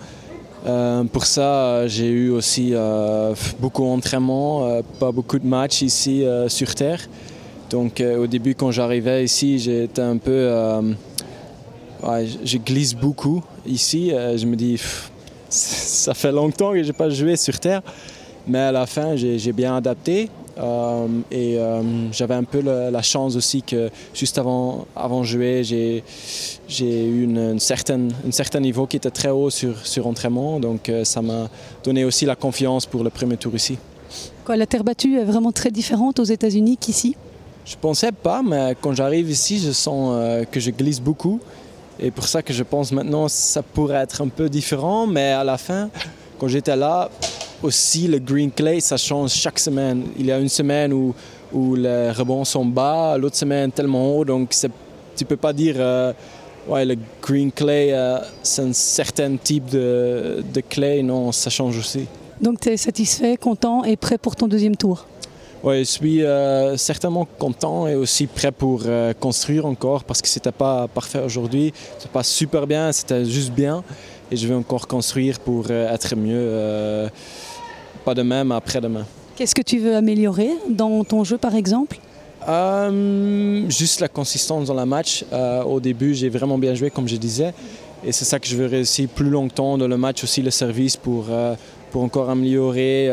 pour 1.13 1.25
ça, 1.25 1.89
j'ai 1.89 2.09
eu 2.09 2.31
aussi 2.31 2.75
beaucoup 3.59 3.83
d'entraînement, 3.83 4.83
pas 5.01 5.11
beaucoup 5.11 5.39
de 5.39 5.47
matchs 5.47 5.83
ici 5.83 6.25
sur 6.49 6.75
Terre. 6.75 7.01
Donc 7.71 8.01
au 8.01 8.27
début, 8.27 8.55
quand 8.55 8.71
j'arrivais 8.71 9.25
ici, 9.25 9.59
j'étais 9.59 10.03
un 10.03 10.19
peu... 10.19 10.49
Je 12.45 12.59
glisse 12.59 12.95
beaucoup 12.95 13.43
ici. 13.67 14.11
je 14.11 14.45
me 14.45 14.55
dis 14.55 14.79
ça 15.49 16.15
fait 16.15 16.33
longtemps 16.33 16.73
que 16.73 16.83
je 16.83 16.89
n'ai 16.89 16.93
pas 16.93 17.11
joué 17.11 17.37
sur 17.37 17.59
terre, 17.59 17.83
mais 18.47 18.59
à 18.59 18.73
la 18.73 18.87
fin, 18.87 19.17
j'ai 19.17 19.53
bien 19.53 19.77
adapté. 19.77 20.29
Euh, 20.59 21.07
et 21.31 21.57
euh, 21.57 22.11
j'avais 22.11 22.35
un 22.35 22.43
peu 22.43 22.61
la, 22.61 23.03
chance 23.03 23.37
aussi 23.37 23.63
que 23.63 23.91
juste 24.13 24.39
avant, 24.39 24.87
avant 24.97 25.23
jouer, 25.23 25.63
j'ai 25.63 26.03
eu 27.07 27.23
une, 27.23 27.39
une 27.39 27.61
certaine, 27.61 28.13
un 28.27 28.33
certain 28.33 28.61
niveau 28.61 28.87
qui 28.87 28.97
était 28.97 29.11
très 29.11 29.31
haut 29.31 29.51
sur, 29.51 29.79
sur 29.87 30.07
entraînement. 30.07 30.59
Donc 30.59 30.89
euh, 30.89 31.05
ça 31.05 31.23
m'a 31.23 31.49
donné 31.85 32.05
aussi 32.05 32.27
la 32.27 32.35
confiance 32.35 32.87
pour 32.87 33.05
le 33.05 33.11
premier 33.11 33.37
tour 33.37 33.55
ici. 33.55 33.79
Quoi, 34.45 34.57
la 34.57 34.67
terre 34.67 34.83
battue 34.83 35.19
est 35.19 35.25
vraiment 35.25 35.53
très 35.53 35.71
différente 35.71 36.19
aux 36.19 36.25
États-Unis 36.25 36.77
qu'ici? 36.77 37.15
Je 37.65 37.77
pensais 37.77 38.13
pas, 38.13 38.43
mais 38.43 38.75
quand 38.81 38.95
j'arrive 38.95 39.31
ici, 39.31 39.59
je 39.59 39.71
sens 39.71 40.45
que 40.51 40.59
je 40.59 40.71
glisse 40.71 41.01
beaucoup. 41.01 41.39
Et 42.01 42.11
pour 42.11 42.27
ça 42.27 42.43
que 42.43 42.53
je 42.53 42.63
pense 42.63 42.93
maintenant 42.93 43.29
ça 43.29 43.63
pourrait 43.63 44.03
être 44.03 44.23
un 44.23 44.29
peu 44.29 44.49
différent, 44.49 45.07
mais 45.07 45.33
à 45.33 45.45
la 45.45 45.59
fin, 45.59 45.91
quand 46.39 46.49
j'étais 46.49 46.77
là, 46.77 47.11
aussi 47.63 48.07
le 48.07 48.19
green 48.19 48.51
clay, 48.51 48.81
ça 48.81 48.97
change 48.97 49.33
chaque 49.33 49.59
semaine. 49.59 50.05
Il 50.17 50.27
y 50.27 50.33
a 50.33 50.39
une 50.39 50.49
semaine 50.49 50.93
où, 50.93 51.15
où 51.53 51.75
les 51.75 52.11
rebonds 52.13 52.45
sont 52.45 52.65
bas, 52.65 53.19
l'autre 53.19 53.37
semaine 53.37 53.73
tellement 53.73 54.17
haut, 54.17 54.25
donc 54.25 54.55
tu 55.17 55.25
peux 55.25 55.37
pas 55.37 55.53
dire 55.53 55.75
euh, 55.79 56.13
le 56.69 56.95
green 57.21 57.51
clay, 57.51 57.93
euh, 57.93 58.19
c'est 58.43 58.63
un 58.63 58.73
certain 58.73 59.37
type 59.37 59.67
de, 59.67 60.45
de 60.55 60.61
clay, 60.61 61.03
non, 61.03 61.33
ça 61.33 61.51
change 61.51 61.77
aussi. 61.79 62.07
Donc 62.41 62.61
tu 62.61 62.69
es 62.69 62.77
satisfait, 62.77 63.37
content 63.37 63.83
et 63.83 63.97
prêt 63.97 64.19
pour 64.19 64.37
ton 64.37 64.47
deuxième 64.47 64.77
tour? 64.77 65.07
Oui, 65.65 65.81
je 65.81 65.85
suis 65.85 66.23
euh, 66.23 66.77
certainement 66.77 67.27
content 67.39 67.89
et 67.89 67.97
aussi 67.97 68.29
prêt 68.29 68.53
pour 68.53 68.83
euh, 68.87 69.13
construire 69.13 69.67
encore 69.67 70.05
parce 70.05 70.23
que 70.23 70.29
c'était 70.29 70.53
pas 70.53 70.87
parfait 70.87 71.21
aujourd'hui. 71.21 71.73
C'est 71.99 72.11
pas 72.11 72.23
super 72.23 72.67
bien, 72.67 72.93
c'était 72.93 73.25
juste 73.25 73.51
bien. 73.51 73.83
Et 74.31 74.37
je 74.37 74.47
vais 74.47 74.55
encore 74.55 74.87
construire 74.87 75.41
pour 75.41 75.67
euh, 75.71 75.93
être 75.93 76.15
mieux, 76.15 77.09
pas 78.05 78.15
demain, 78.15 78.45
mais 78.45 78.55
après-demain. 78.55 79.05
Qu'est-ce 79.35 79.55
que 79.55 79.63
tu 79.63 79.79
veux 79.79 79.97
améliorer 79.97 80.51
dans 80.69 81.03
ton 81.03 81.25
jeu, 81.25 81.39
par 81.39 81.55
exemple? 81.55 81.99
Juste 83.69 84.01
la 84.01 84.09
consistance 84.09 84.69
dans 84.69 84.75
la 84.75 84.87
match. 84.87 85.25
au 85.67 85.81
début, 85.81 86.15
j'ai 86.15 86.29
vraiment 86.29 86.57
bien 86.57 86.75
joué, 86.75 86.91
comme 86.91 87.09
je 87.09 87.17
disais. 87.17 87.53
Et 88.05 88.13
c'est 88.13 88.25
ça 88.25 88.39
que 88.39 88.47
je 88.47 88.57
veux 88.57 88.67
réussir 88.67 89.09
plus 89.09 89.29
longtemps 89.29 89.77
dans 89.77 89.89
le 89.89 89.97
match, 89.97 90.23
aussi 90.23 90.41
le 90.41 90.51
service 90.51 90.97
pour, 90.97 91.27
pour 91.91 92.03
encore 92.03 92.31
améliorer 92.31 93.11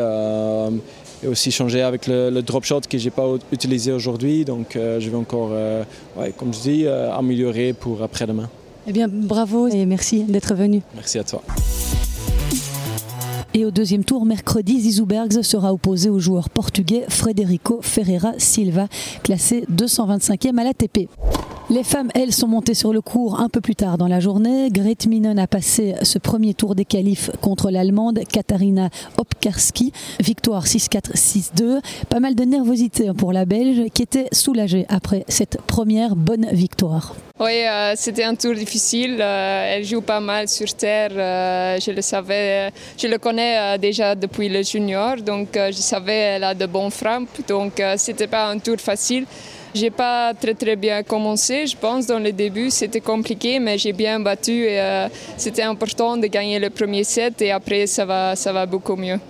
et 1.26 1.28
aussi 1.28 1.50
changer 1.50 1.82
avec 1.82 2.06
le, 2.06 2.40
drop 2.40 2.64
shot 2.64 2.82
que 2.88 2.98
j'ai 2.98 3.10
pas 3.10 3.26
utilisé 3.52 3.92
aujourd'hui. 3.92 4.44
Donc 4.44 4.76
euh, 4.76 5.00
je 5.00 5.10
vais 5.10 5.16
encore, 5.16 5.50
euh, 5.52 5.84
comme 6.36 6.54
je 6.54 6.60
dis, 6.60 6.86
euh, 6.86 7.12
améliorer 7.12 7.72
pour 7.72 8.02
après-demain. 8.02 8.48
Eh 8.86 8.92
bien, 8.92 9.08
bravo 9.08 9.66
et 9.66 9.84
merci 9.84 10.22
d'être 10.22 10.54
venu. 10.54 10.80
Merci 10.94 11.18
à 11.18 11.24
toi. 11.24 11.42
Et 13.52 13.64
au 13.64 13.70
deuxième 13.70 14.04
tour, 14.04 14.26
mercredi, 14.26 14.80
Zizou 14.80 15.06
Bergs 15.06 15.42
sera 15.42 15.72
opposé 15.72 16.10
au 16.10 16.18
joueur 16.18 16.50
portugais 16.50 17.06
Frederico 17.08 17.80
Ferreira 17.82 18.34
Silva, 18.38 18.86
classé 19.22 19.64
225e 19.74 20.58
à 20.58 20.64
l'ATP. 20.64 21.08
Les 21.68 21.82
femmes, 21.82 22.10
elles, 22.14 22.32
sont 22.32 22.46
montées 22.46 22.74
sur 22.74 22.92
le 22.92 23.00
cours 23.00 23.40
un 23.40 23.48
peu 23.48 23.60
plus 23.60 23.74
tard 23.74 23.98
dans 23.98 24.06
la 24.06 24.20
journée. 24.20 24.68
Grete 24.70 25.06
Minen 25.06 25.36
a 25.36 25.48
passé 25.48 25.94
ce 26.02 26.20
premier 26.20 26.54
tour 26.54 26.76
des 26.76 26.84
qualifs 26.84 27.28
contre 27.40 27.72
l'Allemande 27.72 28.20
Katharina 28.32 28.88
Opkarski. 29.18 29.92
Victoire 30.20 30.64
6-4, 30.64 31.16
6-2. 31.16 31.80
Pas 32.08 32.20
mal 32.20 32.36
de 32.36 32.44
nervosité 32.44 33.10
pour 33.18 33.32
la 33.32 33.46
Belge 33.46 33.90
qui 33.92 34.02
était 34.02 34.28
soulagée 34.30 34.86
après 34.88 35.24
cette 35.26 35.60
première 35.62 36.14
bonne 36.14 36.46
victoire. 36.52 37.16
Oui, 37.40 37.66
euh, 37.66 37.94
c'était 37.96 38.22
un 38.22 38.36
tour 38.36 38.54
difficile. 38.54 39.18
Euh, 39.20 39.74
elle 39.74 39.84
joue 39.84 40.02
pas 40.02 40.20
mal 40.20 40.46
sur 40.46 40.72
terre. 40.72 41.10
Euh, 41.16 41.80
je 41.80 41.90
le 41.90 42.00
savais, 42.00 42.70
je 42.96 43.08
le 43.08 43.18
connais 43.18 43.76
déjà 43.78 44.14
depuis 44.14 44.48
le 44.48 44.62
junior, 44.62 45.16
donc 45.16 45.48
je 45.52 45.72
savais 45.72 46.12
qu'elle 46.12 46.44
a 46.44 46.54
de 46.54 46.66
bons 46.66 46.90
frappes. 46.90 47.44
Donc 47.48 47.82
c'était 47.96 48.28
pas 48.28 48.50
un 48.50 48.58
tour 48.60 48.76
facile. 48.78 49.26
J'ai 49.76 49.90
pas 49.90 50.32
très 50.32 50.54
très 50.54 50.74
bien 50.74 51.02
commencé, 51.02 51.66
je 51.66 51.76
pense, 51.76 52.06
dans 52.06 52.18
le 52.18 52.32
début. 52.32 52.70
C'était 52.70 53.02
compliqué, 53.02 53.58
mais 53.58 53.76
j'ai 53.76 53.92
bien 53.92 54.18
battu 54.18 54.64
et 54.64 54.80
euh, 54.80 55.08
c'était 55.36 55.64
important 55.64 56.16
de 56.16 56.26
gagner 56.28 56.58
le 56.58 56.70
premier 56.70 57.04
set 57.04 57.42
et 57.42 57.50
après 57.50 57.86
ça 57.86 58.06
va, 58.06 58.34
ça 58.36 58.54
va 58.54 58.64
beaucoup 58.64 58.96
mieux. 58.96 59.20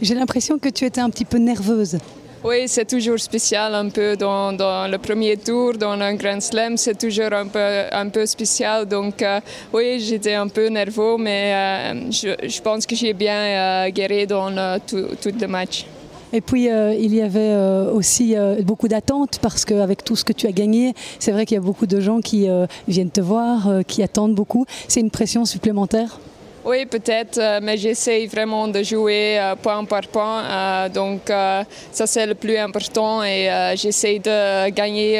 J'ai 0.00 0.14
l'impression 0.14 0.60
que 0.60 0.68
tu 0.68 0.84
étais 0.84 1.00
un 1.00 1.10
petit 1.10 1.24
peu 1.24 1.38
nerveuse. 1.38 1.98
Oui, 2.44 2.68
c'est 2.68 2.84
toujours 2.84 3.18
spécial 3.18 3.74
un 3.74 3.88
peu 3.88 4.16
dans, 4.16 4.52
dans, 4.52 4.88
le 4.88 4.98
premier 4.98 5.36
tour, 5.38 5.72
dans 5.72 5.98
un 6.00 6.14
Grand 6.14 6.40
Slam, 6.40 6.76
c'est 6.76 6.96
toujours 6.96 7.32
un 7.32 7.48
peu, 7.48 7.68
un 7.90 8.08
peu 8.08 8.24
spécial. 8.26 8.86
Donc 8.86 9.22
euh, 9.22 9.40
oui, 9.72 9.98
j'étais 9.98 10.34
un 10.34 10.46
peu 10.46 10.68
nerveux, 10.68 11.16
mais 11.18 11.52
euh, 11.52 12.10
je, 12.12 12.48
je, 12.48 12.60
pense 12.62 12.86
que 12.86 12.94
j'ai 12.94 13.12
bien 13.12 13.90
guéri 13.90 14.24
dans 14.28 14.78
tout, 14.86 15.08
tout 15.20 15.34
le 15.40 15.48
match. 15.48 15.84
Et 16.32 16.40
puis 16.40 16.68
euh, 16.68 16.94
il 16.94 17.14
y 17.14 17.22
avait 17.22 17.40
euh, 17.40 17.90
aussi 17.92 18.36
euh, 18.36 18.56
beaucoup 18.62 18.88
d'attentes 18.88 19.38
parce 19.40 19.64
qu'avec 19.64 20.04
tout 20.04 20.16
ce 20.16 20.24
que 20.24 20.32
tu 20.32 20.46
as 20.46 20.52
gagné, 20.52 20.94
c'est 21.18 21.32
vrai 21.32 21.46
qu'il 21.46 21.54
y 21.56 21.58
a 21.58 21.62
beaucoup 21.62 21.86
de 21.86 22.00
gens 22.00 22.20
qui 22.20 22.48
viennent 22.88 23.10
te 23.10 23.20
voir, 23.20 23.68
qui 23.86 24.02
attendent 24.02 24.34
beaucoup. 24.34 24.66
C'est 24.88 25.00
une 25.00 25.10
pression 25.10 25.44
supplémentaire? 25.44 26.18
Oui, 26.64 26.84
peut-être, 26.84 27.60
mais 27.62 27.76
j'essaye 27.76 28.26
vraiment 28.26 28.66
de 28.66 28.82
jouer 28.82 29.38
point 29.62 29.84
par 29.84 30.02
point. 30.08 30.88
Donc, 30.88 31.20
ça, 31.28 32.06
c'est 32.06 32.26
le 32.26 32.34
plus 32.34 32.56
important 32.56 33.22
et 33.22 33.74
j'essaye 33.76 34.18
de 34.18 34.68
gagner 34.70 35.18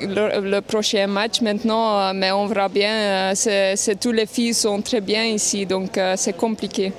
le, 0.00 0.60
prochain 0.60 1.06
match 1.06 1.40
maintenant, 1.40 2.12
mais 2.12 2.32
on 2.32 2.46
verra 2.46 2.68
bien. 2.68 3.32
C'est, 3.34 3.98
tous 3.98 4.12
les 4.12 4.26
filles 4.26 4.54
sont 4.54 4.80
très 4.82 5.00
bien 5.00 5.24
ici, 5.24 5.64
donc 5.64 5.98
c'est 6.16 6.36
compliqué. 6.36 6.92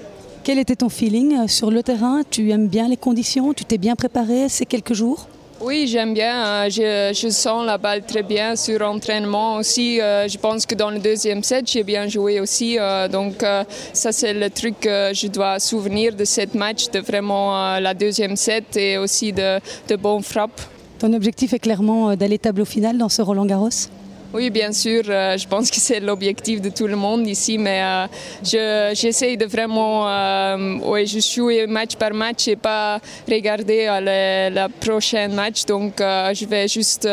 Quel 0.47 0.60
était 0.60 0.77
ton 0.77 0.88
feeling 0.88 1.45
sur 1.49 1.71
le 1.71 1.83
terrain? 1.83 2.21
Tu 2.31 2.51
aimes 2.51 2.69
bien 2.69 2.88
les 2.88 2.95
conditions? 2.95 3.53
Tu 3.53 3.65
t'es 3.65 3.77
bien 3.77 3.97
préparé 3.97 4.47
ces 4.47 4.65
quelques 4.65 4.93
jours? 4.93 5.27
Oui, 5.60 5.88
j'aime 5.88 6.13
bien. 6.13 6.69
Euh, 6.69 7.13
je, 7.13 7.27
sens 7.29 7.65
la 7.65 7.77
balle 7.77 8.05
très 8.05 8.23
bien 8.23 8.55
sur 8.55 8.81
entraînement 8.81 9.57
aussi. 9.57 9.99
Euh, 9.99 10.29
je 10.29 10.38
pense 10.38 10.65
que 10.65 10.73
dans 10.73 10.89
le 10.89 10.99
deuxième 10.99 11.43
set, 11.43 11.69
j'ai 11.69 11.83
bien 11.83 12.07
joué 12.07 12.39
aussi. 12.39 12.79
Euh, 12.79 13.10
donc 13.10 13.43
ça, 13.91 14.13
c'est 14.13 14.33
le 14.33 14.49
truc 14.49 14.79
que 14.79 15.12
je 15.13 15.27
dois 15.27 15.60
souvenir 15.60 16.15
de 16.15 16.23
cette 16.23 16.55
match, 16.55 16.91
de 16.91 16.99
vraiment 16.99 17.77
la 17.79 17.93
deuxième 17.93 18.38
set 18.38 18.77
et 18.77 18.97
aussi 18.97 19.33
de, 19.33 19.60
de 19.89 19.95
bonnes 19.97 20.23
frappes. 20.23 20.62
Ton 20.99 21.12
objectif 21.12 21.51
est 21.51 21.60
clairement 21.60 22.15
d'aller 22.15 22.39
tableau 22.39 22.63
final 22.63 22.97
dans 22.97 23.10
ce 23.10 23.21
Roland 23.21 23.45
Garros 23.45 23.89
oui, 24.33 24.49
bien 24.49 24.71
sûr, 24.71 25.03
euh, 25.07 25.37
je 25.37 25.47
pense 25.47 25.71
que 25.71 25.77
c'est 25.77 25.99
l'objectif 25.99 26.61
de 26.61 26.69
tout 26.69 26.87
le 26.87 26.95
monde 26.95 27.27
ici, 27.27 27.57
mais 27.57 27.81
euh, 27.81 28.93
j'essaie 28.93 29.37
de 29.37 29.45
vraiment 29.45 30.07
euh, 30.07 31.05
je 31.05 31.19
jouer 31.19 31.65
match 31.67 31.95
par 31.95 32.13
match 32.13 32.47
et 32.47 32.55
pas 32.55 32.99
regarder 33.29 33.87
le, 34.01 34.67
prochain 34.79 35.29
match. 35.29 35.65
Donc, 35.65 35.93
je 35.99 36.45
vais 36.45 36.67
juste 36.67 37.07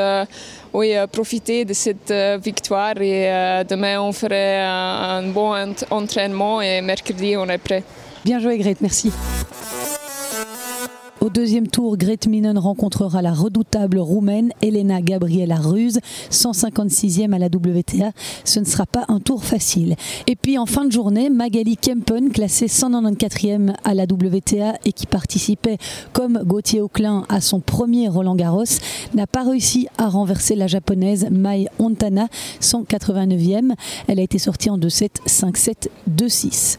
oui, 0.73 0.95
profiter 1.13 1.65
de 1.65 1.73
cette 1.73 2.13
victoire 2.43 3.01
et 3.01 3.63
demain, 3.69 4.01
on 4.01 4.13
ferait 4.13 4.61
un, 4.61 5.19
un 5.19 5.29
bon 5.29 5.75
entraînement 5.91 6.61
et 6.61 6.81
mercredi, 6.81 7.37
on 7.37 7.49
est 7.49 7.59
prêt. 7.59 7.83
Bien 8.25 8.41
joué, 8.41 8.59
Grete, 8.59 8.81
merci. 8.81 9.13
Au 11.25 11.31
deuxième 11.31 11.69
tour, 11.69 11.97
Grete 11.97 12.27
Minen 12.27 12.59
rencontrera 12.59 13.23
la 13.23 13.33
redoutable 13.33 13.99
roumaine 13.99 14.53
Elena 14.61 15.01
Gabriela 15.01 15.57
Ruse, 15.57 16.01
156e 16.31 17.33
à 17.33 17.39
la 17.39 17.47
WTA. 17.47 18.13
Ce 18.45 18.61
ne 18.61 18.67
sera 18.67 18.85
pas 18.85 19.07
un 19.09 19.21
tour 19.21 19.43
facile. 19.43 19.97
Et 20.27 20.37
puis 20.37 20.59
en 20.59 20.67
fin 20.67 20.85
de 20.85 20.93
journée, 20.93 21.31
Magali 21.31 21.79
Kempen, 21.79 22.31
classée 22.31 22.67
194e 22.67 23.73
à 23.85 23.95
la 23.95 24.03
WTA 24.03 24.75
et 24.85 24.93
qui 24.93 25.07
participait 25.07 25.79
comme 26.13 26.43
Gauthier 26.45 26.83
Auclin 26.83 27.25
à 27.31 27.41
son 27.41 27.61
premier 27.61 28.07
Roland 28.09 28.35
Garros, 28.35 28.65
n'a 29.15 29.27
pas 29.27 29.45
réussi 29.45 29.89
à 29.97 30.11
renverser 30.11 30.55
la 30.55 30.67
japonaise 30.67 31.29
Mai 31.31 31.69
Ontana, 31.79 32.29
189e. 32.61 33.73
Elle 34.09 34.21
a 34.21 34.23
été 34.23 34.39
sortie 34.39 34.69
en 34.69 34.77
2-7, 34.77 35.09
5-7, 35.27 35.89
2-6. 36.11 36.77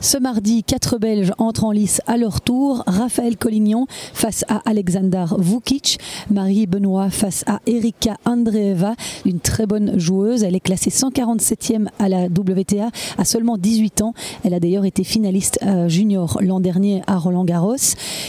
Ce 0.00 0.16
mardi, 0.16 0.62
quatre 0.62 0.96
Belges 0.96 1.32
entrent 1.38 1.64
en 1.64 1.72
lice 1.72 2.00
à 2.06 2.16
leur 2.16 2.40
tour. 2.40 2.84
Raphaël 2.86 3.36
Collignon 3.36 3.86
face 3.88 4.44
à 4.46 4.62
Alexander 4.64 5.24
Vukic. 5.36 5.98
Marie 6.30 6.68
Benoît 6.68 7.10
face 7.10 7.42
à 7.48 7.60
Erika 7.66 8.16
Andreeva, 8.24 8.94
une 9.26 9.40
très 9.40 9.66
bonne 9.66 9.98
joueuse. 9.98 10.44
Elle 10.44 10.54
est 10.54 10.60
classée 10.60 10.90
147e 10.90 11.88
à 11.98 12.08
la 12.08 12.26
WTA 12.26 12.90
à 13.18 13.24
seulement 13.24 13.58
18 13.58 14.02
ans. 14.02 14.14
Elle 14.44 14.54
a 14.54 14.60
d'ailleurs 14.60 14.84
été 14.84 15.02
finaliste 15.02 15.58
euh, 15.64 15.88
junior 15.88 16.38
l'an 16.42 16.60
dernier 16.60 17.02
à 17.08 17.18
Roland 17.18 17.44
Garros. 17.44 17.74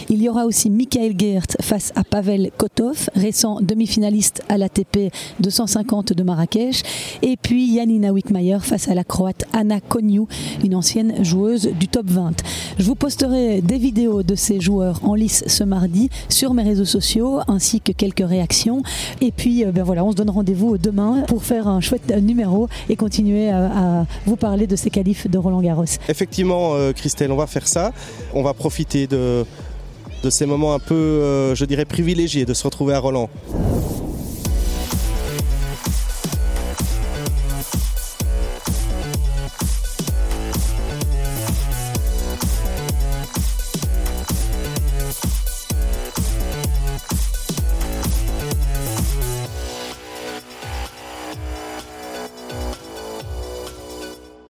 Il 0.10 0.24
y 0.24 0.28
aura 0.28 0.46
aussi 0.46 0.72
Michael 0.72 1.14
Geert 1.20 1.56
face 1.62 1.94
à 1.96 2.04
Pavel 2.04 2.50
Kotov, 2.58 3.12
récent 3.14 3.62
demi-finaliste 3.62 4.42
à 4.50 4.58
l'ATP 4.58 5.14
250 5.40 6.14
de 6.14 6.24
Marrakech. 6.24 6.82
Et 7.22 7.38
puis 7.38 7.68
Yanina 7.68 8.12
Wickmayer 8.12 8.58
face 8.60 8.88
à 8.88 8.96
la 8.96 9.04
Croate 9.04 9.44
Anna 9.54 9.80
Konyu, 9.82 10.24
une 10.64 10.74
ancienne 10.74 11.24
joueuse 11.24 11.59
du 11.68 11.88
top 11.88 12.08
20. 12.08 12.32
Je 12.78 12.84
vous 12.86 12.96
posterai 12.96 13.62
des 13.62 13.78
vidéos 13.78 14.24
de 14.24 14.36
ces 14.36 14.60
joueurs 14.60 15.00
en 15.04 15.16
lice 15.16 15.44
ce 15.48 15.64
mardi 15.64 16.10
sur 16.30 16.54
mes 16.54 16.64
réseaux 16.64 16.86
sociaux 16.86 17.40
ainsi 17.48 17.82
que 17.82 17.92
quelques 17.92 18.28
réactions. 18.28 18.84
Et 19.22 19.32
puis 19.32 19.66
euh, 19.66 19.72
ben 19.72 19.84
voilà, 19.84 20.04
on 20.04 20.12
se 20.12 20.16
donne 20.16 20.30
rendez-vous 20.30 20.78
demain 20.78 21.24
pour 21.28 21.44
faire 21.44 21.68
un 21.68 21.82
chouette 21.82 22.12
numéro 22.22 22.70
et 22.90 22.96
continuer 22.96 23.50
à, 23.50 24.06
vous 24.26 24.36
parler 24.36 24.68
de 24.68 24.76
ces 24.76 24.90
qualifs 24.90 25.30
de 25.30 25.38
Roland 25.38 25.62
Garros. 25.62 25.86
Effectivement, 26.08 26.76
euh, 26.76 26.94
Christelle, 26.94 27.32
on 27.32 27.38
va 27.38 27.48
faire 27.48 27.68
ça. 27.68 27.92
On 28.34 28.44
va 28.44 28.54
profiter 28.54 29.08
de, 29.08 29.46
ces 30.30 30.46
moments 30.46 30.74
un 30.74 30.80
peu, 30.80 30.96
euh, 30.96 31.56
je 31.56 31.66
dirais, 31.66 31.86
privilégiés 31.86 32.46
de 32.46 32.54
se 32.54 32.64
retrouver 32.64 32.94
à 32.94 33.00
Roland. 33.00 33.30